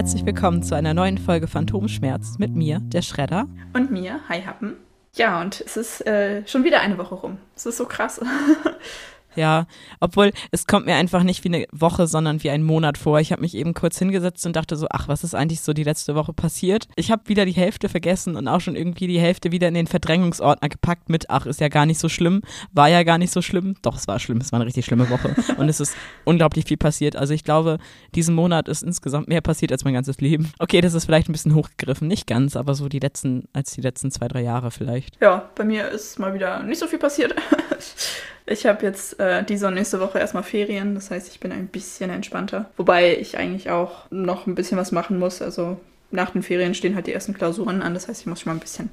herzlich 0.00 0.24
willkommen 0.24 0.62
zu 0.62 0.74
einer 0.74 0.94
neuen 0.94 1.18
Folge 1.18 1.46
Phantomschmerz 1.46 2.38
mit 2.38 2.56
mir, 2.56 2.80
der 2.80 3.02
Schredder. 3.02 3.46
Und 3.74 3.90
mir, 3.90 4.18
Hi 4.30 4.40
Happen. 4.40 4.78
Ja, 5.14 5.42
und 5.42 5.60
es 5.60 5.76
ist 5.76 6.06
äh, 6.06 6.42
schon 6.46 6.64
wieder 6.64 6.80
eine 6.80 6.96
Woche 6.96 7.16
rum. 7.16 7.36
Es 7.54 7.66
ist 7.66 7.76
so 7.76 7.84
krass. 7.84 8.18
Ja, 9.36 9.66
obwohl 10.00 10.32
es 10.50 10.66
kommt 10.66 10.86
mir 10.86 10.96
einfach 10.96 11.22
nicht 11.22 11.44
wie 11.44 11.48
eine 11.48 11.66
Woche, 11.72 12.06
sondern 12.06 12.42
wie 12.42 12.50
ein 12.50 12.62
Monat 12.62 12.98
vor. 12.98 13.20
Ich 13.20 13.32
habe 13.32 13.42
mich 13.42 13.54
eben 13.54 13.74
kurz 13.74 13.98
hingesetzt 13.98 14.44
und 14.46 14.56
dachte 14.56 14.76
so, 14.76 14.86
ach, 14.90 15.08
was 15.08 15.24
ist 15.24 15.34
eigentlich 15.34 15.60
so 15.60 15.72
die 15.72 15.84
letzte 15.84 16.14
Woche 16.14 16.32
passiert? 16.32 16.88
Ich 16.96 17.10
habe 17.10 17.22
wieder 17.26 17.44
die 17.44 17.52
Hälfte 17.52 17.88
vergessen 17.88 18.36
und 18.36 18.48
auch 18.48 18.60
schon 18.60 18.76
irgendwie 18.76 19.06
die 19.06 19.20
Hälfte 19.20 19.52
wieder 19.52 19.68
in 19.68 19.74
den 19.74 19.86
Verdrängungsordner 19.86 20.68
gepackt 20.68 21.08
mit, 21.08 21.30
ach, 21.30 21.46
ist 21.46 21.60
ja 21.60 21.68
gar 21.68 21.86
nicht 21.86 21.98
so 21.98 22.08
schlimm, 22.08 22.42
war 22.72 22.88
ja 22.88 23.02
gar 23.02 23.18
nicht 23.18 23.32
so 23.32 23.42
schlimm. 23.42 23.76
Doch, 23.82 23.96
es 23.96 24.08
war 24.08 24.18
schlimm, 24.18 24.38
es 24.38 24.52
war 24.52 24.58
eine 24.58 24.66
richtig 24.66 24.84
schlimme 24.84 25.08
Woche 25.10 25.34
und 25.56 25.68
es 25.68 25.80
ist 25.80 25.94
unglaublich 26.24 26.64
viel 26.64 26.76
passiert. 26.76 27.16
Also 27.16 27.34
ich 27.34 27.44
glaube, 27.44 27.78
diesen 28.14 28.34
Monat 28.34 28.68
ist 28.68 28.82
insgesamt 28.82 29.28
mehr 29.28 29.40
passiert 29.40 29.72
als 29.72 29.84
mein 29.84 29.94
ganzes 29.94 30.20
Leben. 30.20 30.52
Okay, 30.58 30.80
das 30.80 30.94
ist 30.94 31.04
vielleicht 31.04 31.28
ein 31.28 31.32
bisschen 31.32 31.54
hochgegriffen, 31.54 32.08
nicht 32.08 32.26
ganz, 32.26 32.56
aber 32.56 32.74
so 32.74 32.88
die 32.88 32.98
letzten, 32.98 33.44
als 33.52 33.72
die 33.72 33.80
letzten 33.80 34.10
zwei, 34.10 34.28
drei 34.28 34.42
Jahre 34.42 34.70
vielleicht. 34.70 35.20
Ja, 35.20 35.50
bei 35.54 35.64
mir 35.64 35.88
ist 35.88 36.18
mal 36.18 36.34
wieder 36.34 36.62
nicht 36.62 36.78
so 36.78 36.86
viel 36.86 36.98
passiert. 36.98 37.34
Ich 38.46 38.66
habe 38.66 38.84
jetzt 38.84 39.20
äh, 39.20 39.44
diese 39.44 39.66
und 39.66 39.74
nächste 39.74 40.00
Woche 40.00 40.18
erstmal 40.18 40.42
Ferien, 40.42 40.94
das 40.94 41.10
heißt, 41.10 41.28
ich 41.28 41.40
bin 41.40 41.52
ein 41.52 41.68
bisschen 41.68 42.10
entspannter. 42.10 42.70
Wobei 42.76 43.16
ich 43.16 43.38
eigentlich 43.38 43.70
auch 43.70 44.10
noch 44.10 44.46
ein 44.46 44.54
bisschen 44.54 44.78
was 44.78 44.92
machen 44.92 45.18
muss. 45.18 45.42
Also 45.42 45.78
nach 46.10 46.30
den 46.30 46.42
Ferien 46.42 46.74
stehen 46.74 46.94
halt 46.94 47.06
die 47.06 47.12
ersten 47.12 47.34
Klausuren 47.34 47.82
an. 47.82 47.94
Das 47.94 48.08
heißt, 48.08 48.20
ich 48.20 48.26
muss 48.26 48.40
schon 48.40 48.50
mal 48.50 48.56
ein 48.56 48.60
bisschen 48.60 48.90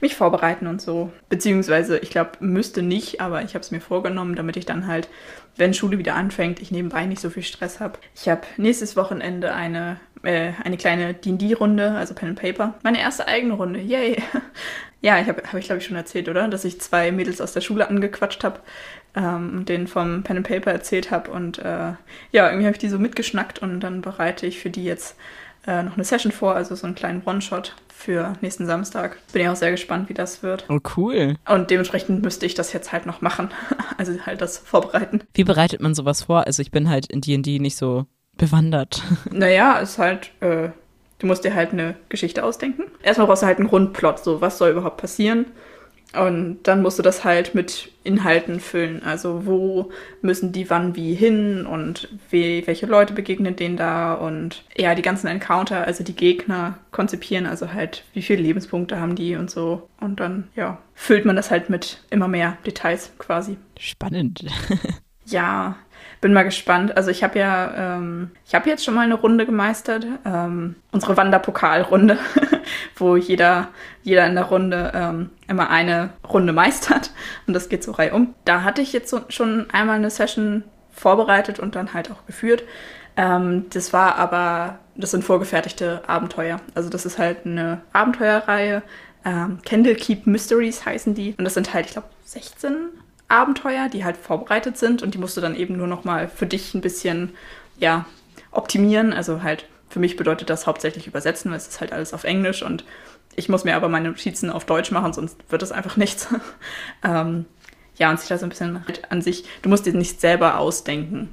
mich 0.00 0.14
vorbereiten 0.14 0.66
und 0.66 0.80
so. 0.80 1.10
Beziehungsweise, 1.28 1.98
ich 1.98 2.10
glaube, 2.10 2.32
müsste 2.40 2.82
nicht, 2.82 3.20
aber 3.20 3.42
ich 3.42 3.54
habe 3.54 3.60
es 3.60 3.70
mir 3.70 3.80
vorgenommen, 3.80 4.36
damit 4.36 4.56
ich 4.56 4.66
dann 4.66 4.86
halt, 4.86 5.08
wenn 5.56 5.74
Schule 5.74 5.98
wieder 5.98 6.14
anfängt, 6.14 6.60
ich 6.60 6.70
nebenbei 6.70 7.06
nicht 7.06 7.20
so 7.20 7.30
viel 7.30 7.42
Stress 7.42 7.80
habe. 7.80 7.98
Ich 8.14 8.28
habe 8.28 8.42
nächstes 8.56 8.96
Wochenende 8.96 9.54
eine, 9.54 9.98
äh, 10.22 10.52
eine 10.62 10.76
kleine 10.76 11.14
D&D-Runde, 11.14 11.92
also 11.92 12.14
Pen 12.14 12.30
and 12.30 12.40
Paper. 12.40 12.74
Meine 12.82 13.00
erste 13.00 13.26
eigene 13.26 13.54
Runde, 13.54 13.80
yay! 13.80 14.22
ja, 15.00 15.20
ich 15.20 15.28
habe, 15.28 15.42
hab 15.42 15.54
ich 15.54 15.66
glaube 15.66 15.80
ich 15.80 15.86
schon 15.86 15.96
erzählt, 15.96 16.28
oder? 16.28 16.48
Dass 16.48 16.64
ich 16.64 16.80
zwei 16.80 17.12
Mädels 17.12 17.40
aus 17.40 17.52
der 17.52 17.60
Schule 17.60 17.88
angequatscht 17.88 18.44
habe 18.44 18.60
ähm, 19.18 19.64
denen 19.64 19.86
vom 19.86 20.22
Pen 20.22 20.38
and 20.38 20.46
Paper 20.46 20.70
erzählt 20.70 21.10
habe. 21.10 21.30
Und 21.30 21.58
äh, 21.58 21.92
ja, 22.32 22.46
irgendwie 22.46 22.66
habe 22.66 22.72
ich 22.72 22.78
die 22.78 22.88
so 22.88 22.98
mitgeschnackt 22.98 23.60
und 23.60 23.80
dann 23.80 24.00
bereite 24.00 24.46
ich 24.46 24.58
für 24.60 24.70
die 24.70 24.84
jetzt 24.84 25.16
äh, 25.66 25.82
noch 25.82 25.94
eine 25.94 26.04
Session 26.04 26.32
vor, 26.32 26.54
also 26.54 26.74
so 26.74 26.86
einen 26.86 26.94
kleinen 26.94 27.22
One-Shot 27.24 27.74
für 27.92 28.34
nächsten 28.40 28.66
Samstag. 28.66 29.18
Bin 29.32 29.42
ja 29.42 29.52
auch 29.52 29.56
sehr 29.56 29.72
gespannt, 29.72 30.08
wie 30.08 30.14
das 30.14 30.42
wird. 30.42 30.66
Oh, 30.68 30.78
cool. 30.96 31.36
Und 31.48 31.70
dementsprechend 31.70 32.22
müsste 32.22 32.46
ich 32.46 32.54
das 32.54 32.72
jetzt 32.72 32.92
halt 32.92 33.06
noch 33.06 33.20
machen. 33.20 33.50
also 33.98 34.12
halt 34.24 34.40
das 34.40 34.58
vorbereiten. 34.58 35.22
Wie 35.34 35.44
bereitet 35.44 35.80
man 35.80 35.94
sowas 35.94 36.22
vor? 36.22 36.46
Also 36.46 36.62
ich 36.62 36.70
bin 36.70 36.88
halt 36.88 37.10
in 37.10 37.20
D&D 37.20 37.58
nicht 37.58 37.76
so 37.76 38.06
bewandert. 38.36 39.02
naja, 39.32 39.80
es 39.80 39.90
ist 39.90 39.98
halt, 39.98 40.30
äh, 40.40 40.68
du 41.18 41.26
musst 41.26 41.44
dir 41.44 41.54
halt 41.54 41.72
eine 41.72 41.94
Geschichte 42.08 42.44
ausdenken. 42.44 42.84
Erstmal 43.02 43.26
brauchst 43.26 43.42
du 43.42 43.46
halt 43.46 43.58
einen 43.58 43.68
Grundplot, 43.68 44.18
so 44.18 44.40
was 44.40 44.58
soll 44.58 44.70
überhaupt 44.70 44.98
passieren. 44.98 45.46
Und 46.16 46.60
dann 46.62 46.80
musst 46.80 46.98
du 46.98 47.02
das 47.02 47.24
halt 47.24 47.54
mit 47.54 47.90
Inhalten 48.02 48.60
füllen. 48.60 49.02
Also 49.02 49.44
wo 49.44 49.90
müssen 50.22 50.52
die 50.52 50.70
wann 50.70 50.96
wie 50.96 51.14
hin 51.14 51.66
und 51.66 52.08
wie, 52.30 52.66
welche 52.66 52.86
Leute 52.86 53.12
begegnen 53.12 53.56
denen 53.56 53.76
da 53.76 54.14
und 54.14 54.64
ja, 54.74 54.94
die 54.94 55.02
ganzen 55.02 55.26
Encounter, 55.26 55.86
also 55.86 56.02
die 56.02 56.16
Gegner 56.16 56.78
konzipieren, 56.92 57.44
also 57.44 57.74
halt 57.74 58.04
wie 58.14 58.22
viele 58.22 58.42
Lebenspunkte 58.42 58.98
haben 58.98 59.16
die 59.16 59.36
und 59.36 59.50
so. 59.50 59.88
Und 60.00 60.18
dann, 60.20 60.48
ja, 60.56 60.78
füllt 60.94 61.26
man 61.26 61.36
das 61.36 61.50
halt 61.50 61.68
mit 61.68 62.02
immer 62.10 62.28
mehr 62.28 62.56
Details 62.64 63.12
quasi. 63.18 63.58
Spannend. 63.78 64.46
ja, 65.26 65.76
bin 66.20 66.32
mal 66.32 66.44
gespannt. 66.44 66.96
Also 66.96 67.10
ich 67.10 67.22
habe 67.22 67.38
ja, 67.38 67.96
ähm, 67.96 68.30
ich 68.46 68.54
habe 68.54 68.68
jetzt 68.68 68.84
schon 68.84 68.94
mal 68.94 69.02
eine 69.02 69.14
Runde 69.14 69.46
gemeistert, 69.46 70.06
ähm, 70.24 70.76
unsere 70.90 71.16
Wanderpokalrunde, 71.16 72.18
wo 72.96 73.16
jeder, 73.16 73.68
jeder 74.02 74.26
in 74.26 74.34
der 74.34 74.44
Runde 74.44 74.92
ähm, 74.94 75.30
immer 75.48 75.70
eine 75.70 76.10
Runde 76.28 76.52
meistert 76.52 77.12
und 77.46 77.54
das 77.54 77.68
geht 77.68 77.84
so 77.84 77.92
reihum. 77.92 78.34
Da 78.44 78.62
hatte 78.62 78.82
ich 78.82 78.92
jetzt 78.92 79.10
so, 79.10 79.20
schon 79.28 79.70
einmal 79.70 79.96
eine 79.96 80.10
Session 80.10 80.64
vorbereitet 80.92 81.60
und 81.60 81.76
dann 81.76 81.94
halt 81.94 82.10
auch 82.10 82.26
geführt. 82.26 82.64
Ähm, 83.16 83.66
das 83.70 83.92
war 83.92 84.16
aber, 84.16 84.78
das 84.96 85.10
sind 85.12 85.24
vorgefertigte 85.24 86.02
Abenteuer. 86.06 86.60
Also 86.74 86.88
das 86.88 87.06
ist 87.06 87.18
halt 87.18 87.46
eine 87.46 87.82
Abenteuerreihe. 87.92 88.82
Ähm, 89.24 89.58
Candlekeep 89.64 90.26
Mysteries 90.26 90.86
heißen 90.86 91.14
die. 91.14 91.34
Und 91.36 91.44
das 91.44 91.54
sind 91.54 91.74
halt, 91.74 91.86
ich 91.86 91.92
glaube, 91.92 92.08
16 92.24 92.90
Abenteuer, 93.28 93.88
die 93.88 94.04
halt 94.04 94.16
vorbereitet 94.16 94.78
sind 94.78 95.02
und 95.02 95.14
die 95.14 95.18
musst 95.18 95.36
du 95.36 95.40
dann 95.40 95.54
eben 95.54 95.76
nur 95.76 95.86
noch 95.86 96.04
mal 96.04 96.28
für 96.28 96.46
dich 96.46 96.74
ein 96.74 96.80
bisschen, 96.80 97.34
ja, 97.78 98.06
optimieren. 98.50 99.12
Also 99.12 99.42
halt, 99.42 99.66
für 99.90 100.00
mich 100.00 100.16
bedeutet 100.16 100.50
das 100.50 100.66
hauptsächlich 100.66 101.06
übersetzen, 101.06 101.50
weil 101.50 101.58
es 101.58 101.68
ist 101.68 101.80
halt 101.80 101.92
alles 101.92 102.14
auf 102.14 102.24
Englisch 102.24 102.62
und 102.62 102.84
ich 103.36 103.48
muss 103.48 103.64
mir 103.64 103.76
aber 103.76 103.88
meine 103.88 104.08
Notizen 104.08 104.50
auf 104.50 104.64
Deutsch 104.64 104.90
machen, 104.90 105.12
sonst 105.12 105.38
wird 105.48 105.62
es 105.62 105.70
einfach 105.70 105.96
nichts. 105.96 106.28
ähm, 107.04 107.44
ja, 107.96 108.10
und 108.10 108.18
sich 108.18 108.28
da 108.28 108.38
so 108.38 108.46
ein 108.46 108.48
bisschen 108.48 108.84
halt 108.86 109.10
an 109.10 109.22
sich, 109.22 109.44
du 109.62 109.68
musst 109.68 109.86
dir 109.86 109.92
nicht 109.92 110.20
selber 110.20 110.58
ausdenken. 110.58 111.32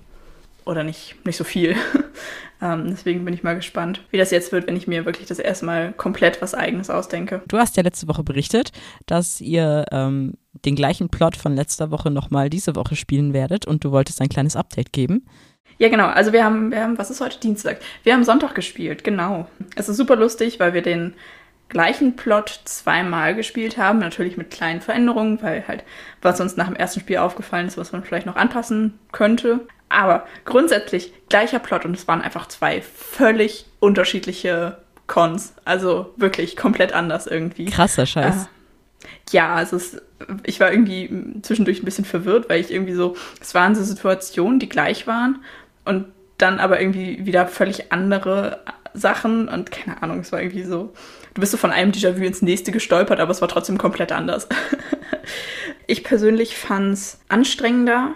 Oder 0.66 0.84
nicht, 0.84 1.16
nicht 1.26 1.38
so 1.38 1.44
viel. 1.44 1.76
ähm, 2.62 2.88
deswegen 2.90 3.24
bin 3.24 3.34
ich 3.34 3.44
mal 3.44 3.56
gespannt, 3.56 4.02
wie 4.10 4.18
das 4.18 4.32
jetzt 4.32 4.52
wird, 4.52 4.68
wenn 4.68 4.76
ich 4.76 4.88
mir 4.88 5.06
wirklich 5.06 5.28
das 5.28 5.40
erste 5.40 5.66
Mal 5.66 5.94
komplett 5.94 6.42
was 6.42 6.56
Eigenes 6.56 6.90
ausdenke. 6.90 7.44
Du 7.48 7.58
hast 7.58 7.78
ja 7.78 7.84
letzte 7.84 8.08
Woche 8.08 8.24
berichtet, 8.24 8.72
dass 9.06 9.42
ihr 9.42 9.86
ähm, 9.92 10.34
den 10.66 10.76
gleichen 10.76 11.10
Plot 11.10 11.38
von 11.38 11.56
letzter 11.56 11.92
Woche 11.92 12.10
nochmal 12.10 12.50
diese 12.50 12.76
Woche 12.76 12.96
spielen 12.96 13.34
werdet 13.34 13.68
und 13.68 13.84
du 13.84 13.92
wolltest 13.92 14.22
ein 14.22 14.30
kleines 14.30 14.56
Update 14.56 14.92
geben. 14.92 15.26
Ja, 15.78 15.90
genau. 15.90 16.08
Also 16.08 16.34
wir 16.34 16.44
haben, 16.44 16.72
wir 16.72 16.82
haben, 16.82 16.98
was 16.98 17.12
ist 17.12 17.22
heute 17.22 17.40
Dienstag? 17.40 17.80
Wir 18.04 18.14
haben 18.14 18.24
Sonntag 18.24 18.56
gespielt, 18.56 19.04
genau. 19.04 19.48
Es 19.76 19.90
ist 19.90 19.98
super 19.98 20.16
lustig, 20.16 20.60
weil 20.60 20.74
wir 20.74 20.82
den 20.82 21.14
gleichen 21.70 22.16
Plot 22.16 22.62
zweimal 22.66 23.36
gespielt 23.36 23.78
haben, 23.78 24.00
natürlich 24.00 24.38
mit 24.38 24.52
kleinen 24.52 24.82
Veränderungen, 24.82 25.42
weil 25.42 25.68
halt, 25.68 25.84
was 26.22 26.40
uns 26.40 26.58
nach 26.58 26.68
dem 26.68 26.76
ersten 26.76 27.00
Spiel 27.00 27.18
aufgefallen 27.18 27.68
ist, 27.68 27.78
was 27.78 27.92
man 27.92 28.04
vielleicht 28.04 28.26
noch 28.26 28.36
anpassen 28.36 29.00
könnte. 29.12 29.68
Aber 29.90 30.26
grundsätzlich 30.46 31.14
gleicher 31.30 31.60
Plot 31.60 31.86
und 31.86 31.96
es 31.96 32.08
waren 32.08 32.22
einfach 32.22 32.48
zwei 32.48 32.82
völlig 32.82 33.66
unterschiedliche 33.80 34.78
Cons. 35.08 35.54
Also 35.64 36.14
wirklich 36.18 36.56
komplett 36.56 36.94
anders 36.94 37.28
irgendwie. 37.28 37.66
Krasser 37.66 38.06
Scheiß. 38.06 38.46
Äh, 38.46 38.48
ja, 39.32 39.54
also 39.54 39.76
es, 39.76 40.02
ich 40.44 40.60
war 40.60 40.72
irgendwie 40.72 41.42
zwischendurch 41.42 41.82
ein 41.82 41.86
bisschen 41.86 42.06
verwirrt, 42.06 42.50
weil 42.50 42.62
ich 42.62 42.72
irgendwie 42.72 42.94
so, 42.94 43.16
es 43.40 43.54
waren 43.54 43.76
so 43.76 43.84
Situationen, 43.84 44.60
die 44.60 44.70
gleich 44.70 45.08
waren 45.08 45.44
und 45.84 46.08
dann 46.38 46.60
aber 46.60 46.82
irgendwie 46.82 47.26
wieder 47.26 47.48
völlig 47.48 47.92
andere 47.92 48.64
Sachen 48.94 49.48
und 49.48 49.72
keine 49.72 50.02
Ahnung, 50.02 50.20
es 50.20 50.32
war 50.32 50.42
irgendwie 50.42 50.64
so, 50.64 50.94
du 51.34 51.42
bist 51.42 51.52
so 51.52 51.58
von 51.58 51.72
einem 51.72 51.92
Déjà-vu 51.92 52.24
ins 52.24 52.42
nächste 52.42 52.72
gestolpert, 52.72 53.20
aber 53.20 53.32
es 53.32 53.42
war 53.42 53.48
trotzdem 53.48 53.78
komplett 53.78 54.12
anders. 54.12 54.48
ich 55.88 56.04
persönlich 56.04 56.58
fand 56.58 56.94
es 56.94 57.20
anstrengender, 57.30 58.14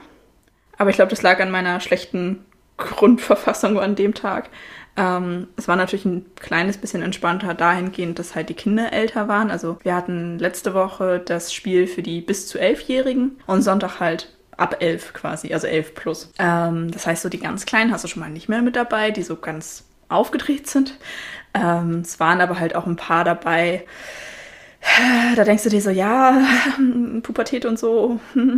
aber 0.79 0.89
ich 0.89 0.95
glaube, 0.95 1.11
das 1.11 1.21
lag 1.21 1.39
an 1.39 1.51
meiner 1.51 1.79
schlechten 1.81 2.43
Grundverfassung 2.77 3.79
an 3.79 3.95
dem 3.95 4.15
Tag. 4.15 4.49
Ähm, 4.97 5.47
es 5.57 5.67
war 5.67 5.75
natürlich 5.75 6.05
ein 6.05 6.25
kleines 6.35 6.77
bisschen 6.77 7.03
entspannter 7.03 7.53
dahingehend, 7.53 8.17
dass 8.17 8.33
halt 8.33 8.49
die 8.49 8.55
Kinder 8.55 8.91
älter 8.91 9.27
waren. 9.27 9.51
Also 9.51 9.77
wir 9.83 9.93
hatten 9.93 10.39
letzte 10.39 10.73
Woche 10.73 11.21
das 11.23 11.53
Spiel 11.53 11.85
für 11.85 12.01
die 12.01 12.21
bis 12.21 12.47
zu 12.47 12.57
elfjährigen 12.57 13.39
und 13.45 13.61
Sonntag 13.61 13.99
halt 13.99 14.35
ab 14.57 14.77
elf 14.79 15.13
quasi, 15.13 15.53
also 15.53 15.67
elf 15.67 15.93
plus. 15.95 16.31
Ähm, 16.39 16.89
das 16.91 17.05
heißt, 17.05 17.21
so 17.23 17.29
die 17.29 17.39
ganz 17.39 17.65
Kleinen 17.65 17.91
hast 17.91 18.03
du 18.03 18.07
schon 18.07 18.21
mal 18.21 18.29
nicht 18.29 18.49
mehr 18.49 18.61
mit 18.61 18.75
dabei, 18.75 19.11
die 19.11 19.23
so 19.23 19.35
ganz 19.35 19.83
aufgedreht 20.07 20.67
sind. 20.67 20.97
Ähm, 21.53 21.99
es 21.99 22.19
waren 22.19 22.41
aber 22.41 22.59
halt 22.59 22.75
auch 22.75 22.85
ein 22.85 22.95
paar 22.95 23.23
dabei, 23.23 23.85
da 25.35 25.43
denkst 25.43 25.63
du 25.63 25.69
dir 25.69 25.81
so, 25.81 25.89
ja, 25.89 26.41
Pubertät 27.23 27.65
und 27.65 27.79
so. 27.79 28.19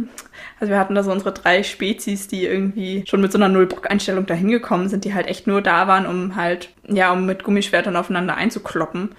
Also 0.60 0.74
wir 0.74 0.80
hatten 0.80 0.94
da 0.94 1.02
so 1.02 1.12
unsere 1.12 1.32
drei 1.32 1.64
Spezies, 1.64 2.28
die 2.28 2.46
irgendwie 2.46 3.04
schon 3.08 3.20
mit 3.20 3.32
so 3.32 3.40
einer 3.40 3.50
Null-Bock-Einstellung 3.50 4.28
dahin 4.28 4.50
gekommen 4.50 4.90
sind, 4.90 5.06
die 5.06 5.14
halt 5.16 5.26
echt 5.26 5.48
nur 5.48 5.60
da 5.64 5.88
waren, 5.88 6.06
um 6.06 6.36
halt, 6.36 6.70
ja, 6.88 7.12
um 7.12 7.26
mit 7.26 7.44
Gummischwertern 7.44 7.96
aufeinander 7.96 8.36
einzukloppen 8.36 9.10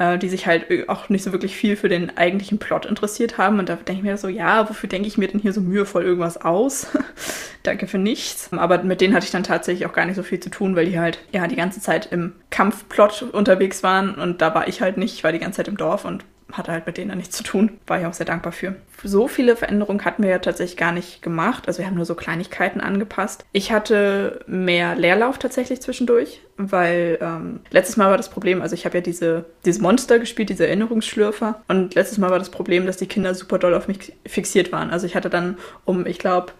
äh, 0.00 0.18
die 0.18 0.28
sich 0.30 0.46
halt 0.46 0.66
auch 0.88 1.10
nicht 1.10 1.22
so 1.22 1.30
wirklich 1.30 1.54
viel 1.54 1.76
für 1.76 1.88
den 1.88 2.16
eigentlichen 2.16 2.58
Plot 2.58 2.86
interessiert 2.86 3.38
haben. 3.38 3.58
Und 3.60 3.68
da 3.68 3.76
denke 3.76 4.00
ich 4.00 4.02
mir 4.02 4.16
so, 4.16 4.28
ja, 4.28 4.68
wofür 4.68 4.88
denke 4.88 5.06
ich 5.06 5.18
mir 5.18 5.28
denn 5.28 5.40
hier 5.40 5.52
so 5.52 5.60
mühevoll 5.60 6.02
irgendwas 6.02 6.40
aus? 6.40 6.88
Danke 7.62 7.86
für 7.86 7.98
nichts. 7.98 8.50
Aber 8.52 8.82
mit 8.82 9.00
denen 9.00 9.14
hatte 9.14 9.26
ich 9.26 9.30
dann 9.30 9.44
tatsächlich 9.44 9.86
auch 9.86 9.92
gar 9.92 10.06
nicht 10.06 10.16
so 10.16 10.22
viel 10.22 10.40
zu 10.40 10.50
tun, 10.50 10.74
weil 10.74 10.86
die 10.86 10.98
halt 10.98 11.20
ja 11.30 11.46
die 11.46 11.56
ganze 11.56 11.80
Zeit 11.80 12.10
im 12.10 12.32
Kampfplot 12.48 13.22
unterwegs 13.22 13.82
waren 13.82 14.14
und 14.14 14.40
da 14.40 14.54
war 14.54 14.66
ich 14.66 14.80
halt 14.80 14.96
nicht. 14.96 15.14
Ich 15.14 15.22
war 15.22 15.32
die 15.32 15.38
ganze 15.38 15.58
Zeit 15.58 15.68
im 15.68 15.76
Dorf 15.76 16.06
und 16.06 16.24
hatte 16.52 16.72
halt 16.72 16.86
mit 16.86 16.96
denen 16.96 17.16
nichts 17.16 17.36
zu 17.36 17.42
tun. 17.42 17.78
War 17.86 18.00
ich 18.00 18.06
auch 18.06 18.12
sehr 18.12 18.26
dankbar 18.26 18.52
für. 18.52 18.76
So 19.02 19.28
viele 19.28 19.56
Veränderungen 19.56 20.04
hatten 20.04 20.22
wir 20.22 20.30
ja 20.30 20.38
tatsächlich 20.38 20.76
gar 20.76 20.92
nicht 20.92 21.22
gemacht. 21.22 21.68
Also 21.68 21.78
wir 21.78 21.86
haben 21.86 21.94
nur 21.94 22.04
so 22.04 22.14
Kleinigkeiten 22.14 22.80
angepasst. 22.80 23.44
Ich 23.52 23.72
hatte 23.72 24.44
mehr 24.46 24.94
Leerlauf 24.94 25.38
tatsächlich 25.38 25.80
zwischendurch, 25.80 26.40
weil 26.56 27.18
ähm, 27.20 27.60
letztes 27.70 27.96
Mal 27.96 28.10
war 28.10 28.16
das 28.16 28.30
Problem, 28.30 28.62
also 28.62 28.74
ich 28.74 28.84
habe 28.84 28.98
ja 28.98 29.00
diese, 29.00 29.46
dieses 29.64 29.80
Monster 29.80 30.18
gespielt, 30.18 30.50
diese 30.50 30.66
Erinnerungsschlürfer. 30.66 31.62
Und 31.68 31.94
letztes 31.94 32.18
Mal 32.18 32.30
war 32.30 32.38
das 32.38 32.50
Problem, 32.50 32.86
dass 32.86 32.96
die 32.96 33.06
Kinder 33.06 33.34
super 33.34 33.58
doll 33.58 33.74
auf 33.74 33.88
mich 33.88 34.12
fixiert 34.26 34.72
waren. 34.72 34.90
Also 34.90 35.06
ich 35.06 35.14
hatte 35.14 35.30
dann 35.30 35.58
um, 35.84 36.06
ich 36.06 36.18
glaube, 36.18 36.52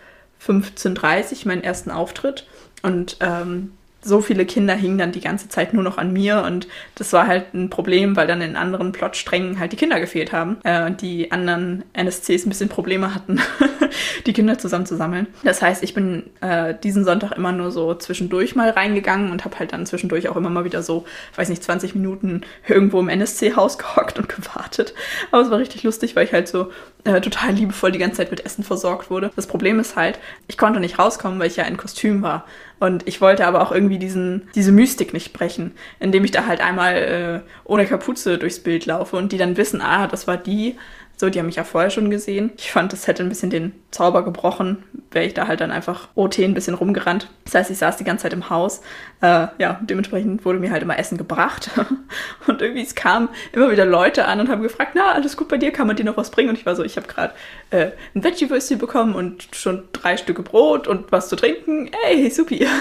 15.30 0.44 1.42
Uhr 1.42 1.48
meinen 1.48 1.62
ersten 1.62 1.90
Auftritt 1.90 2.46
und 2.82 3.18
ähm, 3.20 3.72
so 4.02 4.20
viele 4.20 4.46
Kinder 4.46 4.74
hingen 4.74 4.98
dann 4.98 5.12
die 5.12 5.20
ganze 5.20 5.48
Zeit 5.48 5.74
nur 5.74 5.82
noch 5.82 5.98
an 5.98 6.12
mir 6.12 6.42
und 6.42 6.68
das 6.94 7.12
war 7.12 7.26
halt 7.26 7.52
ein 7.54 7.70
Problem, 7.70 8.16
weil 8.16 8.26
dann 8.26 8.40
in 8.40 8.56
anderen 8.56 8.92
Plotsträngen 8.92 9.58
halt 9.58 9.72
die 9.72 9.76
Kinder 9.76 10.00
gefehlt 10.00 10.32
haben 10.32 10.58
äh, 10.64 10.86
und 10.86 11.02
die 11.02 11.32
anderen 11.32 11.84
NSCs 11.92 12.46
ein 12.46 12.48
bisschen 12.48 12.68
Probleme 12.68 13.14
hatten, 13.14 13.40
die 14.26 14.32
Kinder 14.32 14.58
zusammenzusammeln. 14.58 15.26
Das 15.44 15.62
heißt, 15.62 15.82
ich 15.82 15.94
bin 15.94 16.24
äh, 16.40 16.74
diesen 16.82 17.04
Sonntag 17.04 17.32
immer 17.32 17.52
nur 17.52 17.70
so 17.70 17.94
zwischendurch 17.94 18.54
mal 18.54 18.70
reingegangen 18.70 19.30
und 19.30 19.44
habe 19.44 19.58
halt 19.58 19.72
dann 19.72 19.86
zwischendurch 19.86 20.28
auch 20.28 20.36
immer 20.36 20.50
mal 20.50 20.64
wieder 20.64 20.82
so, 20.82 21.04
weiß 21.36 21.48
nicht, 21.48 21.62
20 21.62 21.94
Minuten 21.94 22.42
irgendwo 22.66 23.00
im 23.00 23.08
NSC-Haus 23.08 23.78
gehockt 23.78 24.18
und 24.18 24.28
gewartet. 24.28 24.94
Aber 25.30 25.42
es 25.42 25.50
war 25.50 25.58
richtig 25.58 25.82
lustig, 25.82 26.16
weil 26.16 26.24
ich 26.24 26.32
halt 26.32 26.48
so 26.48 26.70
äh, 27.04 27.20
total 27.20 27.52
liebevoll 27.52 27.92
die 27.92 27.98
ganze 27.98 28.18
Zeit 28.18 28.30
mit 28.30 28.44
Essen 28.44 28.64
versorgt 28.64 29.10
wurde. 29.10 29.30
Das 29.36 29.46
Problem 29.46 29.80
ist 29.80 29.96
halt, 29.96 30.18
ich 30.48 30.58
konnte 30.58 30.80
nicht 30.80 30.98
rauskommen, 30.98 31.38
weil 31.38 31.46
ich 31.46 31.56
ja 31.56 31.64
in 31.64 31.76
Kostüm 31.76 32.22
war. 32.22 32.44
Und 32.78 33.06
ich 33.06 33.20
wollte 33.20 33.46
aber 33.46 33.60
auch 33.60 33.72
irgendwie 33.72 33.98
diesen, 33.98 34.48
diese 34.54 34.72
Mystik 34.72 35.12
nicht 35.12 35.32
brechen, 35.32 35.72
indem 35.98 36.24
ich 36.24 36.30
da 36.30 36.46
halt 36.46 36.60
einmal 36.60 36.94
äh, 36.94 37.40
ohne 37.64 37.86
Kapuze 37.86 38.38
durchs 38.38 38.60
Bild 38.60 38.86
laufe 38.86 39.16
und 39.16 39.32
die 39.32 39.38
dann 39.38 39.56
wissen, 39.58 39.82
ah, 39.82 40.06
das 40.06 40.26
war 40.26 40.38
die, 40.38 40.76
so, 41.20 41.28
die 41.28 41.38
haben 41.38 41.46
mich 41.46 41.56
ja 41.56 41.64
vorher 41.64 41.90
schon 41.90 42.10
gesehen. 42.10 42.50
Ich 42.56 42.72
fand, 42.72 42.94
das 42.94 43.06
hätte 43.06 43.22
ein 43.22 43.28
bisschen 43.28 43.50
den 43.50 43.74
Zauber 43.90 44.24
gebrochen, 44.24 44.82
wäre 45.10 45.26
ich 45.26 45.34
da 45.34 45.46
halt 45.46 45.60
dann 45.60 45.70
einfach 45.70 46.08
OT 46.14 46.38
ein 46.38 46.54
bisschen 46.54 46.74
rumgerannt. 46.74 47.28
Das 47.44 47.54
heißt, 47.54 47.70
ich 47.70 47.76
saß 47.76 47.98
die 47.98 48.04
ganze 48.04 48.22
Zeit 48.22 48.32
im 48.32 48.48
Haus. 48.48 48.80
Äh, 49.20 49.48
ja, 49.58 49.78
dementsprechend 49.82 50.46
wurde 50.46 50.58
mir 50.58 50.70
halt 50.70 50.82
immer 50.82 50.98
Essen 50.98 51.18
gebracht. 51.18 51.70
und 52.46 52.62
irgendwie, 52.62 52.82
es 52.82 52.94
kamen 52.94 53.28
immer 53.52 53.70
wieder 53.70 53.84
Leute 53.84 54.24
an 54.24 54.40
und 54.40 54.48
haben 54.48 54.62
gefragt, 54.62 54.92
na, 54.94 55.12
alles 55.12 55.36
gut 55.36 55.48
bei 55.48 55.58
dir, 55.58 55.72
kann 55.72 55.86
man 55.86 55.96
dir 55.96 56.04
noch 56.04 56.16
was 56.16 56.30
bringen? 56.30 56.48
Und 56.48 56.58
ich 56.58 56.64
war 56.64 56.74
so, 56.74 56.82
ich 56.82 56.96
habe 56.96 57.06
gerade 57.06 57.34
äh, 57.68 57.90
ein 58.14 58.24
Veggie-Würstchen 58.24 58.78
bekommen 58.78 59.14
und 59.14 59.48
schon 59.52 59.82
drei 59.92 60.16
Stücke 60.16 60.42
Brot 60.42 60.88
und 60.88 61.12
was 61.12 61.28
zu 61.28 61.36
trinken. 61.36 61.90
Ey, 62.06 62.30
supi. 62.30 62.66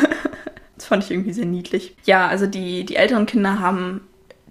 Das 0.77 0.85
fand 0.85 1.03
ich 1.03 1.11
irgendwie 1.11 1.33
sehr 1.33 1.45
niedlich. 1.45 1.93
Ja, 2.05 2.27
also 2.29 2.47
die, 2.47 2.85
die 2.85 2.95
älteren 2.95 3.25
Kinder 3.25 3.59
haben 3.59 3.99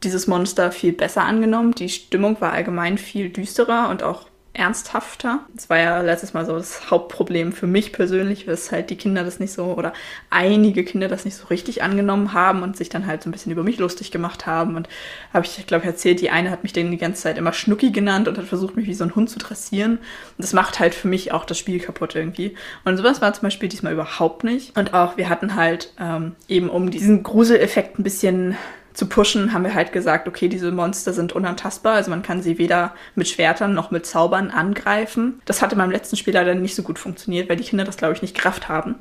dieses 0.03 0.27
Monster 0.27 0.73
viel 0.73 0.93
besser 0.93 1.25
angenommen. 1.25 1.73
Die 1.73 1.89
Stimmung 1.89 2.41
war 2.41 2.53
allgemein 2.53 2.99
viel 2.99 3.31
düsterer 3.31 3.89
und 3.91 4.03
auch 4.03 4.27
ernsthafter. 4.59 5.41
Das 5.55 5.71
war 5.71 5.79
ja 5.79 6.01
letztes 6.03 6.35
Mal 6.35 6.45
so 6.45 6.57
das 6.57 6.91
Hauptproblem 6.91 7.53
für 7.53 7.67
mich 7.67 7.93
persönlich, 7.93 8.45
dass 8.45 8.73
halt 8.73 8.91
die 8.91 8.97
Kinder 8.97 9.23
das 9.23 9.39
nicht 9.39 9.53
so 9.53 9.67
oder 9.67 9.93
einige 10.31 10.85
Kinder 10.85 11.07
das 11.07 11.25
nicht 11.25 11.37
so 11.37 11.47
richtig 11.47 11.83
angenommen 11.83 12.33
haben 12.33 12.63
und 12.63 12.77
sich 12.77 12.89
dann 12.89 13.07
halt 13.07 13.23
so 13.23 13.29
ein 13.29 13.33
bisschen 13.33 13.53
über 13.53 13.63
mich 13.63 13.79
lustig 13.79 14.11
gemacht 14.11 14.47
haben. 14.47 14.75
Und 14.75 14.89
habe 15.33 15.47
ich, 15.47 15.67
glaube 15.67 15.85
ich, 15.85 15.89
erzählt, 15.89 16.21
die 16.21 16.31
eine 16.31 16.51
hat 16.51 16.65
mich 16.65 16.73
dann 16.73 16.91
die 16.91 16.99
ganze 16.99 17.23
Zeit 17.23 17.39
immer 17.39 17.53
Schnucki 17.53 17.93
genannt 17.93 18.27
und 18.27 18.37
hat 18.37 18.47
versucht, 18.47 18.77
mich 18.77 18.89
wie 18.89 18.95
so 18.95 19.05
ein 19.05 19.15
Hund 19.15 19.31
zu 19.31 19.39
dressieren. 19.39 19.93
Und 19.93 20.39
das 20.39 20.53
macht 20.53 20.81
halt 20.81 20.95
für 20.95 21.09
mich 21.09 21.33
auch 21.33 21.45
das 21.45 21.59
Spiel 21.59 21.79
kaputt 21.79 22.17
irgendwie. 22.17 22.57
Und 22.85 22.97
sowas 22.97 23.23
war 23.23 23.33
zum 23.33 23.43
Beispiel 23.43 23.69
diesmal 23.69 23.93
überhaupt 23.93 24.43
nicht. 24.43 24.77
Und 24.77 24.93
auch 24.93 25.17
wir 25.17 25.29
hatten 25.29 25.55
halt 25.55 25.93
ähm, 26.01 26.35
eben 26.49 26.69
um 26.69 26.91
diesen 26.91 27.23
Gruseleffekt 27.23 27.99
ein 27.99 28.03
bisschen 28.03 28.57
zu 28.99 29.07
pushen, 29.07 29.53
haben 29.53 29.63
wir 29.63 29.75
halt 29.75 29.93
gesagt, 29.93 30.27
okay, 30.27 30.49
diese 30.49 30.73
Monster 30.73 31.13
sind 31.13 31.33
unantastbar, 31.33 31.95
also 31.95 32.11
man 32.11 32.25
kann 32.25 32.43
sie 32.43 32.59
weder 32.59 32.97
mit 33.15 33.29
Schwertern 33.29 33.73
noch 33.73 33.93
mit 33.93 34.07
Zaubern 34.07 34.51
angreifen. 34.51 35.41
Das 35.45 35.63
hatte 35.63 35.77
beim 35.77 35.93
letzten 35.93 36.17
Spiel 36.17 36.35
leider 36.35 36.57
nicht 36.57 36.75
so 36.75 36.83
gut 36.83 36.99
funktioniert, 36.99 37.49
weil 37.49 37.55
die 37.55 37.63
Kinder 37.63 37.85
das, 37.85 37.97
glaube 37.97 38.15
ich, 38.15 38.23
nicht 38.23 38.37
Kraft 38.37 38.69
haben. 38.69 38.97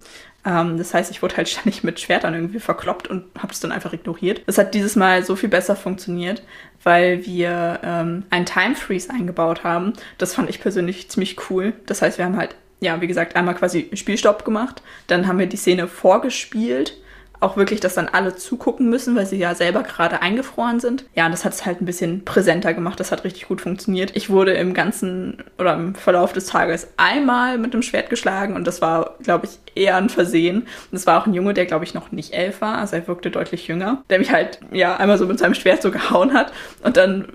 Ähm, 0.46 0.78
das 0.78 0.94
heißt, 0.94 1.10
ich 1.10 1.24
wurde 1.24 1.38
halt 1.38 1.50
ständig 1.50 1.84
mit 1.84 2.00
Schwertern 2.00 2.36
irgendwie 2.36 2.60
verkloppt 2.60 3.08
und 3.08 3.24
habe 3.40 3.52
es 3.52 3.60
dann 3.60 3.72
einfach 3.72 3.92
ignoriert. 3.92 4.44
Das 4.46 4.60
hat 4.60 4.76
dieses 4.76 4.96
Mal 4.96 5.26
so 5.26 5.36
viel 5.36 5.50
besser 5.50 5.76
funktioniert, 5.76 6.44
weil 6.84 7.26
wir 7.26 7.80
ähm, 7.82 8.24
einen 8.30 8.46
Time 8.46 8.76
Freeze 8.76 9.10
eingebaut 9.10 9.64
haben. 9.64 9.94
Das 10.20 10.36
fand 10.36 10.48
ich 10.52 10.62
persönlich 10.62 11.10
ziemlich 11.10 11.50
cool. 11.50 11.74
Das 11.88 12.04
heißt, 12.04 12.20
wir 12.20 12.26
haben 12.26 12.38
halt, 12.38 12.54
ja, 12.82 13.02
wie 13.02 13.08
gesagt, 13.08 13.36
einmal 13.36 13.56
quasi 13.56 13.90
Spielstopp 13.94 14.46
gemacht, 14.46 14.84
dann 15.08 15.26
haben 15.26 15.40
wir 15.40 15.48
die 15.48 15.58
Szene 15.58 15.88
vorgespielt 15.88 16.94
auch 17.40 17.58
wirklich, 17.58 17.80
dass 17.80 17.96
dann 17.96 18.08
alle 18.08 18.36
zugucken 18.36 18.90
müssen, 18.90 19.16
weil 19.16 19.26
sie 19.26 19.38
ja 19.38 19.54
selber 19.56 19.84
gerade 19.84 20.22
eingefroren 20.22 20.80
sind. 20.80 21.06
Ja, 21.16 21.30
das 21.30 21.46
hat 21.46 21.54
es 21.54 21.66
halt 21.66 21.82
ein 21.82 21.86
bisschen 21.86 22.26
präsenter 22.26 22.74
gemacht. 22.74 23.00
Das 23.00 23.12
hat 23.12 23.24
richtig 23.24 23.48
gut 23.48 23.62
funktioniert. 23.62 24.16
Ich 24.16 24.30
wurde 24.30 24.54
im 24.54 24.74
ganzen 24.74 25.44
oder 25.58 25.74
im 25.74 25.96
Verlauf 25.96 26.34
des 26.34 26.48
Tages 26.48 26.88
einmal 26.98 27.58
mit 27.58 27.74
dem 27.74 27.82
Schwert 27.82 28.10
geschlagen 28.10 28.56
und 28.56 28.66
das 28.66 28.82
war, 28.82 29.16
glaube 29.22 29.46
ich, 29.46 29.60
eher 29.76 29.98
ein 29.98 30.10
Versehen. 30.10 30.68
Das 30.92 31.06
war 31.06 31.22
auch 31.22 31.28
ein 31.28 31.34
Junge, 31.34 31.54
der, 31.54 31.66
glaube 31.66 31.86
ich, 31.86 31.94
noch 31.94 32.12
nicht 32.12 32.34
elf 32.34 32.62
war. 32.62 32.78
Also 32.78 32.96
er 32.96 33.08
wirkte 33.08 33.30
deutlich 33.30 33.68
jünger, 33.68 34.04
der 34.10 34.20
mich 34.20 34.32
halt, 34.32 34.60
ja, 34.72 34.98
einmal 34.98 35.18
so 35.18 35.26
mit 35.26 35.40
seinem 35.40 35.54
Schwert 35.54 35.82
so 35.82 35.92
gehauen 35.92 36.34
hat 36.34 36.52
und 36.84 36.98
dann 36.98 37.28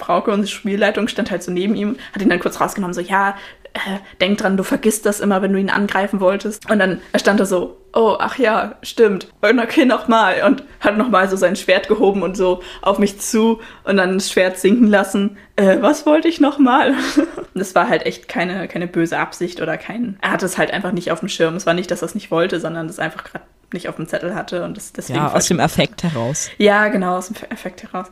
Frauke, 0.00 0.30
unsere 0.30 0.48
Spielleitung, 0.48 1.08
stand 1.08 1.30
halt 1.30 1.42
so 1.42 1.52
neben 1.52 1.74
ihm, 1.74 1.96
hat 2.12 2.22
ihn 2.22 2.30
dann 2.30 2.40
kurz 2.40 2.60
rausgenommen, 2.60 2.94
so, 2.94 3.02
ja, 3.02 3.36
äh, 3.74 3.98
denk 4.20 4.38
dran, 4.38 4.56
du 4.56 4.64
vergisst 4.64 5.06
das 5.06 5.20
immer, 5.20 5.42
wenn 5.42 5.52
du 5.52 5.60
ihn 5.60 5.70
angreifen 5.70 6.20
wolltest. 6.20 6.68
Und 6.70 6.78
dann 6.78 7.00
stand 7.16 7.38
er 7.38 7.46
so, 7.46 7.76
oh, 7.92 8.16
ach 8.18 8.38
ja, 8.38 8.76
stimmt. 8.82 9.28
Und 9.40 9.58
okay, 9.58 9.84
nochmal. 9.84 10.42
Und 10.46 10.62
hat 10.80 10.96
nochmal 10.96 11.28
so 11.28 11.36
sein 11.36 11.56
Schwert 11.56 11.88
gehoben 11.88 12.22
und 12.22 12.36
so 12.36 12.62
auf 12.82 12.98
mich 12.98 13.20
zu 13.20 13.60
und 13.84 13.96
dann 13.96 14.14
das 14.14 14.30
Schwert 14.30 14.58
sinken 14.58 14.86
lassen. 14.86 15.36
Äh, 15.56 15.78
was 15.80 16.06
wollte 16.06 16.28
ich 16.28 16.40
nochmal? 16.40 16.94
das 17.54 17.74
war 17.74 17.88
halt 17.88 18.06
echt 18.06 18.28
keine, 18.28 18.68
keine 18.68 18.86
böse 18.86 19.18
Absicht 19.18 19.60
oder 19.60 19.76
kein. 19.76 20.18
Er 20.20 20.32
hatte 20.32 20.46
es 20.46 20.58
halt 20.58 20.72
einfach 20.72 20.92
nicht 20.92 21.10
auf 21.10 21.20
dem 21.20 21.28
Schirm. 21.28 21.56
Es 21.56 21.66
war 21.66 21.74
nicht, 21.74 21.90
dass 21.90 22.02
er 22.02 22.06
es 22.06 22.14
nicht 22.14 22.30
wollte, 22.30 22.60
sondern 22.60 22.86
das 22.86 22.98
einfach 22.98 23.24
gerade 23.24 23.44
nicht 23.72 23.88
auf 23.88 23.96
dem 23.96 24.08
Zettel 24.08 24.34
hatte 24.34 24.64
und 24.64 24.76
das 24.76 24.92
deswegen. 24.92 25.18
Ja, 25.18 25.32
aus 25.32 25.46
dem 25.46 25.60
Effekt 25.60 26.02
heraus. 26.02 26.50
Ja, 26.58 26.88
genau, 26.88 27.16
aus 27.16 27.28
dem 27.28 27.36
Effekt 27.50 27.82
heraus. 27.82 28.06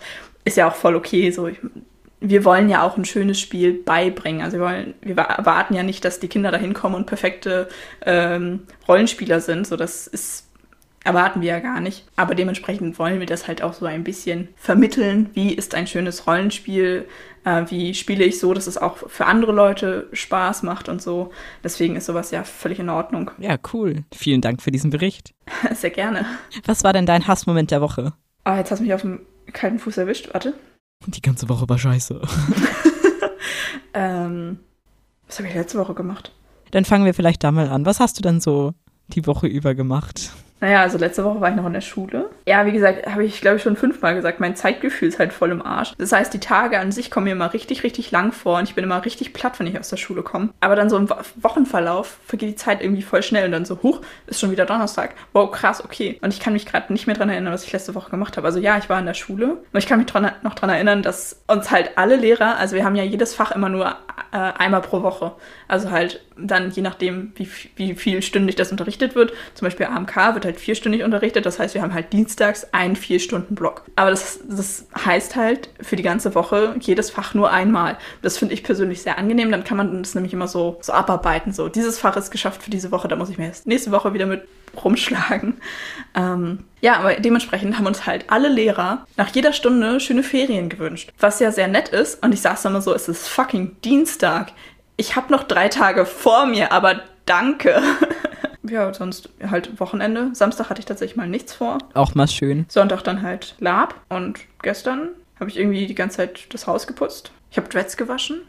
Ist 0.44 0.56
ja 0.56 0.68
auch 0.68 0.74
voll 0.74 0.94
okay. 0.94 1.30
So, 1.30 1.48
ich, 1.48 1.58
wir 2.20 2.44
wollen 2.44 2.68
ja 2.68 2.82
auch 2.82 2.96
ein 2.96 3.04
schönes 3.04 3.40
Spiel 3.40 3.72
beibringen. 3.72 4.42
Also 4.42 4.58
wir, 4.58 4.64
wollen, 4.64 4.94
wir 5.00 5.16
erwarten 5.16 5.74
ja 5.74 5.82
nicht, 5.82 6.04
dass 6.04 6.20
die 6.20 6.28
Kinder 6.28 6.50
da 6.50 6.58
hinkommen 6.58 6.96
und 6.96 7.06
perfekte 7.06 7.68
ähm, 8.04 8.66
Rollenspieler 8.86 9.40
sind. 9.40 9.66
So, 9.66 9.76
das 9.76 10.06
ist, 10.06 10.48
erwarten 11.04 11.40
wir 11.40 11.48
ja 11.48 11.60
gar 11.60 11.80
nicht. 11.80 12.06
Aber 12.16 12.34
dementsprechend 12.34 12.98
wollen 12.98 13.20
wir 13.20 13.26
das 13.26 13.46
halt 13.46 13.62
auch 13.62 13.72
so 13.72 13.86
ein 13.86 14.04
bisschen 14.04 14.48
vermitteln. 14.56 15.30
Wie 15.34 15.54
ist 15.54 15.74
ein 15.74 15.86
schönes 15.86 16.26
Rollenspiel? 16.26 17.06
Äh, 17.44 17.64
wie 17.68 17.94
spiele 17.94 18.24
ich 18.24 18.40
so, 18.40 18.52
dass 18.52 18.66
es 18.66 18.78
auch 18.78 18.96
für 19.08 19.26
andere 19.26 19.52
Leute 19.52 20.08
Spaß 20.12 20.64
macht 20.64 20.88
und 20.88 21.00
so. 21.00 21.30
Deswegen 21.62 21.94
ist 21.94 22.06
sowas 22.06 22.32
ja 22.32 22.42
völlig 22.42 22.80
in 22.80 22.88
Ordnung. 22.88 23.30
Ja, 23.40 23.56
cool. 23.72 24.04
Vielen 24.12 24.40
Dank 24.40 24.60
für 24.60 24.72
diesen 24.72 24.90
Bericht. 24.90 25.32
Sehr 25.72 25.90
gerne. 25.90 26.26
Was 26.66 26.82
war 26.82 26.92
denn 26.92 27.06
dein 27.06 27.28
Hassmoment 27.28 27.70
der 27.70 27.80
Woche? 27.80 28.12
Ah, 28.42 28.58
jetzt 28.58 28.70
hast 28.72 28.80
du 28.80 28.82
mich 28.82 28.92
auf 28.92 29.02
dem 29.02 29.20
kalten 29.52 29.78
Fuß 29.78 29.96
erwischt. 29.96 30.28
Warte. 30.32 30.54
Die 31.06 31.22
ganze 31.22 31.48
Woche 31.48 31.68
war 31.68 31.78
scheiße. 31.78 32.20
ähm, 33.94 34.58
was 35.26 35.38
habe 35.38 35.48
ich 35.48 35.54
letzte 35.54 35.78
Woche 35.78 35.94
gemacht? 35.94 36.32
Dann 36.70 36.84
fangen 36.84 37.04
wir 37.04 37.14
vielleicht 37.14 37.44
da 37.44 37.52
mal 37.52 37.68
an. 37.68 37.86
Was 37.86 38.00
hast 38.00 38.18
du 38.18 38.22
denn 38.22 38.40
so 38.40 38.74
die 39.08 39.26
Woche 39.26 39.46
über 39.46 39.74
gemacht? 39.74 40.32
Naja, 40.60 40.82
also 40.82 40.98
letzte 40.98 41.24
Woche 41.24 41.40
war 41.40 41.50
ich 41.50 41.56
noch 41.56 41.66
in 41.66 41.72
der 41.72 41.80
Schule. 41.80 42.30
Ja, 42.46 42.66
wie 42.66 42.72
gesagt, 42.72 43.06
habe 43.06 43.24
ich, 43.24 43.40
glaube 43.40 43.58
ich, 43.58 43.62
schon 43.62 43.76
fünfmal 43.76 44.14
gesagt, 44.14 44.40
mein 44.40 44.56
Zeitgefühl 44.56 45.08
ist 45.08 45.18
halt 45.18 45.32
voll 45.32 45.50
im 45.50 45.62
Arsch. 45.62 45.92
Das 45.98 46.12
heißt, 46.12 46.34
die 46.34 46.40
Tage 46.40 46.78
an 46.78 46.90
sich 46.90 47.10
kommen 47.10 47.24
mir 47.24 47.32
immer 47.32 47.52
richtig, 47.52 47.84
richtig 47.84 48.10
lang 48.10 48.32
vor 48.32 48.58
und 48.58 48.64
ich 48.64 48.74
bin 48.74 48.84
immer 48.84 49.04
richtig 49.04 49.32
platt, 49.32 49.58
wenn 49.58 49.66
ich 49.66 49.78
aus 49.78 49.90
der 49.90 49.96
Schule 49.96 50.22
komme. 50.22 50.50
Aber 50.60 50.76
dann 50.76 50.90
so 50.90 50.96
im 50.96 51.08
Wochenverlauf 51.36 52.18
vergeht 52.26 52.48
die 52.48 52.56
Zeit 52.56 52.82
irgendwie 52.82 53.02
voll 53.02 53.22
schnell 53.22 53.46
und 53.46 53.52
dann 53.52 53.64
so, 53.64 53.78
huch, 53.82 54.00
ist 54.26 54.40
schon 54.40 54.50
wieder 54.50 54.66
Donnerstag. 54.66 55.14
Wow, 55.32 55.50
krass, 55.50 55.84
okay. 55.84 56.18
Und 56.22 56.32
ich 56.32 56.40
kann 56.40 56.52
mich 56.52 56.66
gerade 56.66 56.92
nicht 56.92 57.06
mehr 57.06 57.16
dran 57.16 57.28
erinnern, 57.28 57.52
was 57.52 57.64
ich 57.64 57.72
letzte 57.72 57.94
Woche 57.94 58.10
gemacht 58.10 58.36
habe. 58.36 58.46
Also 58.46 58.58
ja, 58.58 58.78
ich 58.78 58.88
war 58.88 58.98
in 58.98 59.06
der 59.06 59.14
Schule 59.14 59.58
und 59.72 59.78
ich 59.78 59.86
kann 59.86 59.98
mich 59.98 60.06
dran, 60.06 60.30
noch 60.42 60.54
dran 60.54 60.70
erinnern, 60.70 61.02
dass 61.02 61.40
uns 61.46 61.70
halt 61.70 61.92
alle 61.96 62.16
Lehrer, 62.16 62.56
also 62.56 62.74
wir 62.74 62.84
haben 62.84 62.96
ja 62.96 63.04
jedes 63.04 63.34
Fach 63.34 63.52
immer 63.52 63.68
nur 63.68 63.96
äh, 64.32 64.36
einmal 64.36 64.80
pro 64.80 65.02
Woche. 65.02 65.32
Also 65.66 65.90
halt 65.90 66.20
dann 66.36 66.70
je 66.70 66.82
nachdem, 66.82 67.32
wie, 67.36 67.48
wie 67.76 67.94
viel 67.94 68.22
stündig 68.22 68.56
das 68.56 68.70
unterrichtet 68.70 69.14
wird. 69.14 69.32
Zum 69.54 69.66
Beispiel 69.66 69.86
AMK 69.86 70.34
wird 70.34 70.44
halt 70.44 70.60
vierstündig 70.60 71.02
unterrichtet. 71.02 71.46
Das 71.46 71.58
heißt, 71.58 71.74
wir 71.74 71.82
haben 71.82 71.94
halt 71.94 72.12
dienstags 72.12 72.72
einen 72.72 72.96
vier 72.96 73.20
Stunden 73.20 73.54
Block. 73.54 73.84
Aber 73.96 74.10
das, 74.10 74.40
das 74.48 74.86
heißt 75.04 75.36
halt 75.36 75.70
für 75.80 75.96
die 75.96 76.02
ganze 76.02 76.34
Woche 76.34 76.76
jedes 76.80 77.10
Fach 77.10 77.34
nur 77.34 77.50
einmal. 77.50 77.98
Das 78.22 78.38
finde 78.38 78.54
ich 78.54 78.62
persönlich 78.62 79.02
sehr 79.02 79.18
angenehm. 79.18 79.50
Dann 79.50 79.64
kann 79.64 79.76
man 79.76 80.02
das 80.02 80.14
nämlich 80.14 80.32
immer 80.32 80.48
so, 80.48 80.78
so 80.80 80.92
abarbeiten. 80.92 81.52
So, 81.52 81.68
dieses 81.68 81.98
Fach 81.98 82.16
ist 82.16 82.30
geschafft 82.30 82.62
für 82.62 82.70
diese 82.70 82.92
Woche, 82.92 83.08
da 83.08 83.16
muss 83.16 83.30
ich 83.30 83.38
mir 83.38 83.46
erst 83.46 83.66
nächste 83.66 83.90
Woche 83.90 84.14
wieder 84.14 84.26
mit 84.26 84.42
rumschlagen. 84.84 85.60
Ähm, 86.14 86.64
ja, 86.80 86.96
aber 86.96 87.14
dementsprechend 87.14 87.76
haben 87.76 87.86
uns 87.86 88.06
halt 88.06 88.26
alle 88.28 88.48
Lehrer 88.48 89.06
nach 89.16 89.28
jeder 89.28 89.52
Stunde 89.52 90.00
schöne 90.00 90.22
Ferien 90.22 90.68
gewünscht. 90.68 91.12
Was 91.18 91.40
ja 91.40 91.52
sehr 91.52 91.68
nett 91.68 91.88
ist. 91.88 92.22
Und 92.24 92.32
ich 92.32 92.40
saß 92.40 92.62
dann 92.62 92.72
immer 92.72 92.82
so, 92.82 92.94
es 92.94 93.08
ist 93.08 93.28
fucking 93.28 93.76
Dienstag. 93.82 94.52
Ich 94.96 95.16
habe 95.16 95.32
noch 95.32 95.44
drei 95.44 95.68
Tage 95.68 96.06
vor 96.06 96.46
mir, 96.46 96.72
aber 96.72 97.02
danke. 97.26 97.82
ja, 98.62 98.92
sonst 98.92 99.28
halt 99.48 99.80
Wochenende. 99.80 100.30
Samstag 100.32 100.70
hatte 100.70 100.80
ich 100.80 100.86
tatsächlich 100.86 101.16
mal 101.16 101.28
nichts 101.28 101.54
vor. 101.54 101.78
Auch 101.94 102.14
mal 102.14 102.28
schön. 102.28 102.66
Sonntag 102.68 103.02
dann 103.02 103.22
halt 103.22 103.54
Lab. 103.58 103.94
Und 104.08 104.40
gestern 104.62 105.10
habe 105.38 105.50
ich 105.50 105.58
irgendwie 105.58 105.86
die 105.86 105.94
ganze 105.94 106.18
Zeit 106.18 106.52
das 106.52 106.66
Haus 106.66 106.86
geputzt. 106.86 107.32
Ich 107.50 107.56
habe 107.56 107.68
Dreads 107.68 107.96
gewaschen. 107.96 108.42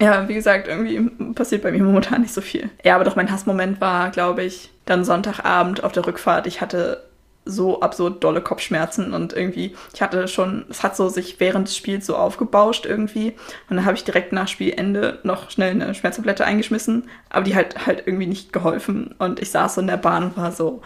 Ja, 0.00 0.26
wie 0.28 0.34
gesagt, 0.34 0.66
irgendwie 0.66 1.10
passiert 1.34 1.62
bei 1.62 1.72
mir 1.72 1.82
momentan 1.82 2.22
nicht 2.22 2.32
so 2.32 2.40
viel. 2.40 2.70
Ja, 2.84 2.94
aber 2.94 3.04
doch 3.04 3.16
mein 3.16 3.30
Hassmoment 3.30 3.80
war, 3.80 4.10
glaube 4.10 4.42
ich, 4.42 4.70
dann 4.86 5.04
Sonntagabend 5.04 5.84
auf 5.84 5.92
der 5.92 6.06
Rückfahrt. 6.06 6.46
Ich 6.46 6.60
hatte 6.60 7.04
so 7.44 7.80
absurd 7.80 8.22
dolle 8.22 8.40
Kopfschmerzen 8.40 9.12
und 9.12 9.32
irgendwie, 9.32 9.74
ich 9.94 10.02
hatte 10.02 10.28
schon, 10.28 10.64
es 10.70 10.82
hat 10.82 10.96
so 10.96 11.08
sich 11.08 11.40
während 11.40 11.68
des 11.68 11.76
Spiels 11.76 12.06
so 12.06 12.16
aufgebauscht 12.16 12.86
irgendwie 12.86 13.34
und 13.68 13.76
dann 13.76 13.84
habe 13.84 13.96
ich 13.96 14.04
direkt 14.04 14.32
nach 14.32 14.46
Spielende 14.46 15.18
noch 15.22 15.50
schnell 15.50 15.70
eine 15.70 15.94
Schmerztablette 15.94 16.44
eingeschmissen, 16.44 17.08
aber 17.30 17.44
die 17.44 17.54
hat 17.54 17.86
halt 17.86 18.02
irgendwie 18.06 18.26
nicht 18.26 18.52
geholfen 18.52 19.14
und 19.18 19.40
ich 19.40 19.50
saß 19.50 19.74
so 19.74 19.80
in 19.80 19.86
der 19.86 19.96
Bahn 19.96 20.24
und 20.24 20.36
war 20.36 20.52
so, 20.52 20.82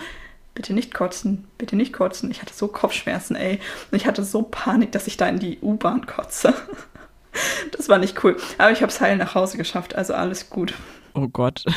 bitte 0.55 0.73
nicht 0.73 0.95
kotzen, 0.95 1.49
bitte 1.59 1.77
nicht 1.77 1.93
kotzen. 1.93 2.31
Ich 2.31 2.41
hatte 2.41 2.55
so 2.55 2.69
Kopfschmerzen, 2.69 3.35
ey. 3.35 3.59
Und 3.91 3.97
ich 3.97 4.07
hatte 4.07 4.23
so 4.23 4.43
Panik, 4.43 4.93
dass 4.93 5.09
ich 5.09 5.17
da 5.17 5.27
in 5.27 5.41
die 5.41 5.59
U-Bahn 5.61 6.07
kotze. 6.07 6.55
Das 7.77 7.89
war 7.89 7.99
nicht 7.99 8.23
cool. 8.25 8.37
Aber 8.59 8.71
ich 8.71 8.83
habe 8.83 8.91
es 8.91 9.01
heil 9.01 9.17
nach 9.17 9.35
Hause 9.35 9.57
geschafft, 9.57 9.95
also 9.95 10.15
alles 10.15 10.51
gut. 10.51 10.75
Oh 11.15 11.29
Gott. 11.29 11.65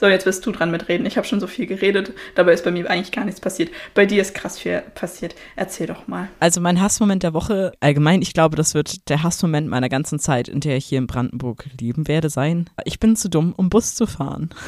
So, 0.00 0.06
jetzt 0.06 0.24
bist 0.24 0.46
du 0.46 0.50
dran 0.50 0.70
mit 0.70 0.88
reden. 0.88 1.04
Ich 1.04 1.18
habe 1.18 1.26
schon 1.26 1.40
so 1.40 1.46
viel 1.46 1.66
geredet, 1.66 2.14
dabei 2.34 2.54
ist 2.54 2.64
bei 2.64 2.70
mir 2.70 2.88
eigentlich 2.88 3.12
gar 3.12 3.26
nichts 3.26 3.38
passiert. 3.38 3.70
Bei 3.92 4.06
dir 4.06 4.22
ist 4.22 4.34
krass 4.34 4.58
viel 4.58 4.80
passiert. 4.94 5.34
Erzähl 5.56 5.86
doch 5.86 6.08
mal. 6.08 6.30
Also 6.40 6.62
mein 6.62 6.80
Hassmoment 6.80 7.22
der 7.22 7.34
Woche, 7.34 7.72
allgemein, 7.80 8.22
ich 8.22 8.32
glaube, 8.32 8.56
das 8.56 8.72
wird 8.72 9.10
der 9.10 9.22
Hassmoment 9.22 9.68
meiner 9.68 9.90
ganzen 9.90 10.18
Zeit, 10.18 10.48
in 10.48 10.60
der 10.60 10.78
ich 10.78 10.86
hier 10.86 10.96
in 10.96 11.06
Brandenburg 11.06 11.66
leben 11.78 12.08
werde, 12.08 12.30
sein. 12.30 12.70
Ich 12.86 12.98
bin 12.98 13.14
zu 13.14 13.28
dumm, 13.28 13.52
um 13.54 13.68
Bus 13.68 13.94
zu 13.94 14.06
fahren. 14.06 14.48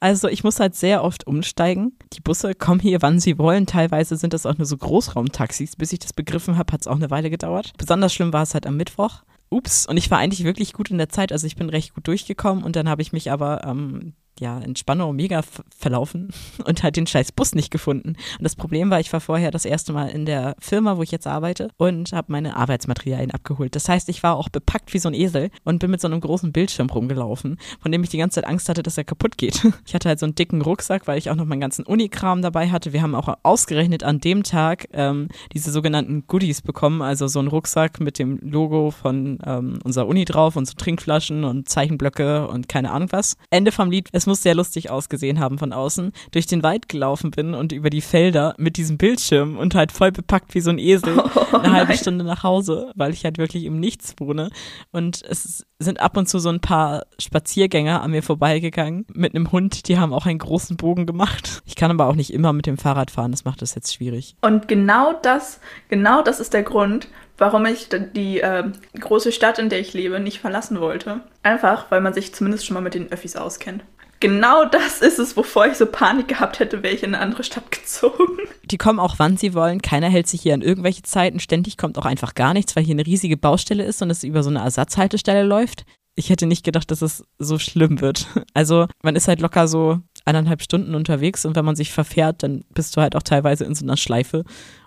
Also 0.00 0.26
ich 0.26 0.42
muss 0.42 0.58
halt 0.58 0.74
sehr 0.74 1.04
oft 1.04 1.28
umsteigen. 1.28 1.96
Die 2.12 2.20
Busse 2.20 2.56
kommen 2.56 2.80
hier, 2.80 3.02
wann 3.02 3.20
sie 3.20 3.38
wollen. 3.38 3.66
Teilweise 3.66 4.16
sind 4.16 4.32
das 4.32 4.46
auch 4.46 4.58
nur 4.58 4.66
so 4.66 4.76
Großraumtaxis. 4.76 5.76
Bis 5.76 5.92
ich 5.92 6.00
das 6.00 6.12
begriffen 6.12 6.58
habe, 6.58 6.72
hat 6.72 6.80
es 6.80 6.88
auch 6.88 6.96
eine 6.96 7.12
Weile 7.12 7.30
gedauert. 7.30 7.72
Besonders 7.78 8.12
schlimm 8.12 8.32
war 8.32 8.42
es 8.42 8.52
halt 8.52 8.66
am 8.66 8.76
Mittwoch. 8.76 9.22
Ups, 9.52 9.86
und 9.86 9.96
ich 9.96 10.10
war 10.10 10.18
eigentlich 10.18 10.44
wirklich 10.44 10.72
gut 10.72 10.90
in 10.90 10.98
der 10.98 11.08
Zeit. 11.08 11.32
Also 11.32 11.46
ich 11.46 11.56
bin 11.56 11.68
recht 11.68 11.94
gut 11.94 12.06
durchgekommen 12.08 12.64
und 12.64 12.76
dann 12.76 12.88
habe 12.88 13.02
ich 13.02 13.12
mich 13.12 13.30
aber 13.30 13.64
ähm, 13.64 14.14
ja, 14.42 14.58
in 14.58 14.76
Spannung 14.76 15.14
mega 15.16 15.42
verlaufen 15.76 16.30
und 16.66 16.82
halt 16.82 16.96
den 16.96 17.06
scheiß 17.06 17.32
Bus 17.32 17.54
nicht 17.54 17.70
gefunden. 17.70 18.08
Und 18.08 18.42
das 18.42 18.56
Problem 18.56 18.90
war, 18.90 19.00
ich 19.00 19.12
war 19.12 19.20
vorher 19.20 19.50
das 19.50 19.64
erste 19.64 19.92
Mal 19.92 20.08
in 20.08 20.26
der 20.26 20.56
Firma, 20.58 20.96
wo 20.96 21.02
ich 21.02 21.12
jetzt 21.12 21.26
arbeite 21.26 21.70
und 21.76 22.12
habe 22.12 22.32
meine 22.32 22.56
Arbeitsmaterialien 22.56 23.30
abgeholt. 23.30 23.74
Das 23.76 23.88
heißt, 23.88 24.08
ich 24.08 24.22
war 24.22 24.36
auch 24.36 24.48
bepackt 24.48 24.92
wie 24.92 24.98
so 24.98 25.08
ein 25.08 25.14
Esel 25.14 25.50
und 25.64 25.78
bin 25.78 25.90
mit 25.90 26.00
so 26.00 26.08
einem 26.08 26.20
großen 26.20 26.52
Bildschirm 26.52 26.90
rumgelaufen, 26.90 27.58
von 27.80 27.92
dem 27.92 28.02
ich 28.02 28.10
die 28.10 28.18
ganze 28.18 28.36
Zeit 28.36 28.50
Angst 28.50 28.68
hatte, 28.68 28.82
dass 28.82 28.98
er 28.98 29.04
kaputt 29.04 29.38
geht. 29.38 29.62
Ich 29.84 29.94
hatte 29.94 30.08
halt 30.08 30.18
so 30.18 30.26
einen 30.26 30.34
dicken 30.34 30.62
Rucksack, 30.62 31.06
weil 31.06 31.18
ich 31.18 31.28
auch 31.28 31.34
noch 31.34 31.44
meinen 31.44 31.60
ganzen 31.60 31.84
Unikram 31.84 32.40
dabei 32.40 32.70
hatte. 32.70 32.92
Wir 32.92 33.02
haben 33.02 33.14
auch 33.14 33.34
ausgerechnet 33.42 34.04
an 34.04 34.20
dem 34.20 34.42
Tag 34.42 34.88
ähm, 34.92 35.28
diese 35.52 35.70
sogenannten 35.70 36.24
Goodies 36.26 36.62
bekommen, 36.62 37.02
also 37.02 37.26
so 37.26 37.40
einen 37.40 37.48
Rucksack 37.48 38.00
mit 38.00 38.18
dem 38.18 38.38
Logo 38.38 38.90
von 38.90 39.38
ähm, 39.44 39.78
unserer 39.84 40.06
Uni 40.06 40.24
drauf 40.24 40.56
und 40.56 40.66
so 40.66 40.74
Trinkflaschen 40.74 41.44
und 41.44 41.68
Zeichenblöcke 41.68 42.48
und 42.48 42.68
keine 42.68 42.90
Ahnung 42.90 43.08
was. 43.10 43.36
Ende 43.50 43.72
vom 43.72 43.90
Lied, 43.90 44.08
es 44.12 44.26
muss 44.32 44.42
sehr 44.42 44.54
lustig 44.54 44.88
ausgesehen 44.88 45.40
haben 45.40 45.58
von 45.58 45.74
außen, 45.74 46.10
durch 46.30 46.46
den 46.46 46.62
Wald 46.62 46.88
gelaufen 46.88 47.32
bin 47.32 47.52
und 47.52 47.70
über 47.70 47.90
die 47.90 48.00
Felder 48.00 48.54
mit 48.56 48.78
diesem 48.78 48.96
Bildschirm 48.96 49.58
und 49.58 49.74
halt 49.74 49.92
voll 49.92 50.10
bepackt 50.10 50.54
wie 50.54 50.62
so 50.62 50.70
ein 50.70 50.78
Esel 50.78 51.18
oh, 51.34 51.56
eine 51.58 51.74
halbe 51.74 51.92
Stunde 51.92 52.24
nach 52.24 52.42
Hause, 52.42 52.92
weil 52.94 53.12
ich 53.12 53.24
halt 53.24 53.36
wirklich 53.36 53.64
im 53.64 53.78
Nichts 53.78 54.14
wohne. 54.16 54.48
Und 54.90 55.22
es 55.28 55.66
sind 55.78 56.00
ab 56.00 56.16
und 56.16 56.30
zu 56.30 56.38
so 56.38 56.48
ein 56.48 56.60
paar 56.60 57.04
Spaziergänger 57.18 58.00
an 58.00 58.12
mir 58.12 58.22
vorbeigegangen 58.22 59.04
mit 59.12 59.34
einem 59.34 59.52
Hund, 59.52 59.86
die 59.88 59.98
haben 59.98 60.14
auch 60.14 60.24
einen 60.24 60.38
großen 60.38 60.78
Bogen 60.78 61.04
gemacht. 61.04 61.62
Ich 61.66 61.76
kann 61.76 61.90
aber 61.90 62.06
auch 62.06 62.14
nicht 62.14 62.32
immer 62.32 62.54
mit 62.54 62.64
dem 62.64 62.78
Fahrrad 62.78 63.10
fahren, 63.10 63.32
das 63.32 63.44
macht 63.44 63.60
es 63.60 63.74
jetzt 63.74 63.92
schwierig. 63.92 64.34
Und 64.40 64.66
genau 64.66 65.12
das, 65.20 65.60
genau 65.90 66.22
das 66.22 66.40
ist 66.40 66.54
der 66.54 66.62
Grund, 66.62 67.08
warum 67.36 67.66
ich 67.66 67.90
die 68.14 68.40
äh, 68.40 68.64
große 68.98 69.30
Stadt, 69.30 69.58
in 69.58 69.68
der 69.68 69.80
ich 69.80 69.92
lebe, 69.92 70.20
nicht 70.20 70.40
verlassen 70.40 70.80
wollte. 70.80 71.20
Einfach, 71.42 71.90
weil 71.90 72.00
man 72.00 72.14
sich 72.14 72.32
zumindest 72.34 72.64
schon 72.64 72.72
mal 72.72 72.80
mit 72.80 72.94
den 72.94 73.12
Öffis 73.12 73.36
auskennt 73.36 73.84
genau 74.22 74.64
das 74.64 75.02
ist 75.02 75.18
es, 75.18 75.36
wovor 75.36 75.66
ich 75.66 75.74
so 75.76 75.84
Panik 75.84 76.28
gehabt 76.28 76.60
hätte, 76.60 76.82
wäre 76.82 76.94
ich 76.94 77.02
in 77.02 77.14
eine 77.14 77.22
andere 77.22 77.44
Stadt 77.44 77.70
gezogen. 77.70 78.38
Die 78.64 78.78
kommen 78.78 78.98
auch, 78.98 79.16
wann 79.18 79.36
sie 79.36 79.52
wollen. 79.52 79.82
Keiner 79.82 80.08
hält 80.08 80.28
sich 80.28 80.40
hier 80.40 80.54
an 80.54 80.62
irgendwelche 80.62 81.02
Zeiten. 81.02 81.40
Ständig 81.40 81.76
kommt 81.76 81.98
auch 81.98 82.06
einfach 82.06 82.34
gar 82.34 82.54
nichts, 82.54 82.74
weil 82.74 82.84
hier 82.84 82.94
eine 82.94 83.04
riesige 83.04 83.36
Baustelle 83.36 83.84
ist 83.84 84.00
und 84.00 84.08
es 84.10 84.24
über 84.24 84.42
so 84.42 84.48
eine 84.48 84.60
Ersatzhaltestelle 84.60 85.42
läuft. 85.42 85.84
Ich 86.14 86.30
hätte 86.30 86.46
nicht 86.46 86.64
gedacht, 86.64 86.90
dass 86.90 87.02
es 87.02 87.24
so 87.38 87.58
schlimm 87.58 88.00
wird. 88.00 88.26
Also 88.54 88.86
man 89.02 89.16
ist 89.16 89.28
halt 89.28 89.40
locker 89.40 89.66
so 89.66 89.98
eineinhalb 90.24 90.62
Stunden 90.62 90.94
unterwegs 90.94 91.44
und 91.44 91.56
wenn 91.56 91.64
man 91.64 91.76
sich 91.76 91.92
verfährt, 91.92 92.42
dann 92.42 92.64
bist 92.70 92.96
du 92.96 93.00
halt 93.00 93.16
auch 93.16 93.22
teilweise 93.22 93.64
in 93.64 93.74
so 93.74 93.84
einer 93.84 93.96
Schleife 93.96 94.44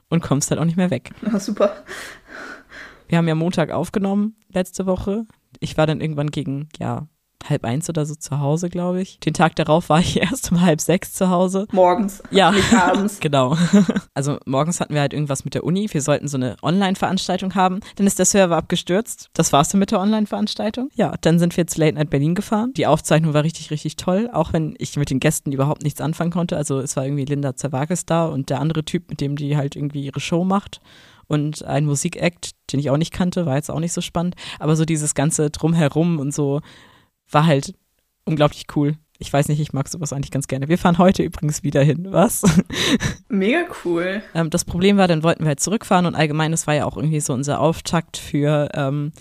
und 0.10 0.24
kommst 0.24 0.50
halt 0.50 0.62
auch 0.62 0.66
nicht 0.66 0.78
mehr 0.78 0.92
weg. 0.92 1.12
Ja, 1.26 1.40
super. 1.40 1.84
Wir 3.08 3.18
haben 3.18 3.28
ja 3.28 3.36
Montag 3.36 3.72
aufgenommen 3.72 4.36
letzte 4.50 4.86
Woche. 4.86 5.26
Ich 5.60 5.78
war 5.78 5.88
dann 5.88 6.00
irgendwann 6.02 6.32
gegen, 6.32 6.70
ja, 6.80 7.08
halb 7.50 7.66
eins 7.66 7.90
oder 7.90 8.06
so 8.06 8.16
zu 8.16 8.40
Hause, 8.40 8.70
glaube 8.70 9.02
ich. 9.02 9.20
Den 9.20 9.34
Tag 9.34 9.56
darauf 9.56 9.90
war 9.90 10.00
ich 10.00 10.18
erst 10.22 10.52
um 10.52 10.62
halb 10.62 10.82
sechs 10.82 11.14
zu 11.14 11.30
Hause. 11.30 11.68
Morgens. 11.72 12.22
Ja. 12.32 12.52
Nicht 12.52 12.74
abends. 12.74 13.20
genau. 13.22 13.58
Also 14.14 14.38
morgens 14.46 14.80
hatten 14.80 14.94
wir 14.94 15.02
halt 15.02 15.12
irgendwas 15.12 15.44
mit 15.44 15.56
der 15.56 15.66
Uni. 15.66 15.90
Wir 15.92 16.02
sollten 16.02 16.30
so 16.30 16.38
eine 16.38 16.56
Online-Veranstaltung 16.64 17.54
haben. 17.54 17.82
Dann 17.98 18.08
ist 18.08 18.18
der 18.18 18.26
Server 18.26 18.56
abgestürzt. 18.56 19.30
Das 19.34 19.52
war's 19.52 19.68
dann 19.68 19.80
mit 19.80 19.92
der 19.92 20.00
Online-Veranstaltung. 20.00 20.90
Ja, 20.96 21.16
dann 21.20 21.38
sind 21.38 21.58
wir 21.58 21.68
zu 21.68 21.82
Late 21.82 21.96
Night 21.96 22.10
Berlin 22.10 22.34
gefahren. 22.34 22.72
Die 22.78 22.88
Aufzeichnung 22.88 23.34
war 23.34 23.44
richtig, 23.44 23.72
richtig 23.72 23.98
toll. 23.98 24.30
Auch 24.32 24.54
wenn 24.54 24.76
ich 24.78 24.96
mit 24.96 25.10
den 25.10 25.20
Gästen 25.20 25.52
überhaupt 25.52 25.84
nichts 25.84 26.00
anfangen 26.00 26.32
konnte. 26.32 26.56
Also 26.56 26.80
es 26.80 26.96
war 26.96 27.04
irgendwie 27.04 27.26
Linda 27.26 27.58
Zerwakis 27.58 28.06
da 28.06 28.26
und 28.26 28.50
der 28.50 28.62
andere 28.62 28.86
Typ, 28.86 29.10
mit 29.10 29.20
dem 29.20 29.36
die 29.36 29.58
halt 29.58 29.76
irgendwie 29.76 30.06
ihre 30.06 30.22
Show 30.22 30.46
macht 30.46 30.80
und 31.28 31.64
ein 31.66 31.86
Musikakt, 31.86 32.52
den 32.72 32.80
ich 32.80 32.90
auch 32.90 32.98
nicht 32.98 33.14
kannte, 33.14 33.46
war 33.46 33.56
jetzt 33.56 33.72
auch 33.72 33.80
nicht 33.80 33.94
so 33.94 34.02
spannend. 34.02 34.36
Aber 34.60 34.76
so 34.76 34.86
dieses 34.86 35.16
ganze 35.16 35.50
Drumherum 35.50 36.20
und 36.20 36.34
so 36.34 36.62
war 37.30 37.46
halt 37.46 37.74
unglaublich 38.26 38.66
cool. 38.76 38.98
Ich 39.18 39.32
weiß 39.32 39.48
nicht, 39.48 39.62
ich 39.62 39.72
mag 39.72 39.88
sowas 39.88 40.12
eigentlich 40.12 40.32
ganz 40.32 40.48
gerne. 40.48 40.68
Wir 40.68 40.78
fahren 40.78 40.98
heute 40.98 41.24
übrigens 41.24 41.64
wieder 41.64 41.82
hin, 41.82 42.08
was? 42.10 42.44
Mega 43.30 43.66
cool. 43.86 44.22
Ähm, 44.34 44.50
das 44.50 44.66
Problem 44.66 44.98
war, 44.98 45.08
dann 45.08 45.24
wollten 45.24 45.44
wir 45.44 45.50
halt 45.50 45.62
zurückfahren 45.62 46.06
und 46.06 46.16
allgemein, 46.16 46.52
das 46.52 46.68
war 46.68 46.76
ja 46.76 46.86
auch 46.86 46.98
irgendwie 46.98 47.22
so 47.22 47.34
unser 47.34 47.62
Auftakt 47.62 48.18
für 48.18 48.70
ähm, 48.74 49.14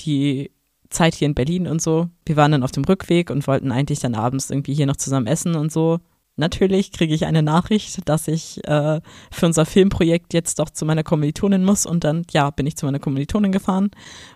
die 0.00 0.50
Zeit 0.88 1.14
hier 1.14 1.26
in 1.26 1.34
Berlin 1.34 1.66
und 1.66 1.82
so. 1.82 2.08
Wir 2.24 2.36
waren 2.36 2.52
dann 2.52 2.62
auf 2.62 2.72
dem 2.72 2.84
Rückweg 2.84 3.30
und 3.30 3.46
wollten 3.46 3.72
eigentlich 3.72 4.00
dann 4.00 4.14
abends 4.14 4.50
irgendwie 4.50 4.74
hier 4.74 4.86
noch 4.86 4.96
zusammen 4.96 5.26
essen 5.26 5.54
und 5.54 5.70
so. 5.70 5.98
Natürlich 6.36 6.92
kriege 6.92 7.14
ich 7.14 7.26
eine 7.26 7.42
Nachricht, 7.42 8.08
dass 8.08 8.26
ich 8.26 8.66
äh, 8.66 9.00
für 9.30 9.46
unser 9.46 9.66
Filmprojekt 9.66 10.32
jetzt 10.32 10.58
doch 10.58 10.70
zu 10.70 10.86
meiner 10.86 11.02
Kommilitonin 11.02 11.62
muss 11.62 11.84
und 11.84 12.04
dann, 12.04 12.24
ja, 12.30 12.48
bin 12.50 12.66
ich 12.66 12.76
zu 12.76 12.86
meiner 12.86 13.00
Kommilitonin 13.00 13.52
gefahren 13.52 13.90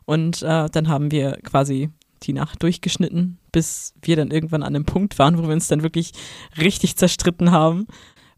und 0.05 0.43
äh, 0.43 0.69
dann 0.71 0.89
haben 0.89 1.11
wir 1.11 1.39
quasi 1.43 1.91
die 2.23 2.33
Nacht 2.33 2.63
durchgeschnitten, 2.63 3.39
bis 3.53 3.95
wir 4.03 4.17
dann 4.17 4.31
irgendwann 4.31 4.63
an 4.63 4.75
einem 4.75 4.85
Punkt 4.85 5.19
waren, 5.19 5.39
wo 5.39 5.43
wir 5.43 5.55
uns 5.55 5.69
dann 5.69 5.83
wirklich 5.83 6.13
richtig 6.59 6.97
zerstritten 6.97 7.51
haben. 7.51 7.87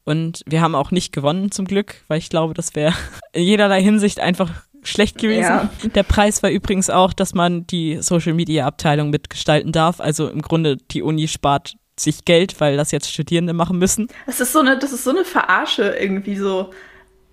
Und 0.05 0.43
wir 0.47 0.63
haben 0.63 0.75
auch 0.75 0.91
nicht 0.91 1.13
gewonnen 1.13 1.51
zum 1.51 1.67
Glück, 1.67 2.03
weil 2.09 2.19
ich 2.19 2.31
glaube, 2.31 2.55
das 2.55 2.75
wäre 2.75 2.95
in 3.33 3.45
jederlei 3.45 3.83
Hinsicht 3.83 4.21
einfach 4.21 4.51
schlecht 4.83 5.19
gewesen. 5.19 5.43
Ja. 5.43 5.71
Der 5.95 6.03
Preis 6.03 6.43
war 6.43 6.51
übrigens 6.51 6.89
auch, 6.89 7.13
dass 7.13 7.35
man 7.35 7.67
die 7.67 8.01
Social 8.01 8.35
Media 8.35 8.67
Abteilung 8.67 9.11
mitgestalten 9.11 9.73
darf. 9.73 10.01
Also 10.01 10.29
im 10.29 10.41
Grunde 10.41 10.77
die 10.77 11.03
Uni 11.03 11.29
spart 11.29 11.75
sich 12.01 12.25
Geld, 12.25 12.61
weil 12.61 12.77
das 12.77 12.91
jetzt 12.93 13.13
Studierende 13.13 13.53
machen 13.53 13.79
müssen. 13.79 14.09
Das 14.27 14.41
ist 14.41 14.53
so 14.53 14.61
eine, 14.61 14.79
das 14.79 14.93
ist 14.93 15.05
so 15.05 15.11
eine 15.11 15.25
Verarsche 15.25 15.97
irgendwie 15.99 16.37
so 16.37 16.71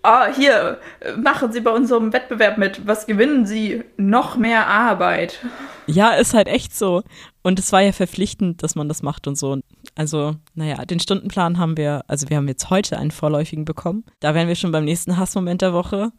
oh, 0.05 0.33
hier, 0.35 0.79
machen 1.17 1.51
Sie 1.51 1.62
bei 1.62 1.71
unserem 1.71 2.13
Wettbewerb 2.13 2.57
mit. 2.57 2.88
Was 2.88 3.07
gewinnen 3.07 3.45
Sie? 3.45 3.83
Noch 3.97 4.38
mehr 4.38 4.67
Arbeit. 4.67 5.39
Ja, 5.88 6.12
ist 6.12 6.33
halt 6.33 6.47
echt 6.47 6.75
so. 6.75 7.03
Und 7.43 7.59
es 7.59 7.71
war 7.71 7.81
ja 7.81 7.91
verpflichtend, 7.91 8.63
dass 8.63 8.75
man 8.75 8.88
das 8.88 9.03
macht 9.03 9.27
und 9.27 9.38
so. 9.38 9.59
Also, 9.95 10.35
naja, 10.55 10.83
den 10.85 11.00
Stundenplan 11.00 11.59
haben 11.59 11.77
wir, 11.77 12.03
also 12.07 12.29
wir 12.29 12.38
haben 12.38 12.47
jetzt 12.47 12.69
heute 12.69 12.97
einen 12.97 13.12
vorläufigen 13.12 13.65
bekommen. 13.65 14.03
Da 14.19 14.33
wären 14.33 14.47
wir 14.47 14.55
schon 14.55 14.71
beim 14.71 14.85
nächsten 14.85 15.17
Hassmoment 15.17 15.62
der 15.62 15.74
Woche 15.74 16.12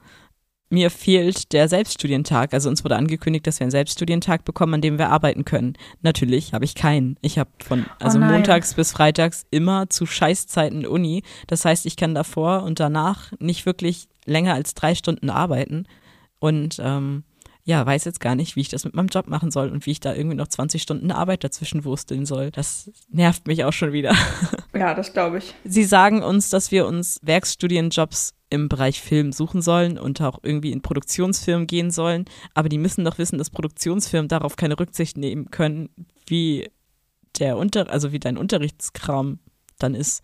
mir 0.69 0.91
fehlt 0.91 1.53
der 1.53 1.69
Selbststudientag. 1.69 2.53
Also 2.53 2.69
uns 2.69 2.83
wurde 2.83 2.97
angekündigt, 2.97 3.47
dass 3.47 3.61
wir 3.61 3.65
einen 3.65 3.71
Selbststudientag 3.71 4.45
bekommen, 4.45 4.75
an 4.75 4.81
dem 4.81 4.99
wir 4.99 5.11
arbeiten 5.11 5.45
können. 5.45 5.75
Natürlich 6.03 6.53
habe 6.53 6.65
ich 6.65 6.75
keinen. 6.75 7.17
Ich 7.23 7.39
habe 7.39 7.51
von 7.65 7.87
also 8.01 8.19
oh 8.19 8.23
montags 8.23 8.75
bis 8.75 8.93
freitags 8.93 9.47
immer 9.51 9.89
zu 9.89 10.07
Scheißzeiten 10.07 10.87
Uni. 10.87 11.23
Das 11.47 11.65
heißt, 11.65 11.87
ich 11.87 11.97
kann 11.97 12.15
davor 12.15 12.63
und 12.65 12.81
danach 12.81 13.33
nicht 13.39 13.67
wirklich 13.67 14.09
länger 14.25 14.55
als 14.55 14.75
drei 14.75 14.95
Stunden 14.95 15.31
arbeiten. 15.31 15.87
Und 16.41 16.81
ähm, 16.83 17.23
ja, 17.67 17.85
weiß 17.85 18.05
jetzt 18.05 18.21
gar 18.21 18.37
nicht, 18.37 18.55
wie 18.55 18.61
ich 18.61 18.69
das 18.69 18.85
mit 18.85 18.95
meinem 18.95 19.09
Job 19.09 19.27
machen 19.27 19.51
soll 19.51 19.71
und 19.71 19.87
wie 19.87 19.91
ich 19.91 20.01
da 20.01 20.15
irgendwie 20.15 20.37
noch 20.37 20.47
20 20.47 20.81
Stunden 20.81 21.11
Arbeit 21.11 21.43
dazwischen 21.43 21.85
wursteln 21.85 22.25
soll. 22.25 22.53
Das 22.53 22.93
nervt 23.09 23.49
mich 23.49 23.65
auch 23.65 23.73
schon 23.73 23.93
wieder. 23.93 24.15
Ja, 24.77 24.93
das 24.93 25.15
glaube 25.15 25.39
ich. 25.39 25.55
Sie 25.65 25.85
sagen 25.85 26.23
uns, 26.23 26.51
dass 26.51 26.71
wir 26.71 26.87
uns 26.87 27.19
Werkstudienjobs 27.23 28.35
im 28.51 28.69
Bereich 28.69 29.01
Film 29.01 29.33
suchen 29.33 29.63
sollen 29.63 29.99
und 29.99 30.21
auch 30.21 30.41
irgendwie 30.43 30.73
in 30.73 30.83
Produktionsfirmen 30.83 31.67
gehen 31.67 31.91
sollen. 31.91 32.27
Aber 32.55 32.69
die 32.69 32.79
müssen 32.79 33.05
doch 33.05 33.19
wissen, 33.19 33.39
dass 33.39 33.51
Produktionsfirmen 33.51 34.29
darauf 34.29 34.57
keine 34.57 34.79
Rücksicht 34.79 35.17
nehmen 35.17 35.51
können, 35.51 35.91
wie 36.27 36.71
der 37.39 37.57
Unter, 37.57 37.91
also 37.91 38.13
wie 38.13 38.21
dein 38.21 38.39
Unterrichtskram 38.39 39.41
dann 39.79 39.95
ist. 39.95 40.23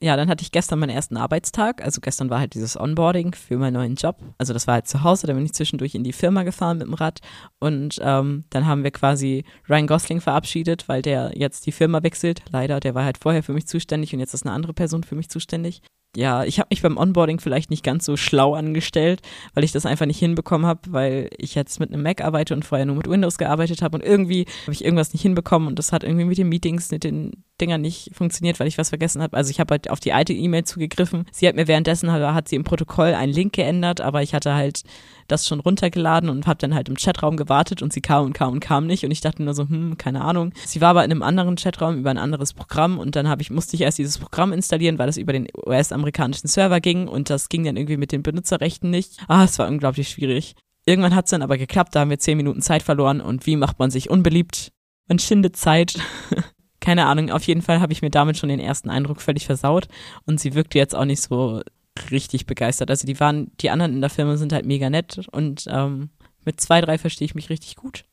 Ja, 0.00 0.16
dann 0.16 0.28
hatte 0.28 0.42
ich 0.42 0.50
gestern 0.50 0.80
meinen 0.80 0.90
ersten 0.90 1.16
Arbeitstag. 1.16 1.82
Also 1.82 2.00
gestern 2.00 2.28
war 2.28 2.40
halt 2.40 2.54
dieses 2.54 2.76
Onboarding 2.76 3.34
für 3.34 3.56
meinen 3.56 3.74
neuen 3.74 3.94
Job. 3.94 4.18
Also 4.36 4.52
das 4.52 4.66
war 4.66 4.74
halt 4.74 4.88
zu 4.88 5.04
Hause, 5.04 5.28
da 5.28 5.32
bin 5.32 5.44
ich 5.44 5.52
zwischendurch 5.52 5.94
in 5.94 6.02
die 6.02 6.12
Firma 6.12 6.42
gefahren 6.42 6.78
mit 6.78 6.88
dem 6.88 6.94
Rad. 6.94 7.20
Und 7.60 8.00
ähm, 8.02 8.44
dann 8.50 8.66
haben 8.66 8.82
wir 8.82 8.90
quasi 8.90 9.44
Ryan 9.68 9.86
Gosling 9.86 10.20
verabschiedet, 10.20 10.88
weil 10.88 11.02
der 11.02 11.32
jetzt 11.36 11.66
die 11.66 11.72
Firma 11.72 12.02
wechselt. 12.02 12.42
Leider, 12.50 12.80
der 12.80 12.96
war 12.96 13.04
halt 13.04 13.18
vorher 13.18 13.44
für 13.44 13.52
mich 13.52 13.68
zuständig 13.68 14.12
und 14.12 14.20
jetzt 14.20 14.34
ist 14.34 14.44
eine 14.44 14.54
andere 14.54 14.74
Person 14.74 15.04
für 15.04 15.14
mich 15.14 15.28
zuständig 15.28 15.82
ja, 16.16 16.44
ich 16.44 16.58
habe 16.58 16.68
mich 16.70 16.82
beim 16.82 16.98
Onboarding 16.98 17.40
vielleicht 17.40 17.70
nicht 17.70 17.82
ganz 17.82 18.04
so 18.04 18.16
schlau 18.16 18.54
angestellt, 18.54 19.22
weil 19.54 19.64
ich 19.64 19.72
das 19.72 19.86
einfach 19.86 20.06
nicht 20.06 20.18
hinbekommen 20.18 20.66
habe, 20.66 20.80
weil 20.88 21.30
ich 21.38 21.54
jetzt 21.54 21.80
mit 21.80 21.92
einem 21.92 22.02
Mac 22.02 22.20
arbeite 22.20 22.52
und 22.54 22.64
vorher 22.64 22.84
nur 22.84 22.96
mit 22.96 23.08
Windows 23.08 23.38
gearbeitet 23.38 23.80
habe 23.80 23.96
und 23.96 24.04
irgendwie 24.04 24.46
habe 24.62 24.72
ich 24.72 24.84
irgendwas 24.84 25.12
nicht 25.14 25.22
hinbekommen 25.22 25.68
und 25.68 25.78
das 25.78 25.92
hat 25.92 26.04
irgendwie 26.04 26.26
mit 26.26 26.36
den 26.36 26.48
Meetings, 26.48 26.90
mit 26.90 27.04
den 27.04 27.44
Dinger 27.62 27.78
nicht 27.78 28.10
funktioniert, 28.12 28.60
weil 28.60 28.66
ich 28.66 28.76
was 28.76 28.88
vergessen 28.90 29.22
habe. 29.22 29.36
Also 29.36 29.50
ich 29.50 29.60
habe 29.60 29.72
halt 29.72 29.88
auf 29.88 30.00
die 30.00 30.12
alte 30.12 30.32
E-Mail 30.32 30.64
zugegriffen. 30.64 31.26
Sie 31.30 31.46
hat 31.46 31.54
mir 31.54 31.68
währenddessen, 31.68 32.10
hat 32.10 32.48
sie 32.48 32.56
im 32.56 32.64
Protokoll 32.64 33.14
einen 33.14 33.32
Link 33.32 33.52
geändert, 33.54 34.00
aber 34.00 34.22
ich 34.22 34.34
hatte 34.34 34.54
halt 34.54 34.82
das 35.28 35.46
schon 35.46 35.60
runtergeladen 35.60 36.28
und 36.28 36.46
habe 36.46 36.58
dann 36.58 36.74
halt 36.74 36.88
im 36.88 36.96
Chatraum 36.96 37.36
gewartet 37.36 37.80
und 37.80 37.92
sie 37.92 38.00
kam 38.00 38.26
und 38.26 38.32
kam 38.32 38.52
und 38.52 38.60
kam 38.60 38.86
nicht 38.86 39.04
und 39.04 39.10
ich 39.10 39.20
dachte 39.20 39.42
nur 39.42 39.54
so, 39.54 39.68
hm, 39.68 39.96
keine 39.96 40.22
Ahnung. 40.22 40.52
Sie 40.66 40.80
war 40.80 40.90
aber 40.90 41.04
in 41.04 41.10
einem 41.10 41.22
anderen 41.22 41.56
Chatraum 41.56 41.96
über 41.96 42.10
ein 42.10 42.18
anderes 42.18 42.52
Programm 42.52 42.98
und 42.98 43.16
dann 43.16 43.32
ich 43.40 43.50
musste 43.50 43.76
ich 43.76 43.82
erst 43.82 43.98
dieses 43.98 44.18
Programm 44.18 44.52
installieren, 44.52 44.98
weil 44.98 45.06
das 45.06 45.16
über 45.16 45.32
den 45.32 45.46
US-amerikanischen 45.66 46.48
Server 46.48 46.80
ging 46.80 47.08
und 47.08 47.30
das 47.30 47.48
ging 47.48 47.64
dann 47.64 47.76
irgendwie 47.76 47.96
mit 47.96 48.12
den 48.12 48.22
Benutzerrechten 48.22 48.90
nicht. 48.90 49.16
Ah, 49.28 49.44
es 49.44 49.58
war 49.58 49.68
unglaublich 49.68 50.08
schwierig. 50.10 50.54
Irgendwann 50.84 51.14
hat 51.14 51.26
es 51.26 51.30
dann 51.30 51.42
aber 51.42 51.58
geklappt, 51.58 51.94
da 51.94 52.00
haben 52.00 52.10
wir 52.10 52.18
zehn 52.18 52.36
Minuten 52.36 52.60
Zeit 52.60 52.82
verloren 52.82 53.20
und 53.20 53.46
wie 53.46 53.56
macht 53.56 53.78
man 53.78 53.90
sich 53.90 54.10
unbeliebt? 54.10 54.72
Man 55.08 55.18
schindet 55.18 55.56
Zeit. 55.56 55.98
Keine 56.82 57.06
Ahnung, 57.06 57.30
auf 57.30 57.44
jeden 57.44 57.62
Fall 57.62 57.80
habe 57.80 57.92
ich 57.92 58.02
mir 58.02 58.10
damit 58.10 58.36
schon 58.36 58.48
den 58.48 58.58
ersten 58.58 58.90
Eindruck 58.90 59.20
völlig 59.20 59.46
versaut 59.46 59.86
und 60.26 60.40
sie 60.40 60.54
wirkte 60.54 60.78
jetzt 60.78 60.96
auch 60.96 61.04
nicht 61.04 61.22
so 61.22 61.62
richtig 62.10 62.46
begeistert. 62.46 62.90
Also 62.90 63.06
die 63.06 63.20
waren, 63.20 63.52
die 63.60 63.70
anderen 63.70 63.92
in 63.92 64.00
der 64.00 64.10
Firma 64.10 64.36
sind 64.36 64.52
halt 64.52 64.66
mega 64.66 64.90
nett 64.90 65.28
und 65.30 65.64
ähm, 65.70 66.10
mit 66.44 66.60
zwei, 66.60 66.80
drei 66.80 66.98
verstehe 66.98 67.26
ich 67.26 67.36
mich 67.36 67.50
richtig 67.50 67.76
gut. 67.76 68.04